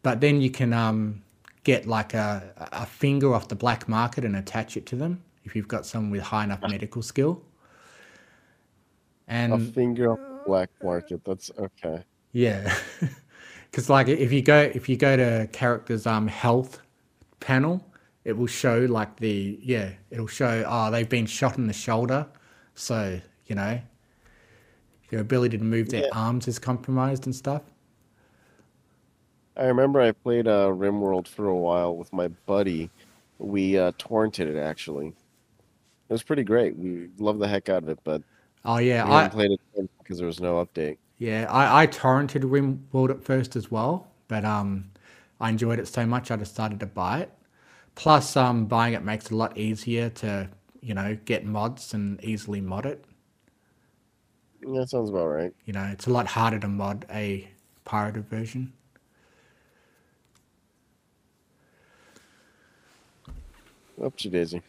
But 0.03 0.19
then 0.21 0.41
you 0.41 0.49
can 0.49 0.73
um, 0.73 1.21
get 1.63 1.87
like 1.87 2.13
a, 2.13 2.69
a 2.71 2.85
finger 2.85 3.33
off 3.33 3.47
the 3.47 3.55
black 3.55 3.87
market 3.87 4.25
and 4.25 4.35
attach 4.35 4.77
it 4.77 4.85
to 4.87 4.95
them 4.95 5.23
if 5.43 5.55
you've 5.55 5.67
got 5.67 5.85
someone 5.85 6.11
with 6.11 6.21
high 6.23 6.43
enough 6.43 6.61
medical 6.61 7.01
skill. 7.01 7.41
And 9.27 9.53
A 9.53 9.59
finger 9.59 10.11
off 10.11 10.19
the 10.19 10.41
black 10.45 10.69
market. 10.83 11.23
That's 11.23 11.51
okay. 11.57 12.03
yeah, 12.33 12.75
because 13.71 13.89
like 13.89 14.07
if 14.07 14.31
you 14.31 14.41
go 14.41 14.59
if 14.73 14.89
you 14.89 14.97
go 14.97 15.15
to 15.15 15.47
characters 15.53 16.05
um 16.05 16.27
health 16.27 16.81
panel, 17.39 17.85
it 18.25 18.33
will 18.37 18.47
show 18.47 18.79
like 18.79 19.17
the 19.17 19.57
yeah 19.61 19.91
it'll 20.09 20.27
show 20.27 20.63
oh 20.67 20.91
they've 20.91 21.07
been 21.07 21.25
shot 21.27 21.57
in 21.57 21.67
the 21.67 21.73
shoulder, 21.73 22.27
so 22.75 23.21
you 23.45 23.55
know 23.55 23.79
their 25.09 25.19
ability 25.19 25.57
to 25.57 25.63
move 25.63 25.89
their 25.89 26.03
Yeah. 26.03 26.09
arms 26.13 26.47
is 26.47 26.59
compromised 26.59 27.25
and 27.25 27.35
stuff. 27.35 27.61
I 29.55 29.65
remember 29.65 29.99
I 30.01 30.11
played 30.11 30.47
uh, 30.47 30.67
RimWorld 30.67 31.27
for 31.27 31.47
a 31.47 31.55
while 31.55 31.95
with 31.95 32.11
my 32.13 32.27
buddy. 32.29 32.89
We 33.37 33.77
uh, 33.77 33.91
torrented 33.93 34.47
it 34.47 34.57
actually. 34.57 35.07
It 35.07 36.13
was 36.13 36.23
pretty 36.23 36.43
great. 36.43 36.77
We 36.77 37.09
loved 37.17 37.39
the 37.39 37.47
heck 37.47 37.69
out 37.69 37.83
of 37.83 37.89
it, 37.89 37.99
but 38.03 38.23
Oh 38.65 38.77
yeah, 38.77 39.05
I 39.07 39.23
played 39.23 39.51
it 39.51 39.61
because 39.99 40.17
there 40.19 40.27
was 40.27 40.41
no 40.41 40.65
update. 40.65 40.97
Yeah, 41.17 41.47
I, 41.49 41.83
I 41.83 41.87
torrented 41.87 42.43
RimWorld 42.43 43.11
at 43.11 43.23
first 43.23 43.55
as 43.55 43.69
well, 43.71 44.11
but 44.27 44.43
um, 44.43 44.91
I 45.39 45.49
enjoyed 45.49 45.79
it 45.79 45.87
so 45.87 46.05
much 46.05 46.31
I 46.31 46.35
decided 46.35 46.79
to 46.79 46.85
buy 46.85 47.21
it. 47.21 47.31
Plus, 47.95 48.35
um, 48.35 48.65
buying 48.65 48.93
it 48.93 49.03
makes 49.03 49.25
it 49.25 49.31
a 49.33 49.35
lot 49.35 49.57
easier 49.57 50.09
to 50.09 50.49
you 50.81 50.93
know 50.93 51.17
get 51.25 51.45
mods 51.45 51.93
and 51.93 52.23
easily 52.23 52.61
mod 52.61 52.85
it. 52.85 53.05
Yeah, 54.61 54.79
that 54.79 54.89
sounds 54.89 55.09
about 55.09 55.27
right. 55.27 55.53
You 55.65 55.73
know, 55.73 55.85
it's 55.85 56.05
a 56.05 56.11
lot 56.11 56.27
harder 56.27 56.59
to 56.59 56.67
mod 56.67 57.05
a 57.09 57.49
pirated 57.83 58.29
version. 58.29 58.73
Oopsie 64.01 64.31
daisy. 64.31 64.61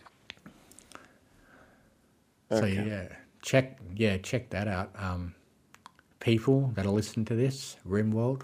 So 2.51 2.67
yeah, 2.67 3.09
check 3.41 3.79
yeah 3.97 4.19
check 4.19 4.51
that 4.51 4.69
out. 4.69 4.91
Um, 4.99 5.35
people 6.21 6.73
that 6.75 6.85
are 6.85 6.91
listening 6.91 7.25
to 7.27 7.35
this, 7.35 7.77
RimWorld. 7.89 8.43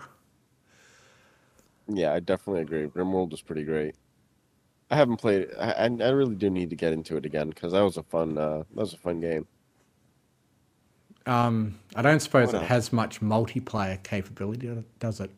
Yeah, 1.89 2.13
I 2.13 2.21
definitely 2.21 2.63
agree. 2.63 2.87
RimWorld 2.87 3.33
is 3.33 3.43
pretty 3.43 3.65
great. 3.65 3.95
I 4.91 4.97
haven't 4.97 5.19
played 5.19 5.43
it. 5.43 5.55
I, 5.59 5.73
I 5.73 5.85
I 5.85 6.09
really 6.11 6.35
do 6.35 6.49
need 6.49 6.71
to 6.71 6.77
get 6.77 6.95
into 6.95 7.17
it 7.17 7.27
again 7.27 7.51
because 7.51 7.73
that 7.73 7.83
was 7.83 7.99
a 7.99 8.03
fun 8.03 8.39
uh, 8.39 8.59
that 8.75 8.81
was 8.81 8.95
a 8.95 8.99
fun 8.99 9.21
game. 9.21 9.47
Um, 11.27 11.79
I 11.95 12.01
don't 12.01 12.21
suppose 12.21 12.55
it 12.55 12.63
has 12.63 12.91
much 12.91 13.21
multiplayer 13.21 14.03
capability, 14.03 14.83
does 14.99 15.21
it? 15.21 15.31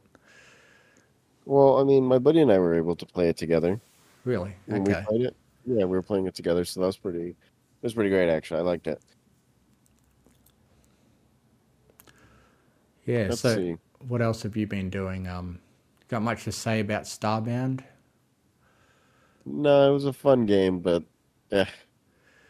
Well, 1.44 1.78
I 1.78 1.84
mean, 1.84 2.04
my 2.04 2.18
buddy 2.18 2.40
and 2.40 2.52
I 2.52 2.58
were 2.60 2.76
able 2.76 2.94
to 2.94 3.04
play 3.04 3.28
it 3.28 3.36
together 3.36 3.80
Really? 4.24 4.54
when 4.66 4.82
Okay. 4.82 4.98
we 5.00 5.06
played 5.06 5.26
it. 5.26 5.36
Yeah, 5.66 5.84
we 5.84 5.90
were 5.96 6.02
playing 6.02 6.26
it 6.26 6.34
together, 6.34 6.64
so 6.64 6.80
that 6.80 6.86
was 6.86 6.96
pretty. 6.96 7.28
It 7.30 7.36
was 7.82 7.94
pretty 7.94 8.10
great, 8.10 8.28
actually. 8.28 8.60
I 8.60 8.62
liked 8.62 8.86
it. 8.86 9.00
Yeah. 13.06 13.26
Let's 13.30 13.40
so, 13.40 13.56
see. 13.56 13.76
what 14.06 14.22
else 14.22 14.42
have 14.42 14.56
you 14.56 14.66
been 14.66 14.90
doing? 14.90 15.26
Um, 15.26 15.58
got 16.08 16.22
much 16.22 16.44
to 16.44 16.52
say 16.52 16.80
about 16.80 17.04
Starbound? 17.04 17.82
No, 19.46 19.90
it 19.90 19.92
was 19.92 20.04
a 20.04 20.12
fun 20.12 20.46
game, 20.46 20.80
but 20.80 21.02
eh, 21.50 21.64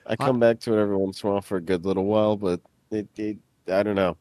I 0.06 0.12
I- 0.12 0.16
come 0.16 0.40
back 0.40 0.58
to 0.60 0.76
it 0.76 0.80
every 0.82 0.96
once 0.96 1.22
in 1.22 1.28
a 1.28 1.32
while 1.32 1.40
for 1.40 1.56
a 1.56 1.60
good 1.60 1.84
little 1.84 2.04
while, 2.04 2.36
but 2.36 2.60
it, 2.90 3.08
it 3.16 3.38
I 3.68 3.82
don't 3.82 3.94
know. 3.94 4.16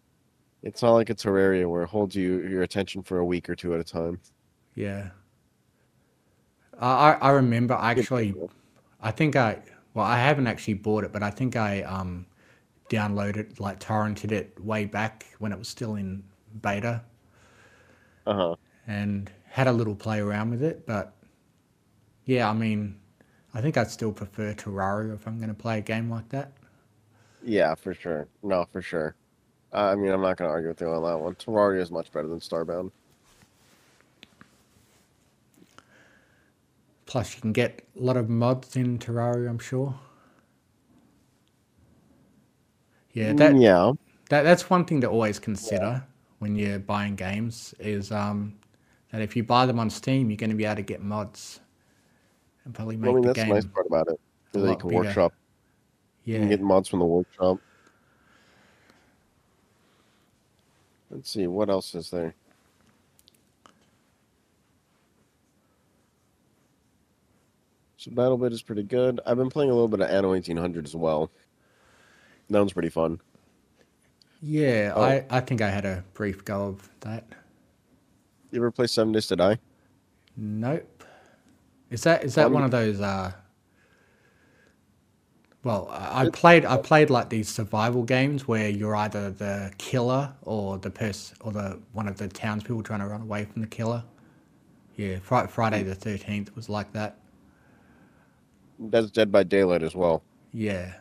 It's 0.62 0.82
not 0.82 0.92
like 0.92 1.10
a 1.10 1.16
Terraria 1.16 1.68
where 1.70 1.84
it 1.84 1.90
holds 1.90 2.16
you 2.16 2.42
your 2.48 2.64
attention 2.64 3.02
for 3.02 3.20
a 3.20 3.26
week 3.26 3.50
or 3.50 3.56
two 3.56 3.74
at 3.74 3.80
a 3.80 3.84
time. 3.84 4.20
Yeah. 4.76 5.10
I 6.80 7.12
I 7.12 7.14
I 7.14 7.30
remember 7.32 7.76
actually. 7.76 8.36
I 9.02 9.12
think 9.12 9.36
I 9.36 9.60
well 9.94 10.06
I 10.06 10.18
haven't 10.20 10.48
actually 10.48 10.76
bought 10.76 11.04
it, 11.06 11.14
but 11.14 11.24
I 11.24 11.32
think 11.32 11.56
I 11.56 11.84
um 11.84 12.26
downloaded 12.90 13.60
like 13.60 13.80
torrented 13.80 14.32
it 14.32 14.60
way 14.64 14.86
back 14.86 15.28
when 15.40 15.52
it 15.54 15.60
was 15.60 15.68
still 15.70 15.96
in 15.96 16.24
beta 16.62 17.04
Uh 18.26 18.34
huh. 18.36 18.56
and 18.88 19.32
had 19.46 19.68
a 19.68 19.72
little 19.72 19.96
play 19.96 20.20
around 20.20 20.50
with 20.52 20.62
it. 20.64 20.86
But 20.86 21.16
yeah, 22.26 22.50
I 22.50 22.54
mean, 22.54 23.00
I 23.54 23.62
think 23.62 23.78
I'd 23.78 23.90
still 23.92 24.12
prefer 24.12 24.54
Terraria 24.54 25.14
if 25.16 25.28
I'm 25.28 25.38
going 25.38 25.50
to 25.50 25.56
play 25.56 25.80
a 25.80 25.82
game 25.82 26.10
like 26.10 26.30
that. 26.30 26.54
Yeah, 27.42 27.76
for 27.76 27.94
sure. 27.94 28.30
No, 28.44 28.66
for 28.72 28.82
sure. 28.82 29.16
Uh, 29.74 29.92
I 29.94 29.96
mean, 29.96 30.12
I'm 30.12 30.22
not 30.22 30.38
gonna 30.38 30.52
argue 30.52 30.70
with 30.70 30.82
you 30.82 30.90
on 30.90 31.04
that 31.04 31.20
one. 31.20 31.36
Terraria 31.36 31.82
is 31.82 31.92
much 31.92 32.12
better 32.12 32.28
than 32.30 32.40
Starbound. 32.40 32.92
Plus, 37.10 37.34
you 37.34 37.42
can 37.42 37.54
get 37.54 37.82
a 38.00 38.04
lot 38.04 38.18
of 38.18 38.30
mods 38.30 38.76
in 38.76 39.00
Terraria, 39.00 39.50
I'm 39.50 39.58
sure. 39.58 39.96
Yeah, 43.14 43.34
that 43.34 43.54
Mm, 43.54 43.64
yeah. 43.64 43.92
That 44.30 44.44
that's 44.44 44.70
one 44.70 44.86
thing 44.86 45.02
to 45.02 45.10
always 45.10 45.40
consider 45.40 46.04
when 46.38 46.56
you're 46.56 46.78
buying 46.78 47.16
games 47.16 47.74
is 47.80 48.12
um, 48.12 48.60
that 49.12 49.24
if 49.24 49.36
you 49.36 49.44
buy 49.44 49.66
them 49.66 49.80
on 49.80 49.90
Steam, 49.90 50.30
you're 50.30 50.38
going 50.38 50.52
to 50.52 50.56
be 50.56 50.66
able 50.66 50.76
to 50.76 50.82
get 50.84 51.02
mods 51.02 51.62
and 52.64 52.76
probably 52.76 52.96
make 52.96 53.10
I 53.10 53.14
mean, 53.16 53.22
the 53.24 53.30
that's 53.30 53.40
the 53.42 53.48
nice 53.48 53.66
part 53.66 53.88
about 53.88 54.08
it. 54.10 54.20
that 54.52 54.70
you 54.70 54.76
can 54.76 54.90
bigger. 54.90 55.04
workshop. 55.06 55.34
You 56.26 56.34
Yeah, 56.36 56.40
can 56.42 56.50
get 56.50 56.62
mods 56.62 56.90
from 56.90 57.00
the 57.00 57.06
workshop. 57.06 57.58
Let's 61.10 61.32
see, 61.32 61.48
what 61.48 61.72
else 61.72 61.96
is 61.96 62.12
there? 62.12 62.36
So 68.00 68.12
BattleBit 68.12 68.54
is 68.54 68.62
pretty 68.62 68.84
good. 68.84 69.20
I've 69.26 69.36
been 69.36 69.50
playing 69.50 69.72
a 69.72 69.74
little 69.74 69.90
bit 69.90 70.00
of 70.00 70.10
Anno 70.10 70.30
1800 70.30 70.86
as 70.86 70.96
well. 70.96 71.30
That 72.50 72.58
one's 72.60 72.72
pretty 72.72 72.88
fun. 72.90 73.20
Yeah, 74.42 74.94
Oh. 74.96 75.02
I, 75.02 75.26
I 75.30 75.42
think 75.42 75.62
I 75.62 75.70
had 75.70 75.84
a 75.84 76.06
brief 76.14 76.46
go 76.46 76.68
of 76.68 76.90
that. 77.02 77.26
You 78.52 78.60
ever 78.62 78.72
play 78.72 78.88
Seven 78.88 79.12
Days 79.12 79.28
to 79.28 79.36
Die? 79.36 79.58
Nope. 80.38 81.04
Is 81.90 82.04
that 82.04 82.24
is 82.24 82.36
that 82.36 82.46
Um, 82.48 82.54
one 82.54 82.64
of 82.64 82.72
those? 82.72 83.02
Uh, 83.02 83.34
well, 85.66 85.90
I 85.92 86.30
played 86.30 86.64
I 86.66 86.78
played 86.78 87.10
like 87.10 87.28
these 87.28 87.50
survival 87.50 88.04
games 88.04 88.48
where 88.48 88.70
you're 88.70 88.96
either 88.96 89.30
the 89.30 89.74
killer 89.78 90.32
or 90.44 90.78
the 90.78 90.90
person 90.90 91.36
or 91.42 91.52
the 91.52 91.82
one 91.92 92.08
of 92.08 92.18
the 92.18 92.30
townspeople 92.30 92.84
trying 92.84 93.02
to 93.02 93.08
run 93.08 93.22
away 93.22 93.44
from 93.44 93.62
the 93.62 93.68
killer. 93.68 94.06
Yeah, 94.96 95.20
Fri 95.20 95.48
Friday 95.48 95.84
the 95.84 95.96
Thirteenth 95.96 96.56
was 96.56 96.70
like 96.70 96.94
that. 96.94 97.19
That's 98.80 99.12
Dead 99.12 99.32
by 99.32 99.44
Daylight 99.44 99.84
as 99.84 99.94
well. 99.94 100.24
Yeah. 100.54 100.94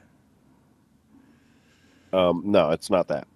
Um, 2.13 2.43
no, 2.45 2.71
it's 2.71 2.91
not 2.91 3.09
that. 3.09 3.27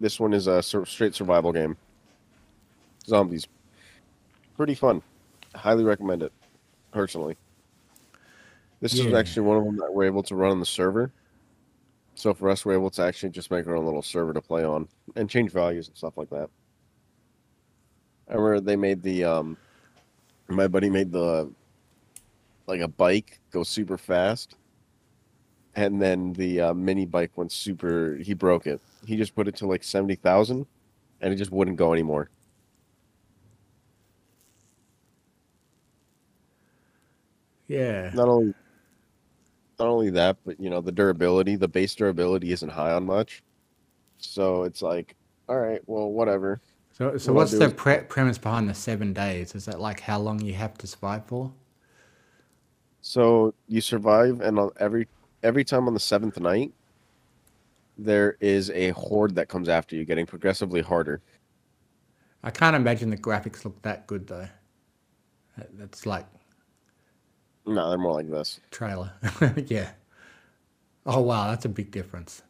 This 0.00 0.18
one 0.18 0.32
is 0.32 0.46
a 0.46 0.62
sur- 0.62 0.86
straight 0.86 1.14
survival 1.14 1.52
game. 1.52 1.76
Zombies. 3.06 3.46
Pretty 4.56 4.74
fun. 4.74 5.02
Highly 5.54 5.84
recommend 5.84 6.22
it, 6.22 6.32
personally. 6.90 7.36
This 8.80 8.94
is 8.94 9.14
actually 9.14 9.46
one 9.46 9.56
of 9.56 9.64
them 9.64 9.76
that 9.76 9.94
we're 9.94 10.04
able 10.04 10.22
to 10.24 10.34
run 10.34 10.50
on 10.50 10.60
the 10.60 10.66
server. 10.66 11.10
So 12.16 12.34
for 12.34 12.50
us, 12.50 12.64
we're 12.64 12.74
able 12.74 12.90
to 12.90 13.02
actually 13.02 13.30
just 13.30 13.50
make 13.50 13.66
our 13.66 13.76
own 13.76 13.84
little 13.84 14.02
server 14.02 14.32
to 14.34 14.42
play 14.42 14.64
on 14.64 14.88
and 15.16 15.30
change 15.30 15.52
values 15.52 15.88
and 15.88 15.96
stuff 15.96 16.16
like 16.16 16.30
that. 16.30 16.50
I 18.28 18.34
remember 18.34 18.60
they 18.60 18.76
made 18.76 19.02
the 19.02 19.24
um, 19.24 19.56
my 20.48 20.66
buddy 20.68 20.90
made 20.90 21.12
the 21.12 21.50
like 22.66 22.80
a 22.80 22.88
bike 22.88 23.40
go 23.50 23.62
super 23.62 23.98
fast 23.98 24.56
and 25.76 26.00
then 26.00 26.32
the 26.34 26.60
uh, 26.60 26.74
mini 26.74 27.04
bike 27.04 27.32
went 27.36 27.50
super. 27.50 28.16
He 28.16 28.32
broke 28.34 28.66
it. 28.66 28.80
He 29.06 29.16
just 29.16 29.34
put 29.34 29.48
it 29.48 29.56
to 29.56 29.66
like 29.66 29.82
seventy 29.82 30.14
thousand, 30.14 30.66
and 31.20 31.32
it 31.32 31.36
just 31.36 31.50
wouldn't 31.50 31.76
go 31.76 31.92
anymore. 31.92 32.30
Yeah. 37.66 38.10
Not 38.14 38.28
only, 38.28 38.54
not 39.78 39.88
only 39.88 40.10
that, 40.10 40.36
but 40.44 40.60
you 40.60 40.70
know 40.70 40.80
the 40.80 40.92
durability. 40.92 41.56
The 41.56 41.68
base 41.68 41.94
durability 41.94 42.52
isn't 42.52 42.68
high 42.68 42.92
on 42.92 43.04
much, 43.06 43.42
so 44.18 44.64
it's 44.64 44.82
like, 44.82 45.16
all 45.48 45.58
right, 45.58 45.80
well, 45.86 46.10
whatever. 46.10 46.60
So 46.92 47.16
so 47.18 47.32
What 47.32 47.40
what's 47.40 47.52
the 47.52 47.66
is- 47.66 47.72
pre 47.72 47.98
premise 47.98 48.38
behind 48.38 48.68
the 48.68 48.74
seven 48.74 49.12
days? 49.12 49.54
Is 49.54 49.64
that 49.64 49.80
like 49.80 50.00
how 50.00 50.18
long 50.18 50.40
you 50.40 50.54
have 50.54 50.78
to 50.78 50.86
survive 50.86 51.26
for? 51.26 51.52
So 53.04 53.54
you 53.68 53.80
survive, 53.80 54.40
and 54.40 54.58
on 54.58 54.72
every 54.80 55.08
every 55.44 55.64
time 55.64 55.86
on 55.86 55.94
the 55.94 56.00
seventh 56.00 56.40
night, 56.40 56.72
there 57.96 58.36
is 58.40 58.70
a 58.70 58.90
horde 58.90 59.34
that 59.36 59.48
comes 59.48 59.68
after 59.68 59.96
you, 59.96 60.04
getting 60.04 60.26
progressively 60.26 60.82
harder. 60.82 61.22
I 62.44 62.50
can't 62.52 62.76
imagine 62.76 63.10
the 63.10 63.16
graphics 63.16 63.64
look 63.64 63.82
that 63.82 64.06
good 64.06 64.28
though. 64.28 64.48
That- 65.56 65.76
That's 65.78 66.06
like 66.06 66.26
No, 67.66 67.90
they're 67.90 67.98
more 67.98 68.14
like 68.14 68.30
this. 68.30 68.60
trailer. 68.70 69.12
yeah. 69.66 69.92
Oh 71.06 71.20
wow, 71.22 71.48
that's 71.48 71.64
a 71.64 71.68
big 71.70 71.90
difference. 71.90 72.42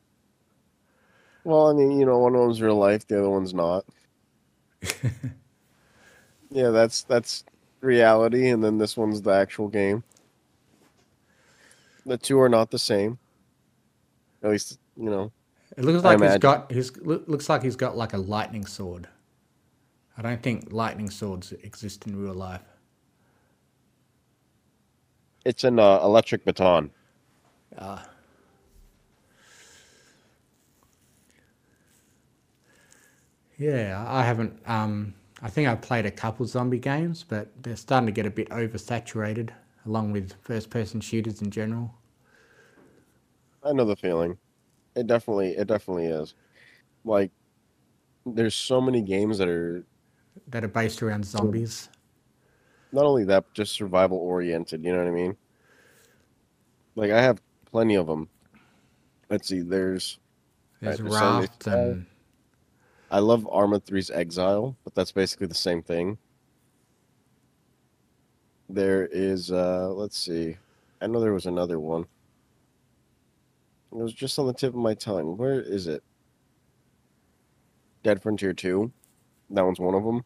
Well, 1.45 1.69
I 1.69 1.73
mean, 1.73 1.99
you 1.99 2.05
know, 2.07 2.19
one 2.19 2.35
of 2.35 2.41
them's 2.43 2.61
real 2.61 2.77
life, 2.77 3.07
the 3.07 3.19
other 3.19 3.31
one's 3.31 3.55
not. 3.55 3.85
Yeah, 6.51 6.71
that's 6.71 7.03
that's 7.05 7.45
reality, 7.81 8.49
and 8.49 8.63
then 8.65 8.79
this 8.79 8.97
one's 8.97 9.23
the 9.23 9.31
actual 9.33 9.69
game. 9.69 10.05
The 12.07 12.19
two 12.19 12.41
are 12.41 12.49
not 12.49 12.71
the 12.71 12.79
same. 12.79 13.19
At 14.43 14.51
least, 14.51 14.79
you 14.97 15.11
know. 15.11 15.33
It 15.77 15.85
looks 15.85 16.05
like 16.05 16.21
he's 16.21 16.39
got 16.39 16.71
he's 16.71 16.97
looks 16.99 17.49
like 17.49 17.63
he's 17.63 17.77
got 17.77 17.97
like 17.97 18.13
a 18.13 18.19
lightning 18.19 18.67
sword. 18.67 19.09
I 20.17 20.23
don't 20.23 20.43
think 20.43 20.73
lightning 20.73 21.11
swords 21.11 21.53
exist 21.53 22.07
in 22.07 22.17
real 22.17 22.35
life. 22.35 22.63
It's 25.45 25.65
an 25.65 25.79
uh, 25.79 25.99
electric 26.03 26.45
baton. 26.45 26.91
Uh, 27.77 27.99
yeah, 33.59 34.05
I 34.07 34.23
haven't. 34.23 34.59
Um, 34.67 35.15
I 35.43 35.51
think 35.51 35.69
I've 35.69 35.83
played 35.83 36.07
a 36.07 36.11
couple 36.11 36.47
zombie 36.47 36.79
games, 36.79 37.25
but 37.29 37.49
they're 37.63 37.77
starting 37.77 38.07
to 38.07 38.13
get 38.13 38.25
a 38.25 38.31
bit 38.31 38.49
oversaturated, 38.51 39.51
along 39.87 40.13
with 40.13 40.35
first-person 40.43 41.01
shooters 41.01 41.43
in 41.43 41.51
general. 41.51 41.95
I 43.63 43.73
know 43.73 43.85
the 43.85 43.97
feeling. 43.97 44.39
It 44.95 45.07
definitely, 45.07 45.57
it 45.57 45.67
definitely 45.67 46.07
is. 46.07 46.35
Like, 47.05 47.31
there's 48.27 48.55
so 48.55 48.81
many 48.81 49.03
games 49.03 49.39
that 49.39 49.49
are 49.49 49.85
That 50.49 50.65
are 50.65 50.69
based 50.69 51.03
around 51.03 51.25
zombies. 51.25 51.89
not 52.93 53.05
only 53.05 53.25
that, 53.25 53.45
but 53.45 53.55
just 53.55 53.73
survival 53.73 54.19
oriented. 54.19 54.85
You 54.85 54.93
know 54.93 54.99
what 54.99 55.09
I 55.09 55.11
mean? 55.11 55.37
Like, 56.95 57.11
I 57.11 57.21
have 57.21 57.41
plenty 57.67 57.97
of 57.97 58.07
them. 58.07 58.29
Let's 59.29 59.49
see. 59.49 59.61
There's 59.61 60.19
There's 60.81 61.01
Right, 61.03 61.11
there's. 61.11 61.23
Raft 61.23 61.67
and 61.67 62.07
I 63.11 63.19
love 63.19 63.49
Arma 63.51 63.81
3's 63.81 64.11
Exile, 64.11 64.77
but 64.85 64.95
that's 64.95 65.13
basically 65.13 65.47
the 65.47 65.55
same 65.55 65.83
thing. 65.83 66.19
There 68.75 69.07
is, 69.07 69.53
uh, 69.53 69.89
let's 69.93 70.19
see. 70.19 70.57
I 71.01 71.07
know 71.07 71.21
there 71.21 71.33
was 71.33 71.47
another 71.47 71.79
one. 71.79 72.07
It 73.93 73.99
was 73.99 74.13
just 74.13 74.37
on 74.41 74.49
the 74.49 74.53
tip 74.53 74.71
of 74.71 74.81
my 74.81 74.95
tongue. 74.95 75.37
Where 75.37 75.61
is 75.61 75.87
it? 75.87 76.03
Dead 78.03 78.21
Frontier 78.21 78.53
2. 78.53 78.91
That 79.51 79.65
one's 79.65 79.79
one 79.79 79.95
of 79.95 80.03
them. 80.03 80.25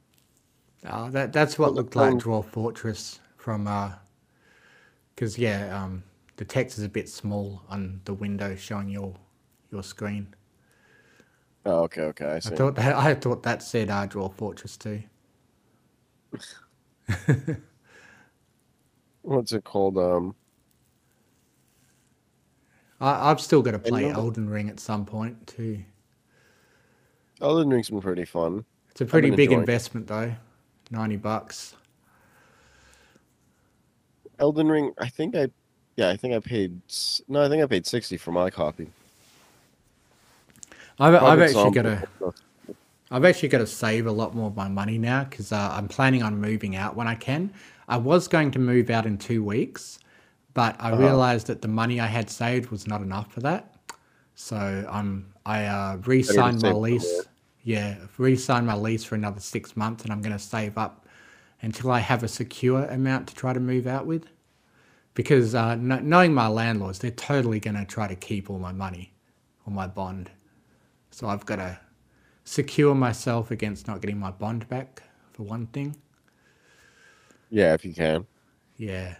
uh, 0.86 1.10
that 1.10 1.34
that's 1.34 1.58
what 1.58 1.74
looked 1.74 1.94
like 1.94 2.12
um, 2.12 2.20
Dwarf 2.20 2.46
Fortress 2.46 3.20
from. 3.36 3.68
Because 5.14 5.36
yeah, 5.36 5.84
um, 5.84 6.02
the 6.36 6.46
text 6.46 6.78
is 6.78 6.84
a 6.84 6.88
bit 6.88 7.10
small 7.10 7.60
on 7.68 8.00
the 8.06 8.14
window 8.14 8.56
showing 8.56 8.88
your 8.88 9.14
your 9.70 9.82
screen. 9.82 10.34
Oh, 11.66 11.82
okay, 11.82 12.02
okay, 12.02 12.24
I 12.24 12.38
see. 12.38 12.54
I 12.54 12.56
thought 12.56 12.76
that 12.76 12.96
I 12.96 13.14
thought 13.14 13.42
that 13.42 13.62
said 13.62 13.90
uh, 13.90 14.06
Dwarf 14.06 14.32
Fortress 14.36 14.78
too. 14.78 15.02
What's 19.22 19.52
it 19.52 19.64
called? 19.64 19.98
Um, 19.98 20.34
I, 23.00 23.30
I've 23.30 23.40
still 23.40 23.62
got 23.62 23.72
to 23.72 23.78
play 23.78 24.10
Elden 24.10 24.48
Ring 24.48 24.68
at 24.68 24.80
some 24.80 25.04
point 25.04 25.46
too. 25.46 25.80
Elden 27.40 27.70
Ring's 27.70 27.90
been 27.90 28.00
pretty 28.00 28.24
fun. 28.24 28.64
It's 28.90 29.00
a 29.00 29.06
pretty 29.06 29.30
big 29.30 29.52
it. 29.52 29.58
investment 29.58 30.06
though, 30.06 30.34
ninety 30.90 31.16
bucks. 31.16 31.74
Elden 34.38 34.68
Ring, 34.68 34.92
I 34.98 35.08
think 35.08 35.34
I, 35.34 35.48
yeah, 35.96 36.10
I 36.10 36.16
think 36.16 36.34
I 36.34 36.38
paid, 36.38 36.80
no, 37.26 37.44
I 37.44 37.48
think 37.48 37.62
I 37.62 37.66
paid 37.66 37.86
60 37.86 38.16
for 38.18 38.30
my 38.30 38.50
copy. 38.50 38.88
I've, 41.00 41.14
I've 41.14 41.40
actually 41.40 41.70
got 41.72 41.82
to 41.82 42.08
I've 43.10 43.24
actually 43.24 43.48
got 43.48 43.58
to 43.58 43.66
save 43.66 44.06
a 44.06 44.12
lot 44.12 44.34
more 44.34 44.48
of 44.48 44.56
my 44.56 44.68
money 44.68 44.98
now 44.98 45.24
because 45.24 45.50
uh, 45.50 45.70
I'm 45.72 45.88
planning 45.88 46.22
on 46.22 46.40
moving 46.40 46.76
out 46.76 46.94
when 46.94 47.06
I 47.06 47.14
can. 47.14 47.52
I 47.88 47.96
was 47.96 48.28
going 48.28 48.50
to 48.52 48.58
move 48.58 48.90
out 48.90 49.06
in 49.06 49.18
two 49.18 49.42
weeks, 49.42 49.98
but 50.54 50.76
I 50.78 50.90
Uh-huh. 50.90 51.00
realized 51.00 51.46
that 51.48 51.62
the 51.62 51.68
money 51.68 52.00
I 52.00 52.06
had 52.06 52.28
saved 52.30 52.70
was 52.70 52.86
not 52.86 53.00
enough 53.00 53.32
for 53.32 53.40
that. 53.40 53.74
So 54.34 54.86
I'm 54.90 55.32
I 55.46 55.64
uh, 55.64 55.96
re-signed 56.04 56.60
my 56.60 56.72
lease. 56.72 57.26
Yeah, 57.64 57.96
re-signed 58.18 58.66
my 58.66 58.74
lease 58.76 59.04
for 59.04 59.14
another 59.14 59.40
six 59.40 59.76
months, 59.76 60.04
and 60.04 60.12
I'm 60.12 60.20
going 60.22 60.36
to 60.36 60.38
save 60.38 60.76
up 60.78 61.06
until 61.62 61.90
I 61.90 61.98
have 62.00 62.22
a 62.22 62.28
secure 62.28 62.84
amount 62.84 63.28
to 63.28 63.34
try 63.34 63.52
to 63.52 63.60
move 63.60 63.86
out 63.86 64.06
with. 64.06 64.26
Because 65.14 65.54
uh, 65.54 65.74
kn- 65.76 66.08
knowing 66.08 66.32
my 66.34 66.46
landlords, 66.46 66.98
they're 67.00 67.10
totally 67.10 67.58
going 67.58 67.76
to 67.76 67.84
try 67.84 68.06
to 68.06 68.14
keep 68.14 68.48
all 68.50 68.58
my 68.58 68.72
money 68.72 69.12
or 69.66 69.72
my 69.72 69.86
bond. 69.86 70.30
So 71.10 71.26
I've 71.28 71.44
got 71.46 71.56
to 71.56 71.80
secure 72.44 72.94
myself 72.94 73.50
against 73.50 73.88
not 73.88 74.00
getting 74.00 74.18
my 74.18 74.30
bond 74.30 74.68
back 74.68 75.02
for 75.32 75.42
one 75.42 75.66
thing. 75.66 75.96
Yeah, 77.50 77.74
if 77.74 77.84
you 77.84 77.94
can. 77.94 78.26
Yeah. 78.76 79.16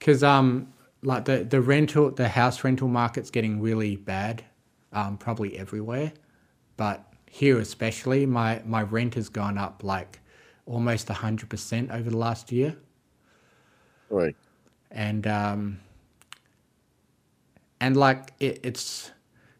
Cause 0.00 0.22
um 0.22 0.72
like 1.02 1.24
the, 1.24 1.44
the 1.44 1.60
rental 1.60 2.10
the 2.10 2.28
house 2.28 2.62
rental 2.64 2.88
market's 2.88 3.30
getting 3.30 3.60
really 3.60 3.96
bad, 3.96 4.44
um, 4.92 5.16
probably 5.16 5.58
everywhere. 5.58 6.12
But 6.76 7.04
here 7.28 7.58
especially 7.58 8.26
my, 8.26 8.62
my 8.66 8.82
rent 8.82 9.14
has 9.14 9.28
gone 9.28 9.58
up 9.58 9.82
like 9.84 10.20
almost 10.66 11.08
hundred 11.08 11.48
percent 11.50 11.90
over 11.90 12.10
the 12.10 12.16
last 12.16 12.52
year. 12.52 12.76
Right. 14.10 14.36
and 14.90 15.26
um, 15.26 15.80
and 17.80 17.96
like 17.96 18.32
it, 18.40 18.60
it's 18.62 19.10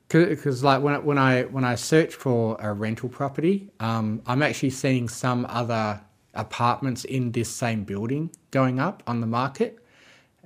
because 0.09 0.63
like 0.63 0.83
when 0.83 0.95
I, 0.95 0.99
when 0.99 1.19
I 1.19 1.43
when 1.45 1.65
I 1.65 1.75
search 1.75 2.15
for 2.15 2.57
a 2.61 2.73
rental 2.73 3.09
property, 3.09 3.71
um, 3.81 4.21
I'm 4.27 4.43
actually 4.43 4.71
seeing 4.71 5.09
some 5.09 5.47
other 5.49 6.01
apartments 6.35 7.05
in 7.05 7.33
this 7.33 7.51
same 7.51 7.85
building 7.85 8.31
going 8.53 8.81
up 8.81 9.03
on 9.07 9.21
the 9.21 9.27
market 9.27 9.79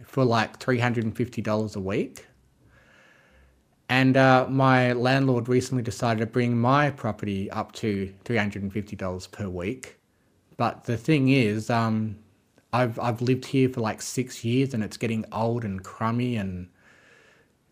for 0.04 0.24
like 0.24 0.58
three 0.60 0.78
hundred 0.80 1.04
and 1.04 1.16
fifty 1.16 1.42
dollars 1.42 1.76
a 1.76 1.80
week, 1.80 2.26
And 3.88 4.16
uh, 4.16 4.46
my 4.50 4.92
landlord 4.94 5.48
recently 5.48 5.82
decided 5.82 6.20
to 6.20 6.26
bring 6.26 6.58
my 6.58 6.90
property 6.90 7.50
up 7.50 7.72
to 7.74 8.12
$350 8.24 9.30
per 9.30 9.48
week. 9.48 9.98
But 10.56 10.84
the 10.84 10.96
thing 10.96 11.28
is, 11.30 11.70
um, 11.70 12.18
I've, 12.72 12.98
I've 13.00 13.22
lived 13.22 13.46
here 13.46 13.68
for 13.68 13.80
like 13.80 14.02
six 14.02 14.44
years 14.44 14.74
and 14.74 14.84
it's 14.84 14.96
getting 14.96 15.24
old 15.32 15.64
and 15.64 15.84
crummy 15.84 16.36
and, 16.36 16.68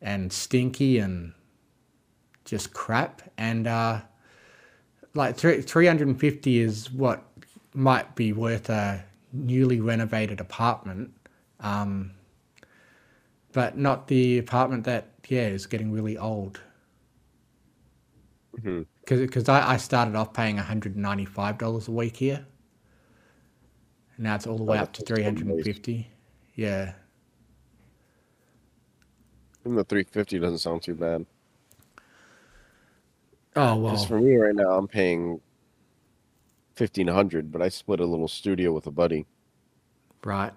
and 0.02 0.32
stinky 0.32 0.98
and 0.98 1.34
just 2.44 2.74
crap. 2.74 3.22
And 3.38 3.66
uh, 3.66 4.02
like 5.14 5.36
three, 5.36 5.62
350 5.62 6.60
is 6.60 6.92
what 6.92 7.24
might 7.74 8.14
be 8.16 8.32
worth 8.32 8.70
a 8.70 9.04
newly 9.32 9.80
renovated 9.80 10.40
apartment. 10.40 11.12
Um, 11.60 12.12
but 13.52 13.78
not 13.78 14.08
the 14.08 14.38
apartment 14.38 14.84
that 14.84 15.08
yeah 15.28 15.48
is 15.48 15.66
getting 15.66 15.92
really 15.92 16.18
old. 16.18 16.60
hmm 18.62 18.82
Because 19.06 19.48
I, 19.48 19.72
I 19.74 19.76
started 19.78 20.14
off 20.16 20.32
paying 20.34 20.56
one 20.56 20.64
hundred 20.66 20.94
and 20.94 21.02
ninety 21.02 21.24
five 21.26 21.58
dollars 21.58 21.88
a 21.88 21.92
week 21.92 22.16
here. 22.18 22.46
And 24.16 24.24
now 24.24 24.34
it's 24.36 24.46
all 24.46 24.58
the 24.58 24.64
way 24.64 24.78
Oh, 24.78 24.82
up 24.82 24.92
to 24.94 25.02
three 25.02 25.22
hundred 25.22 25.46
and 25.48 25.60
fifty. 25.60 26.10
Yeah. 26.54 26.94
Even 29.64 29.76
the 29.76 29.84
350 29.84 30.38
doesn't 30.38 30.58
sound 30.58 30.82
too 30.82 30.94
bad. 30.94 31.26
Oh 33.56 33.76
well. 33.76 33.92
Because 33.92 34.00
well. 34.00 34.08
for 34.08 34.20
me 34.20 34.36
right 34.36 34.54
now, 34.54 34.70
I'm 34.72 34.88
paying 34.88 35.40
1500 36.74 37.50
but 37.52 37.62
I 37.62 37.68
split 37.68 38.00
a 38.00 38.06
little 38.06 38.28
studio 38.28 38.72
with 38.72 38.86
a 38.86 38.90
buddy. 38.90 39.26
Right. 40.24 40.52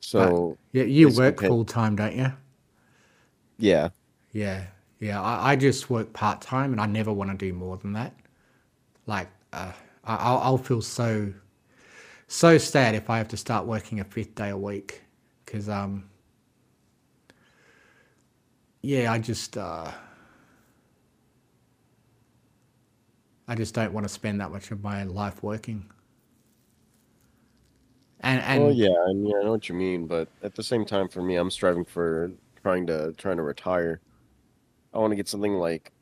So, 0.00 0.58
Yeah, 0.72 0.82
you 0.84 1.08
work 1.10 1.38
pay- 1.38 1.46
full 1.48 1.64
time, 1.64 1.96
don't 1.96 2.16
you? 2.16 2.32
yeah. 3.58 3.90
Yeah. 4.32 4.66
Yeah. 5.00 5.20
I, 5.20 5.52
I 5.52 5.56
just 5.56 5.90
work 5.90 6.12
part 6.12 6.40
time 6.40 6.72
and 6.72 6.80
I 6.80 6.86
never 6.86 7.12
want 7.12 7.30
to 7.30 7.36
do 7.36 7.52
more 7.52 7.76
than 7.76 7.92
that. 7.94 8.14
Like, 9.06 9.28
uh, 9.52 9.72
I, 10.04 10.16
I'll, 10.16 10.38
I'll 10.38 10.58
feel 10.58 10.82
so, 10.82 11.32
so 12.28 12.58
sad 12.58 12.94
if 12.94 13.10
I 13.10 13.18
have 13.18 13.28
to 13.28 13.36
start 13.36 13.66
working 13.66 14.00
a 14.00 14.04
fifth 14.04 14.34
day 14.34 14.50
a 14.50 14.56
week. 14.56 15.02
Because, 15.44 15.68
um, 15.68 16.08
yeah, 18.82 19.12
I 19.12 19.18
just, 19.18 19.56
uh, 19.56 19.90
I 23.48 23.54
just 23.54 23.74
don't 23.74 23.92
want 23.92 24.04
to 24.04 24.08
spend 24.08 24.40
that 24.40 24.50
much 24.50 24.70
of 24.70 24.82
my 24.82 25.04
life 25.04 25.42
working. 25.42 25.90
And, 28.20 28.40
and 28.42 28.62
well, 28.62 28.72
yeah, 28.72 28.94
I 29.08 29.12
mean, 29.12 29.34
I 29.36 29.42
know 29.42 29.50
what 29.52 29.68
you 29.68 29.74
mean, 29.74 30.06
but 30.06 30.28
at 30.42 30.54
the 30.54 30.62
same 30.62 30.84
time, 30.84 31.08
for 31.08 31.22
me, 31.22 31.36
I'm 31.36 31.50
striving 31.50 31.84
for 31.84 32.30
trying 32.62 32.86
to 32.86 33.12
trying 33.14 33.36
to 33.38 33.42
retire. 33.42 34.00
I 34.94 34.98
want 34.98 35.12
to 35.12 35.16
get 35.16 35.28
something 35.28 35.54
like 35.54 35.92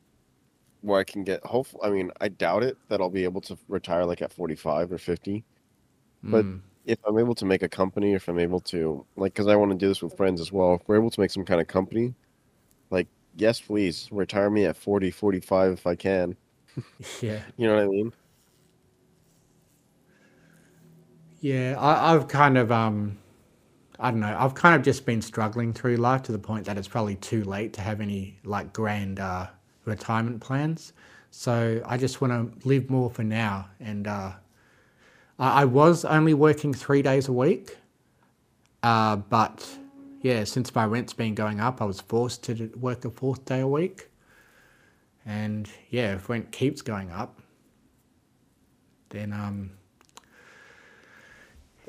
where 0.81 0.99
I 0.99 1.03
can 1.05 1.23
get. 1.23 1.43
Hopefully, 1.45 1.81
I 1.85 1.91
mean, 1.91 2.11
I 2.21 2.29
doubt 2.29 2.63
it 2.63 2.77
that 2.89 3.01
I'll 3.01 3.09
be 3.09 3.23
able 3.25 3.41
to 3.41 3.57
retire 3.67 4.05
like 4.05 4.21
at 4.21 4.33
45 4.33 4.91
or 4.91 4.97
50. 4.97 5.45
but- 6.23 6.45
mm, 6.45 6.61
If 6.85 6.99
I'm 7.05 7.19
able 7.19 7.35
to 7.35 7.45
make 7.45 7.63
a 7.63 7.69
company, 7.69 8.13
if 8.13 8.27
I'm 8.29 8.39
able 8.39 8.59
to 8.61 9.05
like, 9.17 9.33
because 9.33 9.47
I 9.47 9.55
want 9.55 9.71
to 9.71 9.77
do 9.77 9.87
this 9.89 10.01
with 10.03 10.17
friends 10.17 10.41
as 10.41 10.51
well. 10.51 10.75
If 10.75 10.87
we're 10.87 10.97
able 10.97 11.11
to 11.11 11.19
make 11.21 11.31
some 11.31 11.45
kind 11.45 11.61
of 11.61 11.67
company, 11.67 12.15
like, 12.91 13.07
yes, 13.37 13.61
please 13.61 14.09
retire 14.11 14.49
me 14.51 14.65
at 14.65 14.77
40, 14.77 15.11
45 15.11 15.73
if 15.73 15.87
I 15.87 15.95
can. 15.95 16.37
yeah. 17.21 17.41
You 17.57 17.67
know 17.67 17.75
what 17.75 17.83
I 17.83 17.87
mean? 17.87 18.13
Yeah, 21.41 21.75
I, 21.79 22.13
I've 22.13 22.27
kind 22.27 22.57
of 22.57 22.71
um, 22.71 23.17
I 23.99 24.11
don't 24.11 24.19
know. 24.21 24.35
I've 24.37 24.55
kind 24.55 24.75
of 24.75 24.83
just 24.83 25.05
been 25.05 25.21
struggling 25.21 25.73
through 25.73 25.97
life 25.97 26.23
to 26.23 26.31
the 26.31 26.39
point 26.39 26.65
that 26.65 26.77
it's 26.77 26.87
probably 26.87 27.15
too 27.15 27.43
late 27.43 27.73
to 27.73 27.81
have 27.81 28.01
any 28.01 28.39
like 28.43 28.73
grand 28.73 29.19
uh, 29.19 29.47
retirement 29.85 30.41
plans. 30.41 30.93
So 31.31 31.81
I 31.85 31.97
just 31.97 32.21
want 32.21 32.61
to 32.61 32.67
live 32.67 32.89
more 32.89 33.09
for 33.11 33.23
now. 33.23 33.69
And 33.79 34.07
uh, 34.07 34.33
I, 35.39 35.61
I 35.61 35.65
was 35.65 36.05
only 36.05 36.33
working 36.33 36.73
three 36.73 37.01
days 37.03 37.27
a 37.27 37.33
week, 37.33 37.77
uh, 38.83 39.17
but 39.17 39.67
yeah, 40.21 40.43
since 40.45 40.73
my 40.75 40.85
rent's 40.85 41.13
been 41.13 41.35
going 41.35 41.59
up, 41.59 41.81
I 41.81 41.85
was 41.85 42.01
forced 42.01 42.43
to 42.45 42.71
work 42.79 43.05
a 43.05 43.11
fourth 43.11 43.45
day 43.45 43.61
a 43.61 43.67
week. 43.67 44.10
And 45.25 45.69
yeah, 45.89 46.15
if 46.15 46.29
rent 46.29 46.51
keeps 46.51 46.81
going 46.81 47.11
up, 47.11 47.39
then 49.09 49.31
um, 49.33 49.71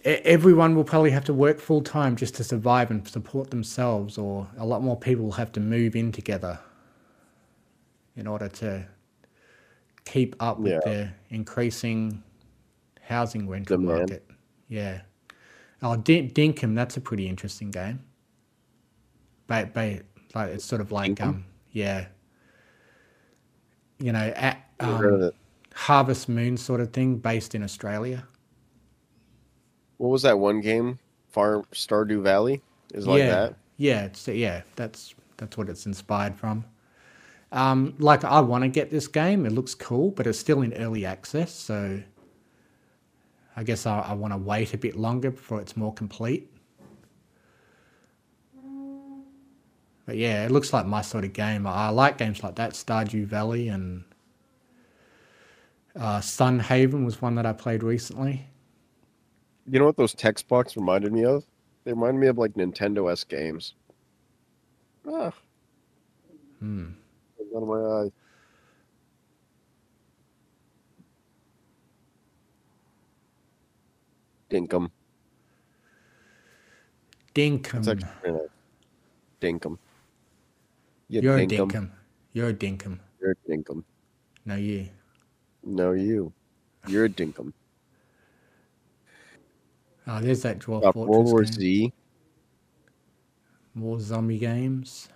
everyone 0.05 0.75
will 0.75 0.85
probably 0.85 1.11
have 1.11 1.25
to 1.25 1.35
work 1.35 1.59
full 1.61 1.81
time 1.83 2.17
just 2.17 2.35
to 2.37 2.45
survive 2.45 2.91
and 2.91 3.07
support 3.07 3.51
themselves, 3.51 4.19
or 4.19 4.47
a 4.59 4.67
lot 4.67 4.83
more 4.83 4.97
people 4.99 5.25
will 5.25 5.33
have 5.33 5.53
to 5.53 5.61
move 5.61 5.97
in 5.97 6.13
together 6.13 6.59
in 8.17 8.27
order 8.27 8.49
to 8.49 8.85
keep 10.05 10.35
up 10.41 10.59
with 10.59 10.73
Yeah. 10.73 10.81
the 10.85 11.09
increasing 11.31 12.23
housing 13.01 13.49
rental 13.49 13.79
Demand. 13.79 13.99
market. 14.01 14.31
Yeah. 14.69 15.03
Oh, 15.83 15.97
Din- 15.97 16.31
Dinkum, 16.31 16.75
that's 16.75 16.97
a 16.97 17.01
pretty 17.01 17.29
interesting 17.29 17.71
game. 17.71 18.01
But, 19.47 19.73
but 19.75 20.03
like 20.35 20.51
it's 20.51 20.65
sort 20.65 20.81
of 20.81 20.93
like 20.93 21.13
Dinkum? 21.15 21.23
um 21.29 21.45
yeah. 21.73 22.07
You 24.03 24.13
know, 24.13 24.33
at, 24.35 24.59
Never 24.81 24.97
heard 24.97 25.15
of 25.15 25.23
um. 25.23 25.33
Harvest 25.75 26.29
Moon 26.29 26.57
sort 26.57 26.81
of 26.81 26.93
thing 26.93 27.17
based 27.17 27.55
in 27.55 27.63
Australia. 27.63 28.27
What 29.97 30.09
was 30.09 30.23
that 30.23 30.39
one 30.39 30.61
game? 30.61 30.99
Far 31.31 31.63
Stardew 31.73 32.23
Valley 32.23 32.61
is 32.93 33.07
like 33.07 33.21
yeah, 33.21 33.31
that. 33.31 33.55
Yeah, 33.77 34.09
yeah, 34.27 34.63
that's 34.77 35.15
that's 35.37 35.57
what 35.57 35.69
it's 35.69 35.87
inspired 35.87 36.37
from. 36.37 36.65
Um, 37.53 37.95
like 37.99 38.25
I 38.25 38.41
want 38.41 38.65
to 38.65 38.69
get 38.69 38.91
this 38.91 39.07
game. 39.07 39.47
It 39.47 39.53
looks 39.53 39.75
cool, 39.75 40.11
but 40.11 40.27
it's 40.27 40.39
still 40.39 40.63
in 40.63 40.73
early 40.75 41.07
access, 41.07 41.55
so 41.55 42.03
I 43.57 43.63
guess 43.63 43.87
I, 43.87 44.01
I 44.01 44.13
want 44.15 44.33
to 44.33 44.39
wait 44.39 44.75
a 44.75 44.79
bit 44.79 44.97
longer 44.97 45.31
before 45.31 45.61
it's 45.61 45.77
more 45.77 45.93
complete. 45.95 46.52
But 50.05 50.17
yeah, 50.17 50.45
it 50.45 50.51
looks 50.51 50.73
like 50.73 50.87
my 50.87 51.03
sort 51.03 51.25
of 51.25 51.33
game. 51.33 51.67
I, 51.67 51.91
like 51.91 52.19
games 52.19 52.43
like 52.43 52.57
that. 52.57 52.73
Stardew 52.73 53.25
Valley 53.25 53.69
and 53.69 54.05
uh, 55.95 56.21
Sun 56.21 56.59
Haven 56.61 57.05
was 57.05 57.23
one 57.23 57.35
that 57.37 57.47
I 57.47 57.53
played 57.53 57.83
recently. 57.83 58.47
You 59.71 59.79
know 59.79 59.85
what 59.87 59.97
those 59.97 60.15
text 60.15 60.49
box 60.49 60.77
reminded 60.77 61.13
me 61.13 61.25
of? 61.25 61.45
They 61.85 61.93
reminded 61.93 62.21
me 62.21 62.27
of 62.27 62.39
like 62.39 62.55
Nintendo 62.55 63.11
S 63.11 63.25
games. 63.25 63.75
Ah, 65.09 65.33
Hmm. 66.59 66.87
out 67.57 67.63
of 67.63 67.69
my 67.69 67.75
eye. 67.77 68.11
Dinkum. 74.51 74.91
Dinkum. 77.35 77.79
It's 77.79 77.89
actually. 77.89 78.49
Dinkum. 79.41 79.79
You 81.13 81.21
You're 81.21 81.37
a 81.37 81.47
dinkum. 81.47 81.91
You're 82.33 82.49
a 82.49 82.55
dinkum. 82.55 82.99
You're 83.21 83.33
a 83.33 83.51
dinkum. 83.51 83.85
No, 84.47 84.57
you. 84.57 84.89
No, 85.63 85.93
you. 85.93 86.33
You're 86.89 87.05
a 87.05 87.09
dinkum. 87.11 87.53
Oh, 90.07 90.21
there's 90.21 90.41
that 90.41 90.61
Dwarf 90.61 90.83
Uh, 90.87 90.93
Fortress 90.93 91.11
World 91.11 91.27
War 91.27 91.43
game. 91.43 91.53
Z. 91.53 91.93
More 93.75 94.01
zombie 94.01 94.39
games. 94.39 95.11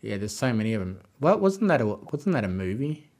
Yeah, 0.00 0.16
there's 0.16 0.34
so 0.34 0.50
many 0.54 0.72
of 0.72 0.80
them. 0.80 1.00
Well, 1.20 1.38
wasn't 1.38 1.68
that 1.68 1.82
a 1.82 1.86
wasn't 1.86 2.32
that 2.32 2.44
a 2.44 2.48
movie? 2.48 3.10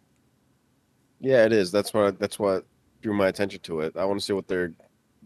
Yeah, 1.20 1.44
it 1.44 1.52
is. 1.52 1.70
That's 1.70 1.92
what 1.92 2.18
that's 2.18 2.38
what 2.38 2.64
drew 3.02 3.12
my 3.12 3.28
attention 3.28 3.60
to 3.60 3.80
it. 3.80 3.94
I 3.94 4.06
want 4.06 4.18
to 4.20 4.24
see 4.24 4.32
what 4.32 4.48
their 4.48 4.72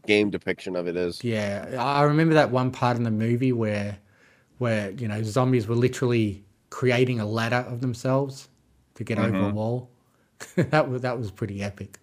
game 0.09 0.31
depiction 0.31 0.75
of 0.75 0.89
it 0.89 0.97
is. 0.97 1.23
Yeah, 1.23 1.77
I 1.79 2.03
remember 2.03 2.35
that 2.35 2.51
one 2.51 2.73
part 2.73 2.97
in 2.97 3.05
the 3.05 3.11
movie 3.13 3.53
where, 3.53 3.97
where 4.59 4.91
you 4.93 5.09
know 5.09 5.23
zombies 5.23 5.67
were 5.67 5.77
literally 5.77 6.45
creating 6.71 7.19
a 7.21 7.27
ladder 7.27 7.65
of 7.69 7.81
themselves 7.81 8.49
to 8.95 9.05
get 9.05 9.19
over 9.19 9.29
a 9.37 9.51
Mhm. 9.51 9.53
wall. 9.53 9.91
that 10.57 10.89
was 10.89 11.03
that 11.03 11.19
was 11.19 11.31
pretty 11.31 11.63
epic. 11.63 11.99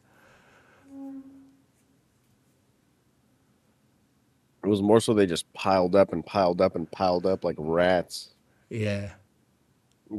It 4.63 4.67
was 4.67 4.81
more 4.81 4.99
so 4.99 5.13
they 5.13 5.27
just 5.27 5.51
piled 5.53 5.95
up 5.95 6.11
and 6.11 6.25
piled 6.25 6.59
up 6.59 6.75
and 6.75 6.89
piled 6.89 7.25
up 7.27 7.43
like 7.43 7.55
rats. 7.59 8.29
Yeah. 8.69 9.11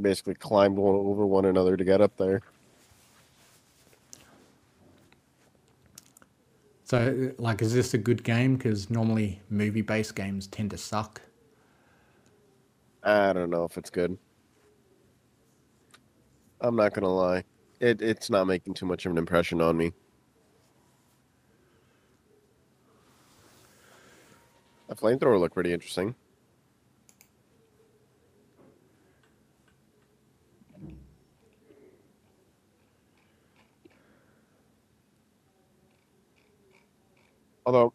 Basically 0.00 0.34
climbed 0.34 0.76
one 0.76 0.94
over 0.94 1.26
one 1.26 1.44
another 1.46 1.76
to 1.76 1.84
get 1.84 2.00
up 2.00 2.16
there. 2.16 2.42
So, 6.84 7.32
like, 7.38 7.62
is 7.62 7.74
this 7.74 7.94
a 7.94 7.98
good 7.98 8.22
game? 8.22 8.54
Because 8.54 8.88
normally 8.88 9.40
movie-based 9.50 10.14
games 10.14 10.46
tend 10.46 10.70
to 10.70 10.78
suck. 10.78 11.20
I 13.06 13.32
don't 13.34 13.50
know 13.50 13.64
if 13.64 13.78
it's 13.78 13.90
good. 13.90 14.18
I'm 16.60 16.76
not 16.76 16.94
gonna 16.94 17.14
lie. 17.14 17.44
It 17.80 18.02
it's 18.02 18.30
not 18.30 18.46
making 18.46 18.74
too 18.74 18.86
much 18.86 19.06
of 19.06 19.12
an 19.12 19.18
impression 19.18 19.60
on 19.62 19.76
me. 19.76 19.92
The 24.88 24.96
flamethrower 24.96 25.40
looked 25.40 25.54
pretty 25.54 25.72
interesting. 25.72 26.16
Although 37.66 37.94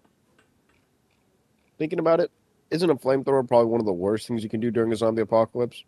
thinking 1.80 2.00
about 2.00 2.22
it, 2.22 2.32
isn't 2.72 2.90
a 2.90 2.96
flamethrower 2.96 3.48
probably 3.48 3.68
one 3.68 3.80
of 3.80 3.86
the 3.86 3.94
worst 3.94 4.28
things 4.28 4.44
you 4.44 4.50
can 4.50 4.60
do 4.60 4.72
during 4.72 4.92
a 4.92 4.96
zombie 4.96 5.22
apocalypse? 5.22 5.84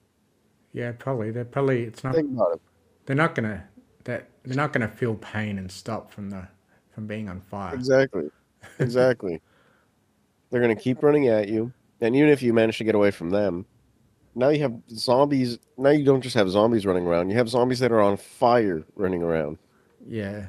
Yeah, 0.73 0.91
probably. 0.91 1.31
They're 1.31 1.45
probably 1.45 1.83
it's 1.83 2.03
not. 2.03 2.15
Think 2.15 2.31
about 2.31 2.53
it. 2.53 2.61
They're 3.05 3.15
not 3.15 3.35
gonna. 3.35 3.63
That 4.03 4.29
they're 4.43 4.57
not 4.57 4.73
gonna 4.73 4.89
feel 4.89 5.15
pain 5.15 5.57
and 5.57 5.71
stop 5.71 6.11
from 6.11 6.29
the 6.29 6.47
from 6.93 7.07
being 7.07 7.29
on 7.29 7.41
fire. 7.41 7.73
Exactly. 7.73 8.29
Exactly. 8.79 9.41
They're 10.49 10.61
gonna 10.61 10.75
keep 10.75 11.01
running 11.01 11.27
at 11.29 11.47
you, 11.47 11.73
and 11.99 12.15
even 12.15 12.29
if 12.29 12.43
you 12.43 12.53
manage 12.53 12.77
to 12.77 12.83
get 12.83 12.93
away 12.93 13.09
from 13.09 13.31
them, 13.31 13.65
now 14.35 14.49
you 14.49 14.61
have 14.61 14.75
zombies. 14.91 15.57
Now 15.77 15.89
you 15.89 16.05
don't 16.05 16.21
just 16.21 16.35
have 16.35 16.47
zombies 16.49 16.85
running 16.85 17.07
around. 17.07 17.31
You 17.31 17.37
have 17.37 17.49
zombies 17.49 17.79
that 17.79 17.91
are 17.91 18.01
on 18.01 18.17
fire 18.17 18.83
running 18.95 19.23
around. 19.23 19.57
Yeah, 20.05 20.47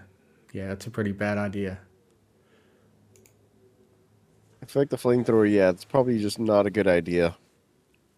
yeah, 0.52 0.68
that's 0.68 0.86
a 0.86 0.90
pretty 0.90 1.12
bad 1.12 1.38
idea. 1.38 1.78
I 4.64 4.66
feel 4.66 4.80
like 4.80 4.88
the 4.88 4.96
flamethrower, 4.96 5.50
yeah, 5.50 5.68
it's 5.68 5.84
probably 5.84 6.18
just 6.18 6.38
not 6.38 6.64
a 6.64 6.70
good 6.70 6.86
idea. 6.86 7.36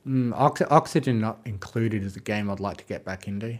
Mm, 0.07 0.32
Ox- 0.32 0.62
Oxygen 0.70 1.20
not 1.20 1.40
included 1.44 2.05
is 2.05 2.14
a 2.14 2.20
game 2.20 2.49
I'd 2.49 2.61
like 2.61 2.76
to 2.76 2.84
get 2.84 3.05
back 3.05 3.26
into. 3.26 3.59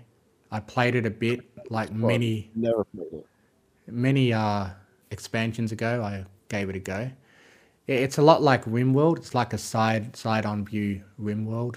I 0.53 0.61
played 0.61 0.95
it 0.95 1.05
a 1.05 1.11
bit, 1.11 1.41
like 1.69 1.89
Well, 1.91 2.07
many 2.07 2.49
Never 2.55 2.85
played 2.85 3.13
it. 3.13 3.27
many 3.89 4.33
uh 4.33 4.69
expansions 5.11 5.73
ago. 5.73 6.01
I 6.05 6.25
gave 6.49 6.69
it 6.71 6.77
a 6.77 6.79
go. 6.79 7.11
It's 7.89 8.19
a 8.19 8.23
lot 8.23 8.41
like 8.43 8.65
RimWorld. 8.67 9.17
It's 9.17 9.35
like 9.35 9.53
a 9.53 9.59
side 9.59 10.15
side 10.15 10.47
on 10.47 10.65
view 10.65 11.03
RimWorld, 11.21 11.77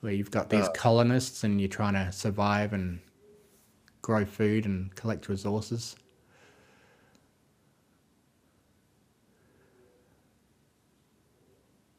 where 0.00 0.12
you've 0.14 0.30
got 0.30 0.48
these 0.48 0.64
Uh. 0.64 0.72
colonists 0.72 1.44
and 1.44 1.60
you're 1.60 1.68
trying 1.68 1.92
to 1.94 2.10
survive 2.10 2.72
and 2.72 3.00
grow 4.00 4.24
food 4.24 4.64
and 4.64 4.94
collect 4.94 5.28
resources. 5.28 5.94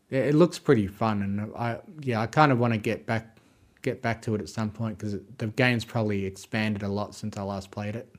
Yeah, 0.10 0.22
it 0.22 0.36
looks 0.36 0.58
pretty 0.60 0.88
fun, 0.88 1.22
and 1.22 1.54
I 1.56 1.80
yeah 2.02 2.22
I 2.22 2.28
kind 2.28 2.52
of 2.52 2.60
want 2.60 2.74
to 2.74 2.80
get 2.80 3.06
back 3.06 3.38
get 3.82 4.02
back 4.02 4.22
to 4.24 4.36
it 4.36 4.42
at 4.42 4.50
some 4.50 4.72
point 4.72 4.98
because 4.98 5.18
the 5.38 5.48
game's 5.48 5.84
probably 5.86 6.26
expanded 6.26 6.84
a 6.84 6.88
lot 6.88 7.14
since 7.14 7.38
I 7.38 7.44
last 7.44 7.72
played 7.72 7.96
it. 7.96 8.10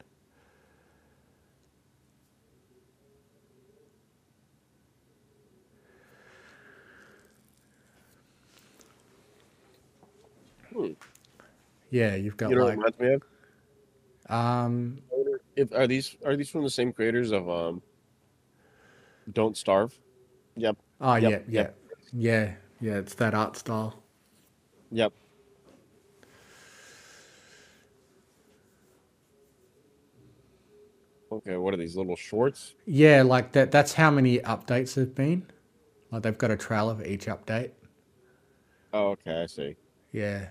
Hmm. 10.73 10.93
Yeah, 11.91 12.15
you've 12.17 12.37
got 12.37 12.51
You 12.51 12.57
know 12.57 12.63
what 12.63 12.69
it 12.69 12.71
like 12.71 12.77
reminds 12.77 12.99
me 12.99 13.13
of? 13.15 13.23
um 14.29 14.99
If 15.57 15.73
are 15.73 15.87
these 15.87 16.17
are 16.25 16.37
these 16.37 16.51
from 16.51 16.63
the 16.65 16.71
same 16.71 16.93
creators 16.93 17.33
of 17.33 17.49
um 17.49 17.83
Don't 19.33 19.57
Starve? 19.57 19.99
Yep. 20.57 20.77
Oh 21.01 21.17
Yep, 21.17 21.33
yeah 21.33 21.41
yeah 21.49 21.63
yep. 21.63 21.79
yeah 22.13 22.55
yeah 22.81 22.97
it's 22.99 23.15
that 23.15 23.35
art 23.35 23.57
style. 23.57 24.03
Yep. 24.91 25.13
Okay, 31.31 31.57
what 31.57 31.75
are 31.75 31.77
these 31.77 31.97
little 31.97 32.17
shorts? 32.17 32.75
Yeah, 32.87 33.23
like 33.23 33.53
that. 33.53 33.71
That's 33.71 33.93
how 33.95 34.11
many 34.11 34.39
updates 34.41 34.95
there've 34.95 35.15
been. 35.15 35.47
Like 36.11 36.23
they've 36.23 36.39
got 36.39 36.51
a 36.51 36.57
trailer 36.57 36.97
for 36.97 37.05
each 37.05 37.27
update. 37.27 37.73
Oh, 38.93 39.11
okay, 39.13 39.43
I 39.43 39.47
see. 39.47 39.77
Yeah, 40.13 40.49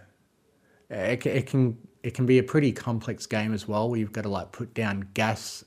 it, 0.89 1.25
it 1.25 1.47
can 1.47 1.77
it 2.03 2.13
can 2.13 2.25
be 2.25 2.39
a 2.39 2.43
pretty 2.43 2.71
complex 2.71 3.25
game 3.25 3.53
as 3.53 3.67
well, 3.67 3.89
where 3.89 3.99
you've 3.99 4.13
got 4.13 4.23
to 4.23 4.29
like 4.29 4.51
put 4.51 4.73
down 4.73 5.09
gas 5.13 5.63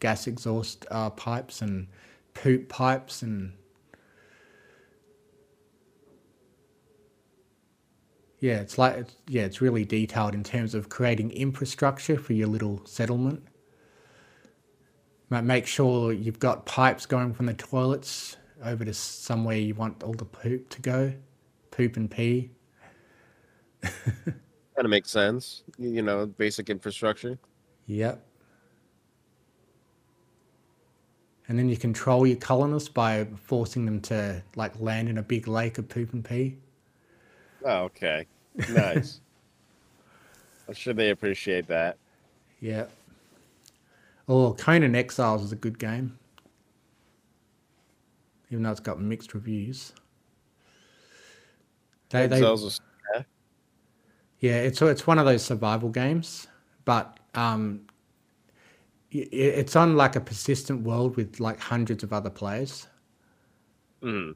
gas 0.00 0.26
exhaust 0.26 0.86
uh, 0.90 1.10
pipes 1.10 1.62
and 1.62 1.88
poop 2.34 2.68
pipes 2.68 3.22
and 3.22 3.54
yeah, 8.44 8.60
it's 8.60 8.76
like 8.76 9.06
yeah, 9.26 9.44
it's 9.44 9.62
really 9.62 9.86
detailed 9.86 10.34
in 10.34 10.44
terms 10.44 10.74
of 10.74 10.90
creating 10.90 11.30
infrastructure 11.30 12.18
for 12.18 12.34
your 12.34 12.46
little 12.46 12.84
settlement. 12.84 13.42
Make 15.30 15.66
sure 15.66 16.12
you've 16.12 16.40
got 16.40 16.66
pipes 16.66 17.06
going 17.06 17.32
from 17.32 17.46
the 17.46 17.54
toilets 17.54 18.36
over 18.62 18.84
to 18.84 18.92
somewhere 18.92 19.56
you 19.56 19.74
want 19.74 20.02
all 20.02 20.12
the 20.12 20.26
poop 20.26 20.68
to 20.68 20.82
go, 20.82 21.14
poop 21.70 21.96
and 21.96 22.10
pee. 22.10 22.50
Kind 23.82 24.36
of 24.76 24.90
makes 24.90 25.10
sense. 25.10 25.62
You 25.78 26.02
know, 26.02 26.26
basic 26.26 26.68
infrastructure. 26.68 27.38
Yep. 27.86 28.26
And 31.48 31.58
then 31.58 31.70
you 31.70 31.78
control 31.78 32.26
your 32.26 32.36
colonists 32.36 32.90
by 32.90 33.26
forcing 33.42 33.86
them 33.86 34.00
to 34.02 34.42
like 34.54 34.78
land 34.78 35.08
in 35.08 35.16
a 35.16 35.22
big 35.22 35.48
lake 35.48 35.78
of 35.78 35.88
poop 35.88 36.12
and 36.12 36.22
pee. 36.22 36.58
Oh, 37.64 37.84
okay. 37.84 38.26
Nice. 38.70 39.20
I'm 40.68 40.74
sure 40.74 40.94
they 40.94 41.10
appreciate 41.10 41.66
that. 41.68 41.96
Yeah. 42.60 42.86
Oh, 44.28 44.54
Conan 44.54 44.94
Exiles 44.94 45.42
is 45.42 45.52
a 45.52 45.56
good 45.56 45.78
game. 45.78 46.18
Even 48.50 48.62
though 48.62 48.70
it's 48.70 48.80
got 48.80 49.00
mixed 49.00 49.34
reviews. 49.34 49.92
They, 52.10 52.26
they, 52.26 52.36
Exiles 52.36 52.62
is- 52.64 52.80
Yeah, 54.40 54.56
it's 54.60 54.80
it's 54.82 55.06
one 55.06 55.18
of 55.18 55.26
those 55.26 55.42
survival 55.42 55.88
games, 55.88 56.46
but 56.84 57.18
um, 57.34 57.80
i- 59.14 59.18
i- 59.18 59.28
it's 59.32 59.74
on 59.74 59.96
like 59.96 60.16
a 60.16 60.20
persistent 60.20 60.82
world 60.82 61.16
with 61.16 61.40
like 61.40 61.58
hundreds 61.58 62.02
of 62.04 62.12
other 62.12 62.30
players. 62.30 62.86
Mm. 64.02 64.34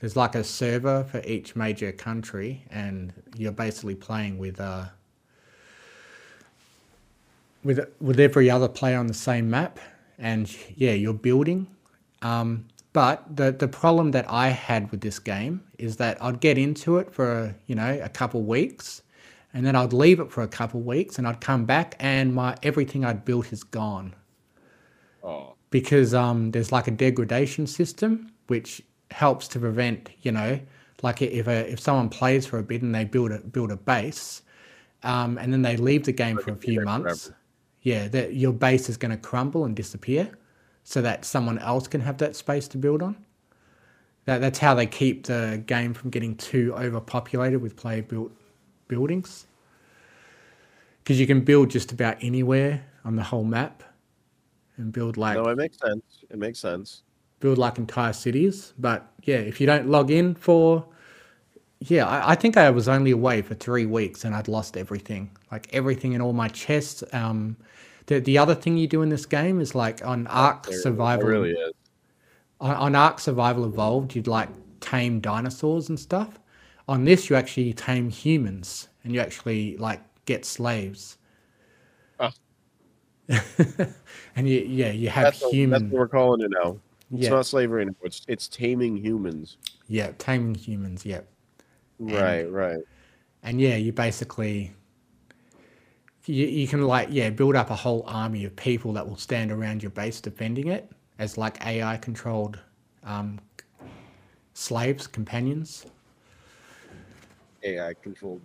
There's 0.00 0.16
like 0.16 0.34
a 0.34 0.44
server 0.44 1.04
for 1.04 1.22
each 1.26 1.56
major 1.56 1.92
country, 1.92 2.64
and 2.70 3.12
you're 3.36 3.52
basically 3.52 3.96
playing 3.96 4.38
with 4.38 4.60
uh, 4.60 4.86
with 7.64 7.80
with 8.00 8.20
every 8.20 8.50
other 8.50 8.68
player 8.68 8.98
on 8.98 9.06
the 9.08 9.14
same 9.14 9.50
map, 9.50 9.78
and 10.18 10.54
yeah, 10.76 10.92
you're 10.92 11.14
building. 11.14 11.68
Um, 12.22 12.66
but 12.92 13.24
the 13.36 13.52
the 13.52 13.68
problem 13.68 14.12
that 14.12 14.30
I 14.30 14.48
had 14.48 14.90
with 14.90 15.02
this 15.02 15.18
game 15.18 15.62
is 15.78 15.96
that 15.98 16.22
I'd 16.22 16.40
get 16.40 16.58
into 16.58 16.98
it 16.98 17.12
for 17.12 17.54
you 17.66 17.74
know 17.74 18.00
a 18.02 18.08
couple 18.08 18.42
weeks, 18.42 19.02
and 19.54 19.66
then 19.66 19.76
I'd 19.76 19.92
leave 19.92 20.20
it 20.20 20.32
for 20.32 20.42
a 20.42 20.48
couple 20.48 20.80
weeks, 20.80 21.18
and 21.18 21.28
I'd 21.28 21.40
come 21.42 21.66
back, 21.66 21.96
and 22.00 22.34
my 22.34 22.56
everything 22.62 23.04
I'd 23.04 23.24
built 23.24 23.52
is 23.52 23.64
gone 23.64 24.14
Oh, 25.22 25.56
because 25.70 26.14
um, 26.14 26.52
there's 26.52 26.72
like 26.72 26.88
a 26.88 26.92
degradation 26.92 27.66
system 27.66 28.32
which 28.48 28.82
helps 29.10 29.48
to 29.48 29.58
prevent 29.58 30.10
you 30.22 30.32
know 30.32 30.58
like 31.02 31.22
if 31.22 31.46
a, 31.46 31.70
if 31.70 31.80
someone 31.80 32.08
plays 32.08 32.46
for 32.46 32.58
a 32.58 32.62
bit 32.62 32.82
and 32.82 32.94
they 32.94 33.04
build 33.04 33.32
a 33.32 33.38
build 33.38 33.70
a 33.70 33.76
base 33.76 34.42
um, 35.02 35.38
and 35.38 35.52
then 35.52 35.62
they 35.62 35.76
leave 35.76 36.04
the 36.04 36.12
game 36.12 36.36
for 36.36 36.52
a 36.52 36.56
few 36.56 36.82
months 36.82 37.24
forever. 37.24 37.38
yeah 37.82 38.08
that 38.08 38.34
your 38.34 38.52
base 38.52 38.88
is 38.88 38.96
going 38.96 39.10
to 39.10 39.16
crumble 39.16 39.64
and 39.64 39.74
disappear 39.74 40.30
so 40.84 41.00
that 41.02 41.24
someone 41.24 41.58
else 41.58 41.86
can 41.86 42.00
have 42.00 42.18
that 42.18 42.36
space 42.36 42.68
to 42.68 42.78
build 42.78 43.02
on 43.02 43.16
that, 44.26 44.40
that's 44.40 44.58
how 44.58 44.74
they 44.74 44.86
keep 44.86 45.24
the 45.24 45.62
game 45.66 45.94
from 45.94 46.10
getting 46.10 46.36
too 46.36 46.74
overpopulated 46.76 47.60
with 47.60 47.76
player 47.76 48.02
built 48.02 48.30
buildings 48.88 49.46
because 51.02 51.18
you 51.18 51.26
can 51.26 51.40
build 51.40 51.70
just 51.70 51.92
about 51.92 52.16
anywhere 52.20 52.84
on 53.04 53.16
the 53.16 53.22
whole 53.22 53.44
map 53.44 53.82
and 54.76 54.92
build 54.92 55.16
like 55.16 55.36
no, 55.36 55.48
it 55.48 55.56
makes 55.56 55.78
sense. 55.78 56.24
It 56.30 56.38
makes 56.38 56.58
sense. 56.58 57.02
Build 57.40 57.58
like 57.58 57.78
entire 57.78 58.12
cities. 58.12 58.72
But 58.78 59.10
yeah, 59.24 59.36
if 59.36 59.60
you 59.60 59.66
don't 59.66 59.88
log 59.88 60.10
in 60.10 60.34
for, 60.34 60.84
yeah, 61.80 62.06
I, 62.06 62.32
I 62.32 62.34
think 62.34 62.56
I 62.56 62.70
was 62.70 62.88
only 62.88 63.10
away 63.10 63.42
for 63.42 63.54
three 63.54 63.86
weeks 63.86 64.24
and 64.24 64.34
I'd 64.34 64.48
lost 64.48 64.76
everything, 64.76 65.30
like 65.50 65.68
everything 65.72 66.12
in 66.12 66.20
all 66.20 66.32
my 66.32 66.48
chests. 66.48 67.02
Um, 67.12 67.56
the 68.06 68.20
the 68.20 68.38
other 68.38 68.54
thing 68.54 68.76
you 68.76 68.86
do 68.86 69.02
in 69.02 69.08
this 69.08 69.26
game 69.26 69.60
is 69.60 69.74
like 69.74 70.04
on 70.04 70.26
Ark 70.28 70.66
Survival, 70.70 71.26
It 71.28 71.30
really 71.30 71.50
is. 71.50 71.72
on, 72.60 72.76
on 72.76 72.94
Ark 72.94 73.18
Survival 73.18 73.64
Evolved, 73.64 74.14
you'd 74.14 74.26
like 74.26 74.48
tame 74.80 75.20
dinosaurs 75.20 75.88
and 75.88 75.98
stuff. 75.98 76.38
On 76.88 77.04
this, 77.04 77.30
you 77.30 77.36
actually 77.36 77.72
tame 77.72 78.10
humans 78.10 78.88
and 79.04 79.14
you 79.14 79.20
actually 79.20 79.76
like 79.76 80.00
get 80.26 80.44
slaves. 80.44 81.18
Ah. 82.18 82.32
and 84.36 84.48
you, 84.48 84.60
yeah, 84.66 84.90
you 84.90 85.08
have 85.08 85.24
That's, 85.24 85.40
that's 85.40 85.82
what 85.84 85.92
we're 85.92 86.08
calling 86.08 86.40
it 86.40 86.50
now. 86.50 86.78
It's 87.12 87.24
Yeah. 87.24 87.30
not 87.30 87.46
slavery 87.46 87.82
anymore. 87.82 87.96
It's, 88.04 88.22
it's 88.28 88.46
taming 88.48 88.96
humans. 88.96 89.56
Yeah, 89.88 90.12
taming 90.18 90.54
humans. 90.54 91.04
Yeah, 91.04 91.22
Right, 91.98 92.44
right. 92.50 92.78
and 93.42 93.60
yeah, 93.60 93.76
you 93.76 93.92
basically 93.92 94.72
you, 96.26 96.46
you 96.46 96.68
can 96.68 96.82
like 96.86 97.08
yeah 97.10 97.30
build 97.30 97.56
up 97.56 97.70
a 97.70 97.74
whole 97.74 98.04
army 98.06 98.44
of 98.44 98.54
people 98.54 98.92
that 98.92 99.08
will 99.08 99.16
stand 99.16 99.50
around 99.50 99.82
your 99.82 99.90
base 99.90 100.20
defending 100.20 100.68
it 100.68 100.90
as 101.18 101.36
like 101.36 101.64
AI 101.66 101.96
controlled 101.96 102.58
um, 103.04 103.40
slaves, 104.54 105.06
companions. 105.06 105.86
AI 107.64 107.94
controlled. 108.02 108.40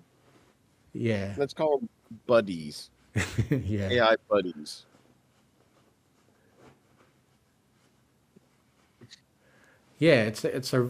Yeah, 0.93 1.33
Let's 1.37 1.53
call 1.53 1.79
them 1.79 1.89
buddies. 2.25 2.89
yeah, 3.49 3.89
AI 3.91 4.15
buddies. 4.29 4.85
Yeah, 9.99 10.23
it's 10.23 10.43
a- 10.43 10.55
it's 10.55 10.73
a 10.73 10.89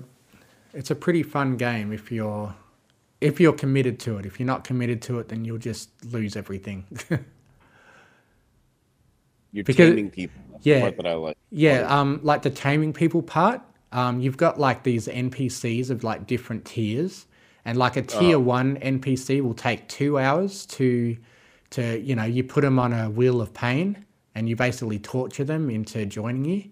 it's 0.73 0.91
a 0.91 0.95
pretty 0.95 1.23
fun 1.23 1.55
game 1.57 1.93
if 1.93 2.11
you're 2.11 2.53
if 3.21 3.39
you're 3.39 3.53
committed 3.53 3.99
to 4.01 4.17
it. 4.17 4.25
If 4.25 4.39
you're 4.39 4.47
not 4.47 4.63
committed 4.63 5.01
to 5.03 5.19
it, 5.19 5.29
then 5.29 5.45
you'll 5.45 5.57
just 5.57 5.89
lose 6.13 6.35
everything. 6.35 6.85
You're 9.51 9.63
Because- 9.63 9.89
taming 9.89 10.09
people. 10.11 10.41
That's 10.51 10.65
yeah. 10.65 10.89
that 10.89 11.05
I 11.07 11.13
like. 11.13 11.37
Yeah, 11.49 11.81
um, 11.87 12.19
like 12.23 12.41
the 12.41 12.49
taming 12.49 12.91
people 12.91 13.21
part, 13.21 13.61
um, 13.93 14.19
you've 14.19 14.35
got 14.37 14.59
like 14.59 14.83
these 14.83 15.07
NPCs 15.07 15.89
of 15.89 16.03
like 16.03 16.27
different 16.27 16.65
tiers, 16.65 17.25
and 17.63 17.77
like 17.77 17.95
a 17.95 18.01
tier 18.01 18.37
one 18.39 18.77
NPC 18.77 19.41
will 19.41 19.53
take 19.53 19.87
two 19.87 20.17
hours 20.19 20.65
to, 20.67 21.15
to 21.71 21.99
you 21.99 22.15
know, 22.15 22.25
you 22.25 22.43
put 22.43 22.61
them 22.61 22.79
on 22.79 22.91
a 22.91 23.09
wheel 23.09 23.39
of 23.41 23.53
pain, 23.53 24.05
and 24.33 24.49
you 24.49 24.55
basically 24.57 24.99
torture 24.99 25.45
them 25.45 25.69
into 25.69 26.05
joining 26.05 26.43
you, 26.45 26.69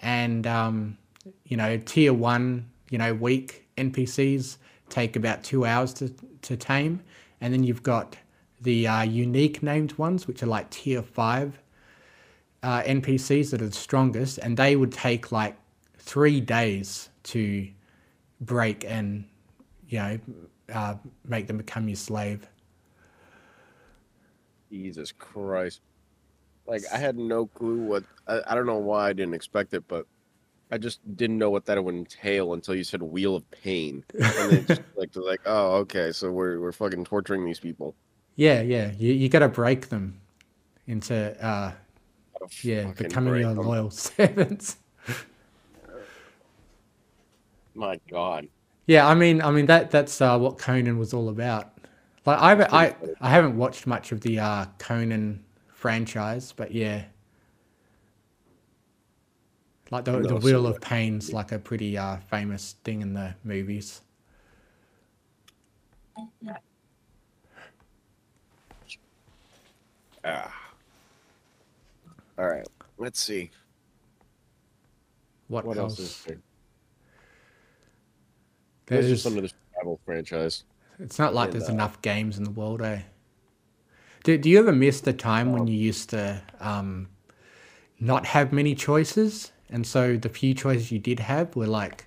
and 0.00 0.46
um, 0.48 0.98
you 1.44 1.56
know, 1.56 1.78
tier 1.78 2.12
one, 2.12 2.70
you 2.90 2.98
know, 2.98 3.14
weak 3.14 3.68
NPCs 3.76 4.56
take 4.88 5.16
about 5.16 5.42
two 5.42 5.64
hours 5.64 5.92
to 5.94 6.12
to 6.42 6.56
tame, 6.56 7.00
and 7.40 7.52
then 7.52 7.64
you've 7.64 7.82
got 7.82 8.16
the 8.60 8.86
uh, 8.86 9.02
unique 9.02 9.62
named 9.62 9.92
ones, 9.94 10.26
which 10.26 10.42
are 10.42 10.46
like 10.46 10.68
tier 10.70 11.02
five 11.02 11.58
uh, 12.62 12.82
NPCs 12.82 13.50
that 13.50 13.62
are 13.62 13.68
the 13.68 13.72
strongest, 13.72 14.38
and 14.38 14.56
they 14.56 14.76
would 14.76 14.92
take 14.92 15.32
like 15.32 15.56
three 15.98 16.40
days 16.40 17.08
to 17.22 17.68
break 18.40 18.84
and 18.84 19.24
you 19.88 19.98
know 19.98 20.18
uh, 20.72 20.94
make 21.26 21.46
them 21.46 21.58
become 21.58 21.88
your 21.88 21.96
slave. 21.96 22.46
Jesus 24.70 25.12
Christ. 25.12 25.80
Like 26.66 26.82
I 26.92 26.98
had 26.98 27.16
no 27.16 27.46
clue 27.46 27.80
what 27.80 28.04
I, 28.26 28.40
I 28.46 28.54
don't 28.54 28.66
know 28.66 28.78
why 28.78 29.08
I 29.08 29.12
didn't 29.12 29.34
expect 29.34 29.74
it, 29.74 29.84
but 29.88 30.06
I 30.70 30.78
just 30.78 31.00
didn't 31.16 31.38
know 31.38 31.50
what 31.50 31.64
that 31.66 31.82
would 31.82 31.94
entail 31.94 32.52
until 32.54 32.74
you 32.74 32.84
said 32.84 33.02
wheel 33.02 33.34
of 33.36 33.50
pain. 33.50 34.04
And 34.14 34.22
then 34.52 34.66
just 34.66 34.82
like 34.96 35.10
like, 35.16 35.40
oh, 35.46 35.76
okay, 35.78 36.12
so 36.12 36.30
we're 36.30 36.60
we're 36.60 36.72
fucking 36.72 37.04
torturing 37.04 37.44
these 37.44 37.58
people. 37.60 37.94
Yeah, 38.36 38.60
yeah, 38.62 38.92
you 38.98 39.12
you 39.12 39.28
got 39.28 39.40
to 39.40 39.48
break 39.48 39.88
them 39.88 40.20
into 40.86 41.14
uh, 41.44 41.72
yeah 42.62 42.92
becoming 42.92 43.32
your 43.34 43.40
your 43.42 43.50
'em. 43.50 43.56
loyal 43.58 43.90
servants. 43.90 44.76
My 47.74 48.00
God. 48.10 48.48
Yeah, 48.86 49.06
I 49.06 49.14
mean, 49.14 49.40
I 49.42 49.50
mean 49.50 49.66
that 49.66 49.90
that's 49.90 50.20
uh, 50.20 50.38
what 50.38 50.58
Conan 50.58 50.98
was 50.98 51.12
all 51.14 51.28
about. 51.28 51.72
Like 52.26 52.38
I 52.38 52.48
haven't- 52.50 52.72
I. 52.72 52.96
I 53.20 53.30
haven't 53.30 53.56
watched 53.56 53.86
much 53.86 54.12
of 54.12 54.20
the 54.22 54.38
uh, 54.40 54.66
Conan 54.78 55.44
franchise, 55.74 56.52
but 56.56 56.72
yeah, 56.72 57.04
like 59.90 60.04
the 60.04 60.20
the 60.20 60.36
Wheel 60.36 60.66
of 60.66 60.80
Pain's 60.80 61.32
like 61.32 61.52
a 61.52 61.58
pretty 61.58 61.98
uh, 61.98 62.18
famous 62.30 62.76
thing 62.84 63.02
in 63.02 63.14
the 63.14 63.34
movies. 63.44 64.02
Ah. 70.24 70.72
All 72.38 72.46
right. 72.46 72.66
Let's 72.98 73.20
see. 73.20 73.50
What, 75.48 75.64
What 75.64 75.78
else? 75.78 75.98
else 75.98 75.98
is 75.98 76.24
there? 76.24 76.36
There's 78.86 79.06
There's, 79.06 79.12
just 79.14 79.22
some 79.24 79.36
of 79.36 79.42
the 79.42 79.52
survival 79.74 80.00
franchise. 80.04 80.64
it's 80.98 81.18
not 81.18 81.34
like 81.34 81.50
and, 81.50 81.60
there's 81.60 81.70
uh, 81.70 81.72
enough 81.72 82.00
games 82.02 82.38
in 82.38 82.44
the 82.44 82.50
world, 82.50 82.82
eh? 82.82 83.00
Do, 84.24 84.36
do 84.36 84.50
you 84.50 84.58
ever 84.58 84.72
miss 84.72 85.00
the 85.00 85.12
time 85.12 85.52
when 85.52 85.66
you 85.66 85.76
used 85.76 86.10
to 86.10 86.42
um, 86.60 87.08
not 87.98 88.26
have 88.26 88.52
many 88.52 88.74
choices, 88.74 89.52
and 89.70 89.86
so 89.86 90.16
the 90.16 90.28
few 90.28 90.54
choices 90.54 90.90
you 90.92 90.98
did 90.98 91.20
have 91.20 91.54
were 91.56 91.66
like 91.66 92.06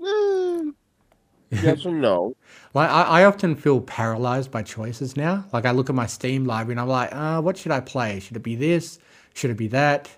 Mm, 0.00 0.74
yes 1.50 1.84
and 1.84 2.00
no. 2.00 2.34
Like 2.74 2.90
I, 2.90 3.02
I 3.02 3.24
often 3.24 3.56
feel 3.56 3.80
paralyzed 3.80 4.50
by 4.50 4.62
choices 4.62 5.16
now. 5.16 5.44
Like 5.52 5.66
I 5.66 5.72
look 5.72 5.88
at 5.88 5.94
my 5.94 6.06
Steam 6.06 6.44
library 6.44 6.74
and 6.74 6.80
I'm 6.80 6.88
like, 6.88 7.12
uh, 7.12 7.40
what 7.40 7.56
should 7.56 7.72
I 7.72 7.80
play? 7.80 8.20
Should 8.20 8.36
it 8.36 8.42
be 8.42 8.56
this? 8.56 8.98
Should 9.34 9.50
it 9.50 9.56
be 9.56 9.68
that? 9.68 10.10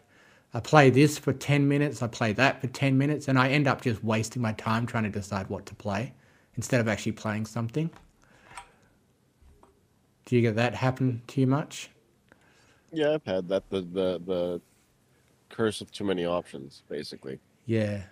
I 0.52 0.60
play 0.60 0.90
this 0.90 1.16
for 1.18 1.32
ten 1.32 1.68
minutes. 1.68 2.02
I 2.02 2.08
play 2.08 2.32
that 2.32 2.60
for 2.60 2.66
ten 2.66 2.98
minutes, 2.98 3.28
and 3.28 3.38
I 3.38 3.50
end 3.50 3.68
up 3.68 3.82
just 3.82 4.02
wasting 4.02 4.42
my 4.42 4.52
time 4.54 4.84
trying 4.84 5.04
to 5.04 5.10
decide 5.10 5.48
what 5.48 5.64
to 5.66 5.74
play 5.74 6.12
instead 6.56 6.80
of 6.80 6.88
actually 6.88 7.12
playing 7.12 7.46
something. 7.46 7.88
Do 10.26 10.36
you 10.36 10.42
get 10.42 10.56
that 10.56 10.74
happen 10.74 11.22
to 11.28 11.40
you 11.40 11.46
much? 11.46 11.90
Yeah, 12.92 13.12
I've 13.14 13.24
had 13.24 13.48
that. 13.48 13.68
The 13.70 13.80
the 13.82 14.20
the 14.26 14.60
curse 15.48 15.80
of 15.80 15.90
too 15.92 16.04
many 16.04 16.24
options, 16.24 16.82
basically. 16.88 17.38
Yeah, 17.66 18.02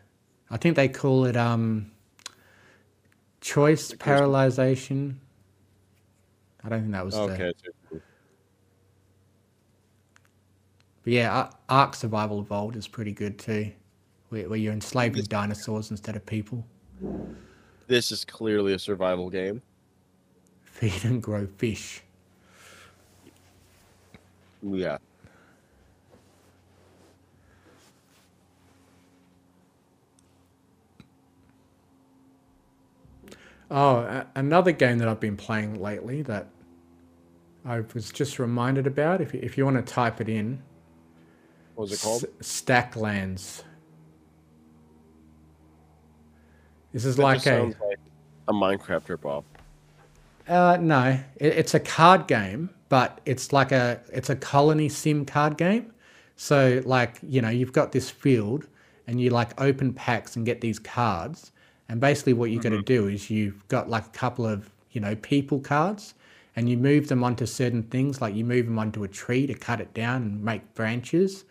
I 0.50 0.56
think 0.56 0.76
they 0.76 0.88
call 0.88 1.24
it 1.24 1.36
um, 1.36 1.90
choice 3.40 3.88
The 3.88 3.96
paralyzation. 3.96 5.16
I 6.64 6.68
don't 6.68 6.80
think 6.80 6.92
that 6.92 7.04
was 7.04 7.14
the. 7.14 7.20
Okay. 7.22 7.52
so- 7.90 8.00
But 11.04 11.12
yeah, 11.12 11.32
Ar- 11.32 11.50
Ark 11.68 11.94
Survival 11.94 12.40
Evolved 12.40 12.76
is 12.76 12.86
pretty 12.86 13.12
good 13.12 13.38
too, 13.38 13.72
where, 14.28 14.48
where 14.48 14.58
you're 14.58 14.72
enslaved 14.74 15.16
enslaving 15.16 15.28
dinosaurs 15.28 15.90
instead 15.90 16.16
of 16.16 16.26
people. 16.26 16.66
This 17.86 18.12
is 18.12 18.24
clearly 18.24 18.74
a 18.74 18.78
survival 18.78 19.30
game. 19.30 19.62
Feed 20.64 21.04
and 21.04 21.22
grow 21.22 21.46
fish. 21.46 22.02
Yeah. 24.62 24.98
Oh, 33.70 34.24
another 34.34 34.72
game 34.72 34.98
that 34.98 35.08
I've 35.08 35.20
been 35.20 35.36
playing 35.36 35.80
lately 35.80 36.22
that 36.22 36.48
I 37.64 37.80
was 37.92 38.10
just 38.10 38.38
reminded 38.38 38.86
about. 38.86 39.20
If 39.20 39.34
you, 39.34 39.40
if 39.42 39.58
you 39.58 39.64
want 39.64 39.84
to 39.84 39.92
type 39.92 40.20
it 40.20 40.28
in, 40.28 40.62
What 41.74 41.82
was 41.82 41.92
it 41.92 42.00
called? 42.00 42.24
S- 42.40 42.62
Stacklands. 42.62 43.62
This 46.92 47.04
is 47.04 47.16
That 47.16 47.22
like 47.22 47.46
a 47.46 47.64
like 47.64 47.98
a 48.48 48.52
Minecraft 48.52 49.18
ripoff. 49.18 49.44
Uh, 50.48 50.78
no, 50.80 51.20
it, 51.36 51.46
it's 51.46 51.74
a 51.74 51.80
card 51.80 52.26
game, 52.26 52.70
but 52.88 53.20
it's 53.26 53.52
like 53.52 53.72
a 53.72 54.00
it's 54.12 54.30
a 54.30 54.36
colony 54.36 54.88
sim 54.88 55.24
card 55.24 55.56
game. 55.56 55.92
So 56.36 56.82
like 56.84 57.18
you 57.22 57.42
know 57.42 57.48
you've 57.50 57.72
got 57.72 57.92
this 57.92 58.10
field, 58.10 58.66
and 59.06 59.20
you 59.20 59.30
like 59.30 59.60
open 59.60 59.92
packs 59.92 60.36
and 60.36 60.46
get 60.46 60.60
these 60.60 60.78
cards, 60.78 61.52
and 61.88 62.00
basically 62.00 62.32
what 62.32 62.50
you 62.50 62.60
got 62.60 62.70
to 62.70 62.78
do 62.78 63.08
is 63.08 63.30
you've 63.30 63.66
got 63.68 63.88
like 63.90 64.06
a 64.06 64.10
couple 64.10 64.46
of 64.46 64.70
you 64.92 65.00
know 65.00 65.16
people 65.16 65.60
cards, 65.60 66.14
and 66.56 66.68
you 66.68 66.76
move 66.76 67.08
them 67.08 67.24
onto 67.24 67.46
certain 67.46 67.82
things, 67.84 68.20
like 68.20 68.34
you 68.34 68.44
move 68.44 68.66
them 68.66 68.78
onto 68.78 69.04
a 69.04 69.08
tree 69.08 69.46
to 69.46 69.54
cut 69.54 69.80
it 69.80 69.92
down 69.94 70.22
and 70.22 70.42
make 70.44 70.74
branches, 70.74 71.44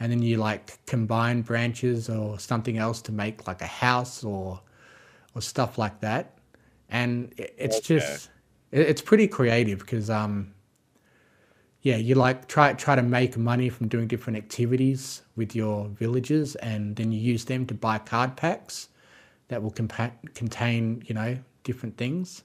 and 0.00 0.10
then 0.12 0.22
you 0.22 0.36
like 0.36 0.84
combine 0.86 1.42
branches 1.42 2.08
or 2.10 2.38
something 2.38 2.78
else 2.78 3.00
to 3.02 3.12
make 3.12 3.46
like 3.46 3.62
a 3.62 3.66
house 3.66 4.24
or 4.24 4.60
or 5.34 5.42
stuff 5.42 5.78
like 5.78 6.00
that. 6.00 6.38
And 6.90 7.32
it's 7.38 7.80
Okay. 7.80 7.80
just 7.80 8.30
it's 8.70 9.02
pretty 9.02 9.28
creative 9.28 9.78
because 9.80 10.10
um 10.10 10.52
yeah 11.82 11.96
you 11.96 12.14
like 12.14 12.48
try 12.48 12.72
try 12.72 12.94
to 12.94 13.02
make 13.02 13.36
money 13.36 13.68
from 13.68 13.88
doing 13.88 14.06
different 14.08 14.36
activities 14.36 15.22
with 15.36 15.54
your 15.54 15.88
villagers 15.88 16.54
and 16.56 16.96
then 16.96 17.12
you 17.12 17.20
use 17.20 17.44
them 17.44 17.66
to 17.66 17.74
buy 17.74 17.98
card 17.98 18.36
packs 18.36 18.88
that 19.48 19.62
will 19.62 19.72
compa- 19.72 20.12
contain 20.34 21.02
you 21.06 21.14
know 21.14 21.36
different 21.64 21.96
things 21.96 22.44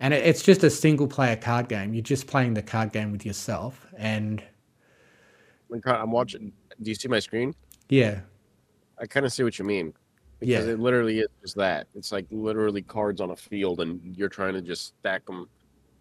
and 0.00 0.14
it, 0.14 0.24
it's 0.24 0.42
just 0.42 0.62
a 0.62 0.70
single 0.70 1.06
player 1.06 1.36
card 1.36 1.68
game 1.68 1.94
you're 1.94 2.02
just 2.02 2.26
playing 2.26 2.54
the 2.54 2.62
card 2.62 2.92
game 2.92 3.12
with 3.12 3.24
yourself 3.24 3.86
and 3.96 4.42
I'm 5.84 6.10
watching. 6.10 6.52
Do 6.82 6.90
you 6.90 6.94
see 6.94 7.08
my 7.08 7.18
screen? 7.18 7.54
yeah 7.88 8.20
I 9.00 9.06
kind 9.06 9.24
of 9.24 9.32
see 9.32 9.42
what 9.42 9.58
you 9.58 9.64
mean. 9.64 9.94
Because 10.40 10.66
Yeah. 10.66 10.72
it 10.72 10.80
literally 10.80 11.20
is 11.20 11.28
just 11.40 11.56
that. 11.56 11.88
It's 11.94 12.12
like 12.12 12.26
literally 12.30 12.82
cards 12.82 13.20
on 13.20 13.30
a 13.30 13.36
field, 13.36 13.80
and 13.80 14.00
you're 14.16 14.28
trying 14.28 14.54
to 14.54 14.62
just 14.62 14.94
stack 14.98 15.26
them 15.26 15.48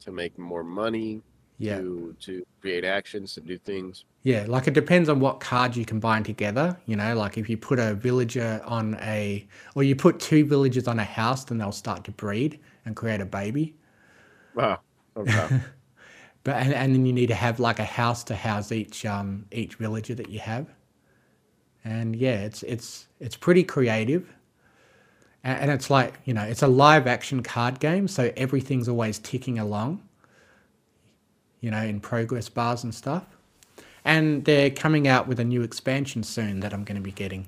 to 0.01 0.11
make 0.11 0.37
more 0.37 0.63
money, 0.63 1.21
yeah 1.57 1.77
to 1.77 2.15
to 2.19 2.45
create 2.61 2.85
actions, 2.85 3.33
to 3.35 3.41
do 3.41 3.57
things. 3.57 4.05
Yeah, 4.23 4.45
like 4.47 4.67
it 4.67 4.73
depends 4.73 5.07
on 5.09 5.19
what 5.19 5.39
cards 5.39 5.77
you 5.77 5.85
combine 5.85 6.23
together. 6.23 6.77
You 6.85 6.97
know, 6.97 7.15
like 7.15 7.37
if 7.37 7.49
you 7.49 7.57
put 7.57 7.79
a 7.79 7.93
villager 7.93 8.61
on 8.65 8.95
a, 9.01 9.47
or 9.75 9.83
you 9.83 9.95
put 9.95 10.19
two 10.19 10.45
villagers 10.45 10.87
on 10.87 10.99
a 10.99 11.03
house, 11.05 11.45
then 11.45 11.57
they'll 11.57 11.71
start 11.71 12.03
to 12.05 12.11
breed 12.11 12.59
and 12.85 12.95
create 12.95 13.21
a 13.21 13.25
baby. 13.25 13.75
Wow. 14.53 14.79
Okay. 15.15 15.49
But 16.43 16.55
and, 16.63 16.73
and 16.73 16.95
then 16.95 17.05
you 17.05 17.11
need 17.11 17.27
to 17.27 17.35
have 17.35 17.59
like 17.59 17.77
a 17.79 17.83
house 17.85 18.23
to 18.25 18.35
house 18.35 18.71
each 18.71 19.05
um 19.05 19.45
each 19.51 19.75
villager 19.75 20.15
that 20.15 20.29
you 20.29 20.39
have. 20.39 20.67
And 21.83 22.15
yeah, 22.15 22.41
it's 22.41 22.63
it's 22.63 23.07
it's 23.19 23.35
pretty 23.35 23.63
creative. 23.63 24.33
And, 25.43 25.59
and 25.61 25.71
it's 25.71 25.89
like 25.89 26.15
you 26.25 26.33
know, 26.33 26.43
it's 26.43 26.61
a 26.61 26.67
live 26.67 27.07
action 27.07 27.43
card 27.43 27.79
game, 27.79 28.07
so 28.07 28.31
everything's 28.37 28.87
always 28.89 29.19
ticking 29.19 29.59
along. 29.59 30.06
You 31.61 31.71
know, 31.71 31.81
in 31.81 31.99
progress 31.99 32.49
bars 32.49 32.83
and 32.83 32.93
stuff. 32.93 33.25
and 34.05 34.45
they're 34.45 34.69
coming 34.69 35.07
out 35.07 35.27
with 35.27 35.39
a 35.39 35.43
new 35.43 35.61
expansion 35.63 36.23
soon 36.23 36.61
that 36.61 36.73
I'm 36.73 36.83
going 36.85 36.95
to 36.95 37.01
be 37.01 37.11
getting 37.11 37.47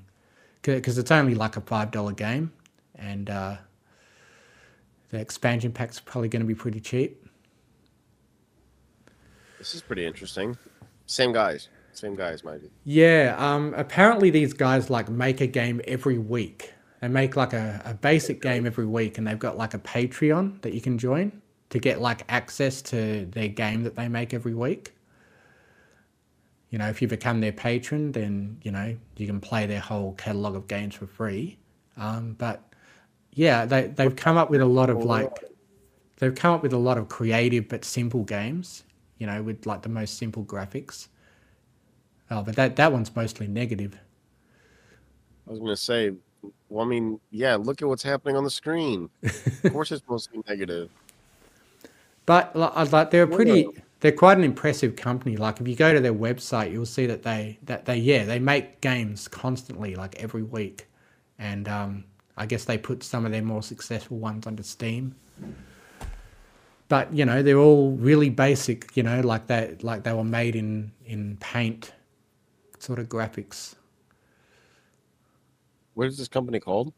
because 0.62 0.97
it's 0.97 1.10
only 1.12 1.34
like 1.36 1.55
a 1.55 1.62
five 1.62 1.89
dollar 1.91 2.12
game, 2.12 2.51
and 2.95 3.30
uh, 3.30 3.55
the 5.10 5.20
expansion 5.20 5.72
pack's 5.72 5.99
probably 5.99 6.28
going 6.28 6.41
to 6.41 6.47
be 6.47 6.55
pretty 6.55 6.82
cheap. 6.82 7.26
This 9.57 9.74
is 9.74 9.82
pretty 9.82 10.05
interesting. 10.05 10.57
Same 11.05 11.32
guys. 11.34 11.70
Same 11.93 12.16
guys, 12.16 12.43
maybe. 12.43 12.70
Yeah, 12.86 13.36
um, 13.38 13.74
apparently 13.76 14.30
these 14.30 14.53
guys 14.53 14.89
like 14.89 15.10
make 15.10 15.41
a 15.41 15.47
game 15.47 15.82
every 15.88 16.18
week. 16.18 16.74
They 17.01 17.07
make 17.07 17.36
like 17.36 17.53
a, 17.53 17.82
a 17.86 17.93
basic 17.93 18.41
game 18.41 18.66
every 18.66 18.86
week, 18.86 19.18
and 19.18 19.26
they've 19.26 19.39
got 19.39 19.57
like 19.57 19.74
a 19.74 19.80
Patreon 19.80 20.62
that 20.62 20.74
you 20.74 20.82
can 20.82 20.97
join 20.97 21.41
to 21.70 21.80
get 21.80 22.02
like 22.02 22.24
access 22.30 22.82
to 22.82 23.26
their 23.26 23.48
game 23.48 23.84
that 23.84 23.96
they 23.96 24.08
make 24.08 24.34
every 24.34 24.54
week. 24.54 24.94
You 26.70 26.78
know, 26.78 26.88
if 26.88 27.02
you 27.02 27.08
become 27.08 27.42
their 27.42 27.52
patron, 27.52 28.12
then 28.12 28.60
you 28.64 28.72
know 28.72 28.96
you 29.18 29.26
can 29.26 29.40
play 29.40 29.66
their 29.66 29.80
whole 29.80 30.14
catalog 30.14 30.56
of 30.56 30.68
games 30.68 30.96
for 30.96 31.08
free. 31.08 31.58
Um, 31.98 32.36
but 32.38 32.62
yeah, 33.34 33.66
they 33.66 33.88
they've 33.88 34.16
come 34.16 34.38
up 34.38 34.50
with 34.50 34.62
a 34.62 34.66
lot 34.66 34.90
of 34.90 35.04
like 35.04 35.44
they've 36.18 36.36
come 36.36 36.54
up 36.54 36.62
with 36.62 36.74
a 36.74 36.78
lot 36.78 36.98
of 36.98 37.10
creative 37.10 37.68
but 37.68 37.84
simple 37.86 38.24
games. 38.24 38.84
You 39.18 39.28
know, 39.28 39.44
with 39.44 39.66
like 39.66 39.82
the 39.82 39.90
most 39.90 40.18
simple 40.18 40.46
graphics. 40.46 41.08
Oh, 42.32 42.44
but 42.44 42.56
that 42.56 42.76
that 42.76 42.92
one's 42.92 43.16
mostly 43.16 43.48
negative. 43.48 43.98
I 45.48 45.52
was 45.52 45.60
gonna 45.60 45.76
say, 45.76 46.14
well, 46.70 46.86
I 46.86 46.88
mean, 46.88 47.20
yeah, 47.32 47.56
look 47.56 47.82
at 47.82 47.88
what's 47.88 48.04
happening 48.04 48.36
on 48.36 48.44
the 48.44 48.52
screen. 48.52 49.10
of 49.24 49.74
course, 49.74 49.92
it's 49.92 50.04
mostly 50.08 50.42
negative. 50.48 50.92
But 52.30 52.56
like, 52.56 52.92
like 52.92 53.10
they're 53.10 53.26
pretty, 53.26 53.68
they're 54.02 54.12
quite 54.12 54.38
an 54.38 54.44
impressive 54.44 54.96
company. 54.96 55.36
Like 55.36 55.60
if 55.60 55.68
you 55.68 55.76
go 55.76 55.96
to 55.96 56.00
their 56.00 56.14
website, 56.14 56.72
you'll 56.72 56.86
see 56.86 57.08
that 57.08 57.24
they 57.24 57.58
that 57.64 57.86
they 57.86 57.98
yeah 57.98 58.24
they 58.24 58.38
make 58.38 58.82
games 58.82 59.28
constantly, 59.28 59.96
like 59.96 60.16
every 60.22 60.44
week, 60.44 60.86
and 61.40 61.68
um, 61.68 62.04
I 62.38 62.46
guess 62.46 62.66
they 62.66 62.78
put 62.78 63.02
some 63.02 63.26
of 63.26 63.32
their 63.32 63.42
more 63.42 63.64
successful 63.64 64.20
ones 64.20 64.46
under 64.46 64.62
Steam. 64.62 65.16
But 66.88 67.12
you 67.12 67.26
know 67.26 67.42
they're 67.42 67.58
all 67.58 67.94
really 67.94 68.30
basic. 68.30 68.96
You 68.96 69.02
know, 69.02 69.22
like 69.22 69.48
that, 69.48 69.84
like 69.84 70.04
they 70.04 70.14
were 70.14 70.24
made 70.24 70.56
in 70.56 70.92
in 71.08 71.36
Paint, 71.38 71.94
sort 72.78 73.00
of 73.00 73.10
graphics. 73.10 73.74
What 75.96 76.06
is 76.06 76.20
this 76.20 76.28
company 76.28 76.60
called? 76.60 76.94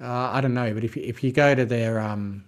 Uh, 0.00 0.30
I 0.32 0.40
don't 0.40 0.54
know, 0.54 0.74
but 0.74 0.82
if 0.82 0.96
you, 0.96 1.04
if 1.04 1.22
you 1.22 1.30
go 1.30 1.54
to 1.54 1.64
their 1.64 2.00
um, 2.00 2.42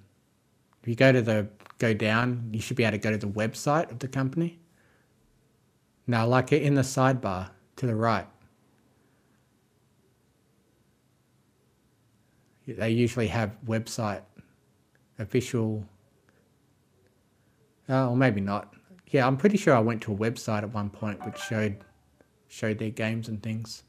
if 0.83 0.89
you 0.89 0.97
go 0.97 1.13
to 1.13 1.23
the 1.23 1.47
go 1.81 1.93
down, 1.95 2.51
you 2.53 2.61
should 2.61 2.77
be 2.77 2.85
able 2.85 2.93
to 2.93 2.99
go 2.99 3.11
to 3.11 3.19
the 3.19 3.27
website 3.27 3.91
of 3.91 3.99
the 3.99 4.07
company. 4.07 4.61
Now, 6.07 6.27
like 6.27 6.53
in 6.53 6.75
the 6.75 6.83
sidebar 6.83 7.51
to 7.77 7.87
the 7.87 7.97
right. 7.97 8.27
They 12.69 12.91
usually 12.91 13.27
have 13.29 13.57
website 13.67 14.23
official. 15.19 15.85
Oh, 17.89 18.11
or 18.11 18.17
maybe 18.17 18.41
not. 18.41 18.75
Yeah, 19.09 19.27
I'm 19.27 19.37
pretty 19.37 19.57
sure 19.57 19.75
I 19.75 19.81
went 19.81 20.03
to 20.03 20.13
a 20.13 20.17
website 20.17 20.63
at 20.63 20.73
one 20.73 20.91
point 20.91 21.25
which 21.25 21.39
showed 21.39 21.79
showed 22.47 22.79
their 22.79 22.91
games 22.91 23.29
and 23.29 23.43
things, 23.43 23.83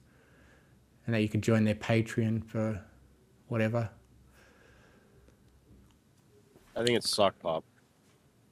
and 1.06 1.14
that 1.14 1.22
you 1.22 1.30
could 1.30 1.44
join 1.44 1.64
their 1.64 1.76
Patreon 1.76 2.44
for 2.46 2.82
whatever. 3.48 3.90
I 6.76 6.84
think 6.84 6.98
it's 6.98 7.14
Sokpop. 7.14 7.64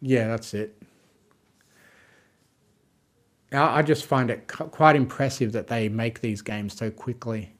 Yeah, 0.01 0.27
that's 0.27 0.53
it. 0.53 0.81
I 3.51 3.81
just 3.81 4.05
find 4.05 4.29
it 4.29 4.47
quite 4.47 4.95
impressive 4.95 5.53
that 5.53 5.67
they 5.67 5.89
make 5.89 6.21
these 6.21 6.41
games 6.41 6.77
so 6.77 6.91
quickly, 6.91 7.51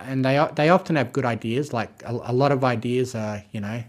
and 0.00 0.24
they 0.24 0.46
they 0.54 0.70
often 0.70 0.96
have 0.96 1.12
good 1.12 1.26
ideas. 1.26 1.72
Like 1.72 2.02
a, 2.04 2.12
a 2.24 2.32
lot 2.32 2.52
of 2.52 2.64
ideas 2.64 3.14
are, 3.14 3.44
you 3.52 3.60
know. 3.60 3.84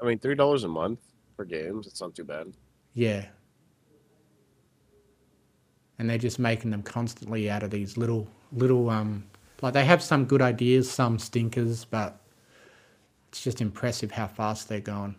I 0.00 0.04
mean, 0.04 0.18
three 0.18 0.34
dollars 0.34 0.64
a 0.64 0.68
month 0.68 1.00
for 1.36 1.44
games. 1.44 1.86
It's 1.86 2.00
not 2.00 2.14
too 2.14 2.24
bad. 2.24 2.52
Yeah. 2.94 3.26
And 5.98 6.08
they're 6.08 6.18
just 6.18 6.38
making 6.38 6.70
them 6.70 6.82
constantly 6.82 7.50
out 7.50 7.62
of 7.62 7.70
these 7.70 7.96
little 7.96 8.28
little 8.52 8.88
um 8.88 9.24
like 9.62 9.74
they 9.74 9.84
have 9.84 10.02
some 10.02 10.24
good 10.24 10.42
ideas, 10.42 10.90
some 10.90 11.18
stinkers, 11.18 11.84
but 11.84 12.20
it's 13.28 13.42
just 13.42 13.60
impressive 13.60 14.12
how 14.12 14.26
fast 14.26 14.68
they're 14.68 14.80
going. 14.80 15.16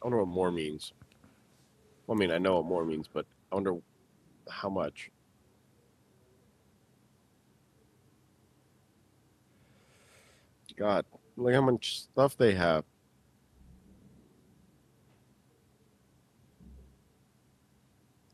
I 0.00 0.06
wonder 0.06 0.18
what 0.18 0.28
more 0.28 0.52
means. 0.52 0.92
Well, 2.06 2.16
I 2.16 2.18
mean, 2.18 2.30
I 2.30 2.38
know 2.38 2.56
what 2.56 2.66
more 2.66 2.84
means, 2.84 3.08
but 3.12 3.26
I 3.50 3.56
wonder 3.56 3.74
how 4.48 4.68
much. 4.68 5.10
God, 10.76 11.04
look 11.36 11.52
how 11.52 11.60
much 11.60 12.02
stuff 12.02 12.36
they 12.36 12.54
have. 12.54 12.84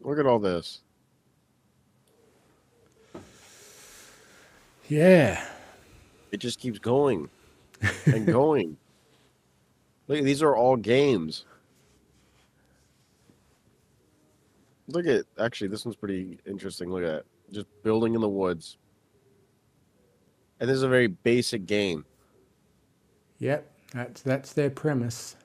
Look 0.00 0.18
at 0.18 0.26
all 0.26 0.38
this. 0.38 0.82
Yeah. 4.88 5.42
It 6.30 6.36
just 6.38 6.60
keeps 6.60 6.78
going 6.78 7.30
and 8.06 8.26
going. 8.26 8.76
Look, 10.06 10.22
these 10.22 10.42
are 10.42 10.54
all 10.54 10.76
games. 10.76 11.46
Look 14.88 15.06
at 15.06 15.24
actually, 15.38 15.68
this 15.68 15.84
one's 15.84 15.96
pretty 15.96 16.38
interesting. 16.46 16.90
Look 16.90 17.02
at 17.04 17.08
that. 17.08 17.24
Just 17.52 17.66
building 17.82 18.14
in 18.14 18.20
the 18.20 18.28
woods. 18.28 18.76
And 20.60 20.68
this 20.68 20.76
is 20.76 20.82
a 20.82 20.88
very 20.88 21.08
basic 21.08 21.66
game. 21.66 22.04
Yep, 23.38 23.70
that's 23.92 24.22
that's 24.22 24.52
their 24.52 24.70
premise. 24.70 25.36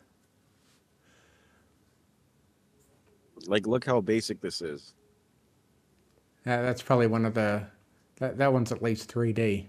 Like, 3.48 3.66
look 3.66 3.86
how 3.86 4.02
basic 4.02 4.42
this 4.42 4.62
is. 4.62 4.94
Yeah, 6.46 6.62
that's 6.62 6.82
probably 6.82 7.08
one 7.08 7.26
of 7.26 7.34
the. 7.34 7.66
That 8.18 8.38
that 8.38 8.52
one's 8.52 8.72
at 8.72 8.84
least 8.84 9.14
3D. 9.14 9.66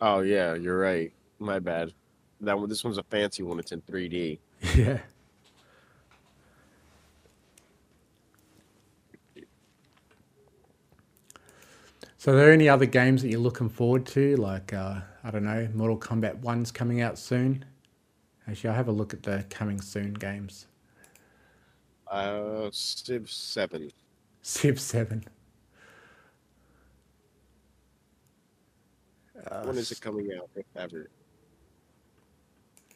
Oh 0.00 0.20
yeah, 0.20 0.54
you're 0.54 0.78
right. 0.78 1.12
My 1.38 1.58
bad. 1.58 1.92
That 2.40 2.58
one. 2.58 2.68
This 2.68 2.84
one's 2.84 2.98
a 2.98 3.02
fancy 3.04 3.42
one. 3.42 3.58
It's 3.58 3.72
in 3.72 3.80
3D. 3.82 4.38
Yeah. 4.76 5.00
So, 12.22 12.30
are 12.30 12.36
there 12.36 12.52
any 12.52 12.68
other 12.68 12.86
games 12.86 13.22
that 13.22 13.30
you're 13.30 13.40
looking 13.40 13.68
forward 13.68 14.06
to? 14.06 14.36
Like, 14.36 14.72
uh, 14.72 15.00
I 15.24 15.32
don't 15.32 15.42
know, 15.42 15.68
Mortal 15.74 15.98
Kombat 15.98 16.40
1's 16.40 16.70
coming 16.70 17.00
out 17.00 17.18
soon. 17.18 17.64
Actually, 18.46 18.70
I'll 18.70 18.76
have 18.76 18.86
a 18.86 18.92
look 18.92 19.12
at 19.12 19.24
the 19.24 19.44
coming 19.50 19.80
soon 19.80 20.14
games. 20.14 20.68
Uh, 22.08 22.68
Civ 22.70 23.28
7. 23.28 23.90
Civ 24.40 24.78
7. 24.78 25.24
Uh, 29.44 29.62
when 29.64 29.76
is 29.76 29.90
it 29.90 30.00
coming 30.00 30.30
out, 30.38 30.48
if 30.54 30.66
ever? 30.76 31.10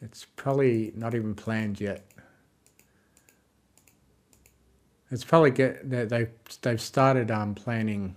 It's 0.01 0.25
probably 0.37 0.93
not 0.95 1.15
even 1.15 1.35
planned 1.35 1.81
yet. 1.81 2.05
It's 5.11 5.25
probably 5.25 5.51
get 5.51 5.89
they 5.89 6.05
they've 6.05 6.31
they've 6.61 6.79
started 6.79 7.29
um 7.29 7.55
planning 7.55 8.15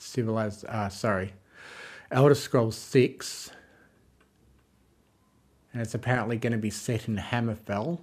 civilized 0.00 0.64
uh 0.66 0.88
sorry 0.88 1.32
elder 2.10 2.34
scrolls 2.34 2.76
6 2.76 3.50
and 5.72 5.82
it's 5.82 5.94
apparently 5.94 6.36
going 6.36 6.52
to 6.52 6.58
be 6.58 6.70
set 6.70 7.06
in 7.08 7.16
hammerfell 7.16 8.00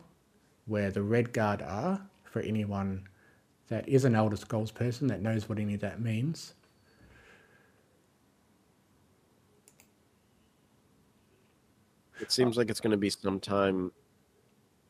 where 0.66 0.92
the 0.92 1.02
Redguard 1.02 1.66
are 1.68 2.02
for 2.24 2.42
anyone 2.42 3.08
that 3.68 3.88
is 3.88 4.06
an 4.06 4.16
elder 4.16 4.38
scrolls 4.38 4.72
person 4.72 5.08
that 5.08 5.22
knows 5.22 5.50
what 5.50 5.60
any 5.60 5.74
of 5.74 5.82
that 5.82 6.00
means 6.00 6.54
It 12.20 12.32
seems 12.32 12.58
like 12.58 12.70
it's 12.70 12.80
going 12.80 12.92
to 12.92 12.98
be 12.98 13.10
sometime. 13.10 13.92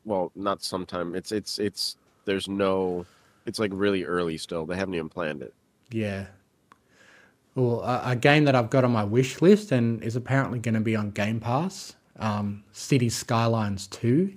Well, 0.05 0.31
not 0.35 0.63
sometime. 0.63 1.15
It's 1.15 1.31
it's 1.31 1.59
it's. 1.59 1.97
There's 2.25 2.47
no. 2.47 3.05
It's 3.45 3.59
like 3.59 3.71
really 3.73 4.03
early 4.03 4.37
still. 4.37 4.65
They 4.65 4.75
haven't 4.75 4.95
even 4.95 5.09
planned 5.09 5.41
it. 5.41 5.53
yeah 5.91 6.27
well 7.57 7.81
a, 7.81 8.11
a 8.11 8.15
game 8.15 8.45
that 8.45 8.55
i've 8.55 8.69
got 8.69 8.83
on 8.83 8.91
my 8.91 9.03
wish 9.03 9.41
list 9.41 9.71
and 9.71 10.03
is 10.03 10.15
apparently 10.15 10.59
going 10.59 10.75
to 10.75 10.81
be 10.81 10.95
on 10.95 11.11
game 11.11 11.39
pass 11.39 11.95
um, 12.19 12.63
city 12.71 13.09
skylines 13.09 13.87
2 13.87 14.33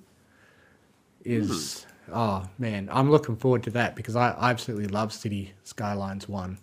is 1.24 1.86
oh 2.12 2.44
man 2.58 2.88
i'm 2.92 3.10
looking 3.10 3.36
forward 3.36 3.62
to 3.62 3.70
that 3.70 3.94
because 3.94 4.16
i, 4.16 4.30
I 4.32 4.50
absolutely 4.50 4.88
love 4.88 5.12
city 5.12 5.52
skylines 5.62 6.28
1 6.28 6.58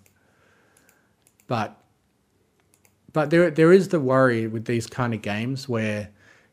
but 1.47 1.82
but 3.14 3.30
there 3.30 3.49
there 3.49 3.72
is 3.72 3.88
the 3.88 3.99
worry 3.99 4.47
with 4.47 4.66
these 4.66 4.88
kind 4.88 5.14
of 5.14 5.22
games 5.22 5.70
where 5.70 6.10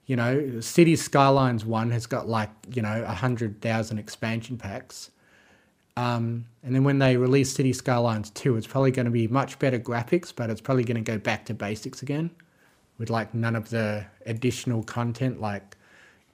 you 0.07 0.17
know, 0.17 0.61
City 0.61 0.97
Skylines 0.97 1.65
one 1.65 1.91
has 1.91 2.07
got 2.07 2.29
like 2.29 2.51
you 2.75 2.83
know 2.83 3.05
a 3.07 3.13
hundred 3.13 3.61
thousand 3.61 3.99
expansion 3.99 4.59
packs. 4.59 5.11
Um, 5.97 6.47
and 6.63 6.75
then 6.75 6.83
when 6.83 6.99
they 6.99 7.17
release 7.17 7.53
City 7.53 7.73
Skylines 7.73 8.31
2, 8.31 8.57
it's 8.57 8.67
probably 8.67 8.91
going 8.91 9.05
to 9.05 9.13
be 9.13 9.29
much 9.29 9.59
better 9.59 9.79
graphics, 9.79 10.33
but 10.35 10.51
it's 10.51 10.61
probably 10.61 10.85
going 10.85 11.03
to 11.03 11.13
go 11.13 11.19
back 11.19 11.45
to 11.47 11.55
basics 11.55 12.03
again 12.03 12.31
with 12.99 13.11
like 13.11 13.35
none 13.35 13.57
of 13.57 13.71
the 13.71 14.05
additional 14.27 14.83
content 14.83 15.41
like 15.41 15.77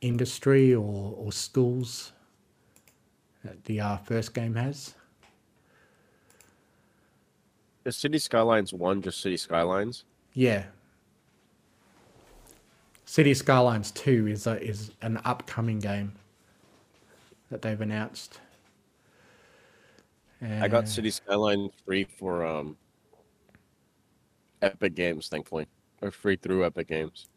industry 0.01 0.75
or, 0.75 1.15
or 1.17 1.33
schools 1.33 2.13
that 3.45 3.65
the 3.65 3.81
uh, 3.81 3.97
first 3.99 4.35
game 4.35 4.55
has. 4.55 4.95
Is 7.85 7.97
City 7.97 8.19
Skylines 8.19 8.73
one 8.73 9.01
just 9.01 9.21
City 9.21 9.37
Skylines? 9.37 10.05
Yeah. 10.35 10.65
City 13.05 13.35
Skylines 13.35 13.91
2 13.91 14.29
is 14.29 14.47
a, 14.47 14.63
is 14.63 14.93
an 15.03 15.21
upcoming 15.25 15.81
game 15.81 16.13
that 17.51 17.63
they've 17.63 17.81
announced. 17.81 18.41
I 20.43 20.69
got 20.69 20.89
City 20.89 21.11
Skylines 21.11 21.73
free 21.85 22.05
for 22.05 22.45
um 22.45 22.77
Epic 24.63 24.95
Games, 24.95 25.29
thankfully, 25.29 25.67
or 26.03 26.11
free 26.11 26.37
through 26.37 26.65
Epic 26.65 26.89
Games. 26.89 27.29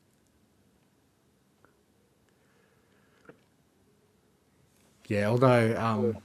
Yeah, 5.07 5.29
although 5.29 5.75
um, 5.77 6.17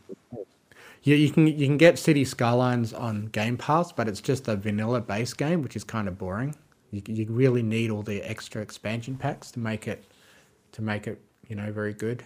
you, 1.03 1.15
you 1.17 1.31
can 1.31 1.47
you 1.47 1.67
can 1.67 1.77
get 1.77 1.99
City 1.99 2.25
Skylines 2.25 2.93
on 2.93 3.27
Game 3.27 3.57
Pass, 3.57 3.93
but 3.93 4.09
it's 4.09 4.21
just 4.21 4.47
a 4.49 4.57
vanilla 4.57 5.01
base 5.01 5.35
game, 5.35 5.63
which 5.63 5.75
is 5.77 5.85
kind 5.85 6.07
of 6.07 6.17
boring. 6.17 6.55
You, 6.91 7.03
you 7.07 7.27
really 7.29 7.63
need 7.63 7.91
all 7.91 8.03
the 8.03 8.23
extra 8.23 8.63
expansion 8.63 9.17
packs 9.17 9.51
to 9.53 9.59
make 9.59 9.89
it 9.89 10.05
to 10.73 10.83
make 10.83 11.07
it 11.07 11.21
you 11.49 11.57
know 11.57 11.73
very 11.73 11.93
good. 11.93 12.25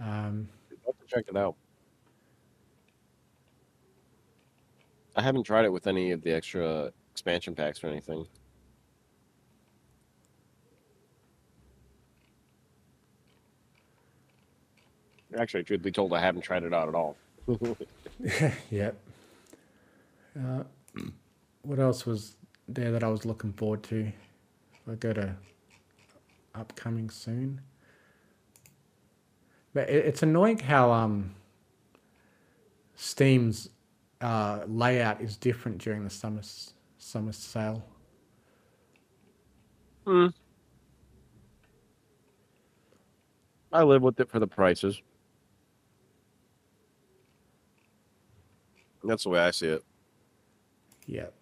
Um, 0.00 0.48
I'll 0.86 0.92
have 0.92 1.08
to 1.08 1.14
check 1.14 1.24
it 1.28 1.36
out. 1.36 1.54
I 5.16 5.22
haven't 5.22 5.44
tried 5.44 5.64
it 5.64 5.72
with 5.72 5.86
any 5.86 6.12
of 6.12 6.22
the 6.22 6.32
extra 6.32 6.92
expansion 7.12 7.54
packs 7.54 7.82
or 7.84 7.88
anything. 7.88 8.26
Actually, 15.38 15.62
truth 15.62 15.82
be 15.82 15.92
told, 15.92 16.12
I 16.12 16.20
haven't 16.20 16.42
tried 16.42 16.64
it 16.64 16.74
out 16.74 16.88
at 16.88 16.94
all. 16.94 17.16
Yep. 18.70 18.96
Uh, 20.38 20.62
what 21.62 21.78
else 21.78 22.06
was 22.06 22.36
there 22.68 22.92
that 22.92 23.02
I 23.02 23.08
was 23.08 23.24
looking 23.24 23.52
forward 23.52 23.82
to? 23.84 24.12
I 24.90 24.94
go 24.94 25.12
to 25.12 25.34
upcoming 26.54 27.10
soon. 27.10 27.60
But 29.72 29.88
it, 29.88 30.06
it's 30.06 30.22
annoying 30.22 30.58
how 30.58 30.90
um 30.92 31.34
Steam's 32.96 33.70
uh, 34.20 34.64
layout 34.66 35.20
is 35.22 35.36
different 35.36 35.78
during 35.78 36.04
the 36.04 36.10
summer 36.10 36.42
summer 36.98 37.32
sale. 37.32 37.82
I 43.72 43.82
live 43.82 44.02
with 44.02 44.18
it 44.20 44.28
for 44.28 44.38
the 44.38 44.46
prices. 44.46 45.00
That's 49.04 49.22
the 49.22 49.30
way 49.30 49.40
I 49.40 49.50
see 49.50 49.68
it. 49.68 49.84
Yep. 51.06 51.32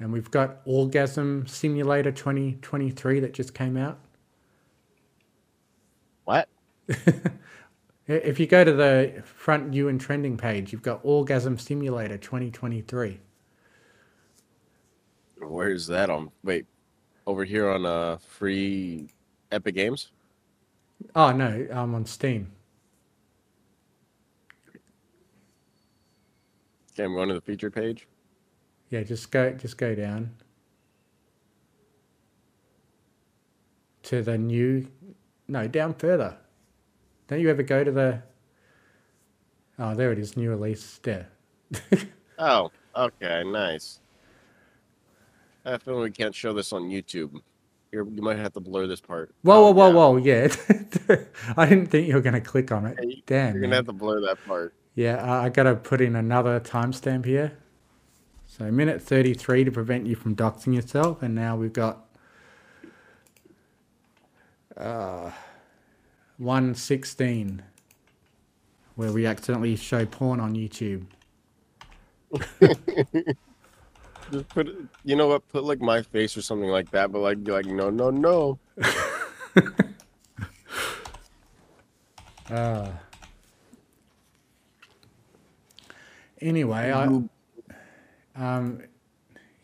And 0.00 0.12
we've 0.12 0.30
got 0.30 0.62
Orgasm 0.64 1.46
Simulator 1.46 2.10
2023 2.10 3.20
that 3.20 3.34
just 3.34 3.54
came 3.54 3.76
out. 3.76 4.00
What? 6.24 6.48
If 8.10 8.40
you 8.40 8.48
go 8.48 8.64
to 8.64 8.72
the 8.72 9.22
front 9.24 9.68
new 9.68 9.86
and 9.86 10.00
trending 10.00 10.36
page, 10.36 10.72
you've 10.72 10.82
got 10.82 10.98
Orgasm 11.04 11.58
Simulator 11.58 12.18
2023. 12.18 13.20
Where's 15.38 15.86
that 15.86 16.10
on? 16.10 16.32
Wait, 16.42 16.66
over 17.28 17.44
here 17.44 17.70
on 17.70 17.86
uh 17.86 18.16
free 18.16 19.10
Epic 19.52 19.76
Games. 19.76 20.10
Oh 21.14 21.30
no, 21.30 21.68
I'm 21.72 21.94
on 21.94 22.04
Steam. 22.04 22.50
Okay, 26.92 27.04
I'm 27.04 27.14
going 27.14 27.28
to 27.28 27.34
the 27.34 27.40
feature 27.40 27.70
page. 27.70 28.08
Yeah, 28.90 29.02
just 29.02 29.30
go 29.30 29.52
just 29.52 29.78
go 29.78 29.94
down 29.94 30.30
to 34.04 34.22
the 34.22 34.36
new 34.38 34.86
no, 35.48 35.66
down 35.68 35.94
further. 35.94 36.36
Don't 37.28 37.40
you 37.40 37.50
ever 37.50 37.62
go 37.62 37.84
to 37.84 37.90
the 37.92 38.22
Oh, 39.78 39.94
there 39.94 40.12
it 40.12 40.18
is, 40.18 40.36
new 40.36 40.50
release 40.50 41.00
there. 41.02 41.28
Oh, 42.42 42.70
okay, 42.96 43.42
nice. 43.44 44.00
I 45.66 45.76
feel 45.76 46.00
we 46.00 46.10
can't 46.10 46.34
show 46.34 46.54
this 46.54 46.72
on 46.72 46.84
YouTube. 46.84 47.38
You're, 47.92 48.08
you 48.08 48.22
might 48.22 48.38
have 48.38 48.54
to 48.54 48.60
blur 48.60 48.86
this 48.86 49.02
part. 49.02 49.34
Whoa, 49.42 49.66
Oh, 49.66 49.70
whoa, 49.72 49.90
whoa, 49.90 50.16
yeah. 50.16 50.48
whoa, 50.48 50.74
yeah. 51.10 51.16
I 51.58 51.66
didn't 51.66 51.88
think 51.88 52.08
you 52.08 52.14
were 52.14 52.22
gonna 52.22 52.40
click 52.40 52.72
on 52.72 52.86
it. 52.86 52.96
Yeah, 52.98 53.08
you- 53.08 53.22
Damn. 53.26 53.52
You're 53.52 53.60
man. 53.60 53.62
gonna 53.68 53.76
have 53.76 53.86
to 53.88 53.92
blur 53.92 54.22
that 54.22 54.38
part. 54.46 54.72
Yeah, 54.94 55.22
I 55.22 55.44
I 55.44 55.48
gotta 55.50 55.74
put 55.76 56.00
in 56.00 56.16
another 56.16 56.60
timestamp 56.60 57.26
here. 57.26 57.58
So 58.60 58.70
minute 58.70 59.00
33 59.00 59.64
to 59.64 59.72
prevent 59.72 60.06
you 60.06 60.14
from 60.14 60.36
doxing 60.36 60.74
yourself, 60.74 61.22
and 61.22 61.34
now 61.34 61.56
we've 61.56 61.72
got 61.72 62.04
uh, 64.76 65.30
116 66.36 67.62
where 68.96 69.12
we 69.12 69.24
accidentally 69.24 69.76
show 69.76 70.04
porn 70.04 70.40
on 70.40 70.54
YouTube. 70.54 71.06
Just 74.30 74.48
put, 74.50 74.68
you 75.04 75.16
know 75.16 75.28
what? 75.28 75.48
Put 75.48 75.64
like 75.64 75.80
my 75.80 76.02
face 76.02 76.36
or 76.36 76.42
something 76.42 76.68
like 76.68 76.90
that, 76.90 77.10
but 77.12 77.20
like, 77.20 77.42
be 77.42 77.52
like, 77.52 77.64
no, 77.64 77.88
no, 77.88 78.10
no. 78.10 78.58
Uh, 82.50 82.90
anyway, 86.40 86.90
I, 86.90 87.06
um, 88.40 88.80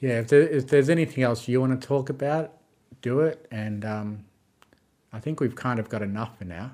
yeah, 0.01 0.21
if, 0.21 0.29
there, 0.29 0.43
if 0.43 0.69
there's 0.69 0.91
anything 0.91 1.25
else 1.25 1.49
you 1.49 1.61
want 1.61 1.81
to 1.81 1.87
talk 1.87 2.11
about, 2.11 2.53
do 3.01 3.21
it. 3.21 3.47
And 3.51 3.85
um, 3.85 4.25
I 5.13 5.19
think 5.19 5.41
we've 5.41 5.55
kind 5.55 5.79
of 5.79 5.89
got 5.89 6.03
enough 6.03 6.39
for 6.39 6.45
now. 6.45 6.73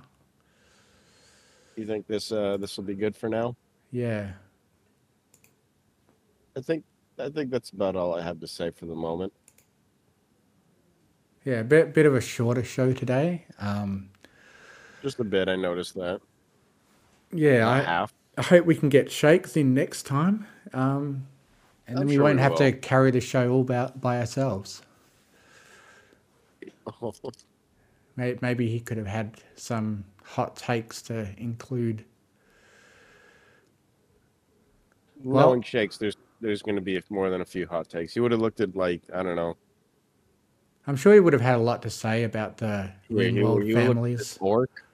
You 1.76 1.86
think 1.86 2.06
this 2.06 2.30
uh 2.30 2.58
this 2.58 2.76
will 2.76 2.84
be 2.84 2.94
good 2.94 3.16
for 3.16 3.30
now? 3.30 3.56
Yeah. 3.90 4.32
I 6.54 6.60
think 6.60 6.84
I 7.18 7.30
think 7.30 7.50
that's 7.50 7.70
about 7.70 7.96
all 7.96 8.14
I 8.14 8.22
have 8.22 8.40
to 8.40 8.46
say 8.46 8.70
for 8.70 8.84
the 8.86 8.94
moment. 8.94 9.32
Yeah, 11.44 11.60
a 11.60 11.64
bit, 11.64 11.94
bit 11.94 12.06
of 12.06 12.14
a 12.14 12.20
shorter 12.20 12.62
show 12.62 12.92
today. 12.92 13.46
Um, 13.58 14.10
Just 15.02 15.18
a 15.18 15.24
bit. 15.24 15.48
I 15.48 15.56
noticed 15.56 15.94
that. 15.94 16.20
yeah, 17.32 17.68
I. 17.68 18.06
I 18.38 18.42
hope 18.42 18.64
we 18.64 18.74
can 18.74 18.88
get 18.88 19.10
Shakes 19.10 19.56
in 19.56 19.74
next 19.74 20.04
time. 20.04 20.46
Um, 20.72 21.26
and 21.86 21.96
then 21.96 22.02
I'm 22.02 22.09
we 22.09 22.14
sure 22.14 22.24
won't 22.24 22.36
we 22.36 22.42
have 22.42 22.56
to 22.56 22.72
carry 22.72 23.10
the 23.10 23.20
show 23.20 23.50
all 23.50 23.60
about 23.62 24.00
by 24.00 24.18
ourselves. 24.18 24.82
Maybe 28.16 28.68
he 28.68 28.80
could 28.80 28.98
have 28.98 29.06
had 29.06 29.38
some 29.56 30.04
hot 30.24 30.56
takes 30.56 31.00
to 31.02 31.28
include. 31.36 32.04
Well- 35.22 35.48
Knowing 35.48 35.62
shakes, 35.62 35.96
there's 35.98 36.16
there's 36.40 36.62
going 36.62 36.74
to 36.74 36.82
be 36.82 37.00
more 37.09 37.30
than 37.30 37.40
a 37.40 37.44
few 37.44 37.66
hot 37.66 37.88
takes. 37.88 38.12
He 38.14 38.20
would 38.20 38.32
have 38.32 38.40
looked 38.40 38.60
at 38.60 38.74
like 38.76 39.02
I 39.14 39.22
don't 39.22 39.36
know. 39.36 39.56
I'm 40.86 40.96
sure 40.96 41.14
he 41.14 41.20
would 41.20 41.32
have 41.32 41.42
had 41.42 41.54
a 41.56 41.62
lot 41.62 41.82
to 41.82 41.90
say 41.90 42.24
about 42.24 42.56
the 42.56 42.90
you- 43.09 43.16
World 43.44 43.64
you 43.64 43.74
looked 43.74 43.78
at 43.78 43.86
families. 43.86 44.38
Orc. 44.40 44.84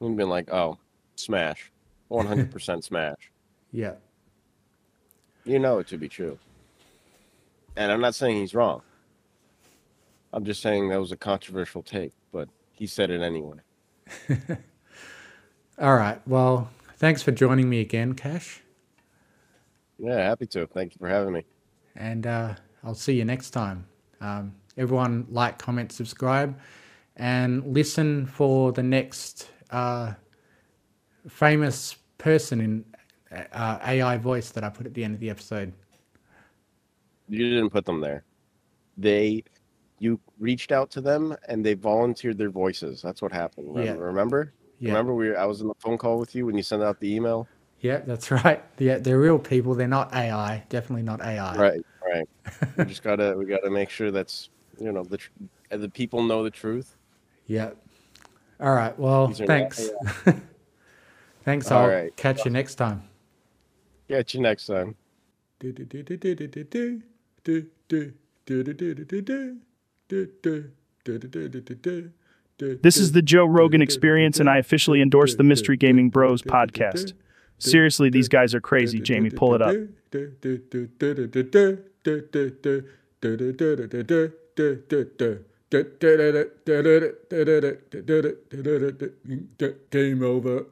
And 0.00 0.16
been 0.16 0.30
like, 0.30 0.50
oh, 0.50 0.78
smash, 1.16 1.70
100 2.08 2.50
percent 2.50 2.84
smash. 2.84 3.30
Yeah. 3.72 3.94
You 5.44 5.58
know 5.58 5.78
it 5.78 5.88
to 5.88 5.98
be 5.98 6.08
true. 6.08 6.38
And 7.76 7.90
I'm 7.90 8.00
not 8.00 8.14
saying 8.14 8.36
he's 8.36 8.54
wrong. 8.54 8.82
I'm 10.32 10.44
just 10.44 10.62
saying 10.62 10.88
that 10.90 11.00
was 11.00 11.12
a 11.12 11.16
controversial 11.16 11.82
take, 11.82 12.12
but 12.32 12.48
he 12.72 12.86
said 12.86 13.10
it 13.10 13.20
anyway. 13.20 13.58
All 15.78 15.96
right. 15.96 16.20
Well, 16.26 16.70
thanks 16.96 17.22
for 17.22 17.32
joining 17.32 17.68
me 17.68 17.80
again, 17.80 18.14
Cash. 18.14 18.60
Yeah, 19.98 20.16
happy 20.16 20.46
to. 20.46 20.66
Thank 20.66 20.94
you 20.94 20.98
for 20.98 21.08
having 21.08 21.32
me. 21.32 21.44
And 21.96 22.26
uh, 22.26 22.54
I'll 22.84 22.94
see 22.94 23.14
you 23.14 23.24
next 23.24 23.50
time. 23.50 23.86
Um, 24.20 24.54
everyone, 24.76 25.26
like, 25.30 25.58
comment, 25.58 25.92
subscribe, 25.92 26.58
and 27.16 27.74
listen 27.74 28.26
for 28.26 28.72
the 28.72 28.82
next 28.82 29.48
uh, 29.70 30.14
famous 31.28 31.96
person 32.18 32.60
in 32.60 32.84
uh, 33.32 33.78
AI 33.84 34.16
voice 34.16 34.50
that 34.50 34.64
I 34.64 34.68
put 34.68 34.86
at 34.86 34.94
the 34.94 35.04
end 35.04 35.14
of 35.14 35.20
the 35.20 35.30
episode. 35.30 35.72
You 37.28 37.50
didn't 37.50 37.70
put 37.70 37.84
them 37.84 38.00
there. 38.00 38.24
They, 38.98 39.44
you 39.98 40.20
reached 40.38 40.72
out 40.72 40.90
to 40.92 41.00
them 41.00 41.36
and 41.48 41.64
they 41.64 41.74
volunteered 41.74 42.38
their 42.38 42.50
voices. 42.50 43.00
That's 43.02 43.22
what 43.22 43.32
happened. 43.32 43.68
Yeah. 43.74 43.92
Remember? 43.92 44.06
Remember? 44.06 44.52
Yeah. 44.78 44.88
Remember 44.90 45.14
we? 45.14 45.28
Were, 45.28 45.38
I 45.38 45.44
was 45.44 45.60
in 45.60 45.68
the 45.68 45.74
phone 45.78 45.98
call 45.98 46.18
with 46.18 46.34
you 46.34 46.46
when 46.46 46.56
you 46.56 46.62
sent 46.62 46.82
out 46.82 46.98
the 46.98 47.14
email. 47.14 47.46
Yeah, 47.80 47.98
that's 47.98 48.30
right. 48.30 48.62
Yeah, 48.78 48.98
they're 48.98 49.18
real 49.18 49.38
people. 49.38 49.74
They're 49.74 49.88
not 49.88 50.12
AI. 50.14 50.64
Definitely 50.68 51.02
not 51.02 51.22
AI. 51.22 51.56
Right. 51.56 51.80
Right. 52.04 52.28
we 52.76 52.84
just 52.86 53.02
gotta 53.02 53.34
we 53.36 53.44
gotta 53.44 53.70
make 53.70 53.90
sure 53.90 54.10
that's 54.10 54.50
you 54.78 54.90
know 54.90 55.04
the 55.04 55.18
tr- 55.18 55.30
the 55.70 55.88
people 55.88 56.22
know 56.22 56.42
the 56.42 56.50
truth. 56.50 56.96
Yeah. 57.46 57.70
All 58.58 58.74
right. 58.74 58.98
Well, 58.98 59.28
These 59.28 59.42
are 59.42 59.46
not 59.46 59.74
thanks. 59.74 59.90
thanks. 61.44 61.70
All 61.70 61.82
I'll 61.82 61.88
right. 61.88 62.16
catch 62.16 62.44
you 62.44 62.50
next 62.50 62.74
time. 62.74 63.02
Catch 64.10 64.34
you 64.34 64.40
next 64.40 64.66
time. 64.66 64.96
This 72.82 72.96
is 72.96 73.12
the 73.12 73.22
Joe 73.22 73.44
Rogan 73.44 73.80
experience, 73.80 74.40
and 74.40 74.50
I 74.50 74.58
officially 74.58 75.00
endorse 75.00 75.36
the 75.36 75.44
Mystery 75.44 75.76
Gaming 75.76 76.10
Bros 76.10 76.42
podcast. 76.42 77.12
Seriously, 77.58 78.10
these 78.10 78.26
guys 78.28 78.52
are 78.52 78.60
crazy, 78.60 78.98
Jamie. 79.00 79.30
Pull 79.30 79.54
it 79.54 79.62
up. 79.62 79.76
Game 89.90 90.22
over. 90.24 90.66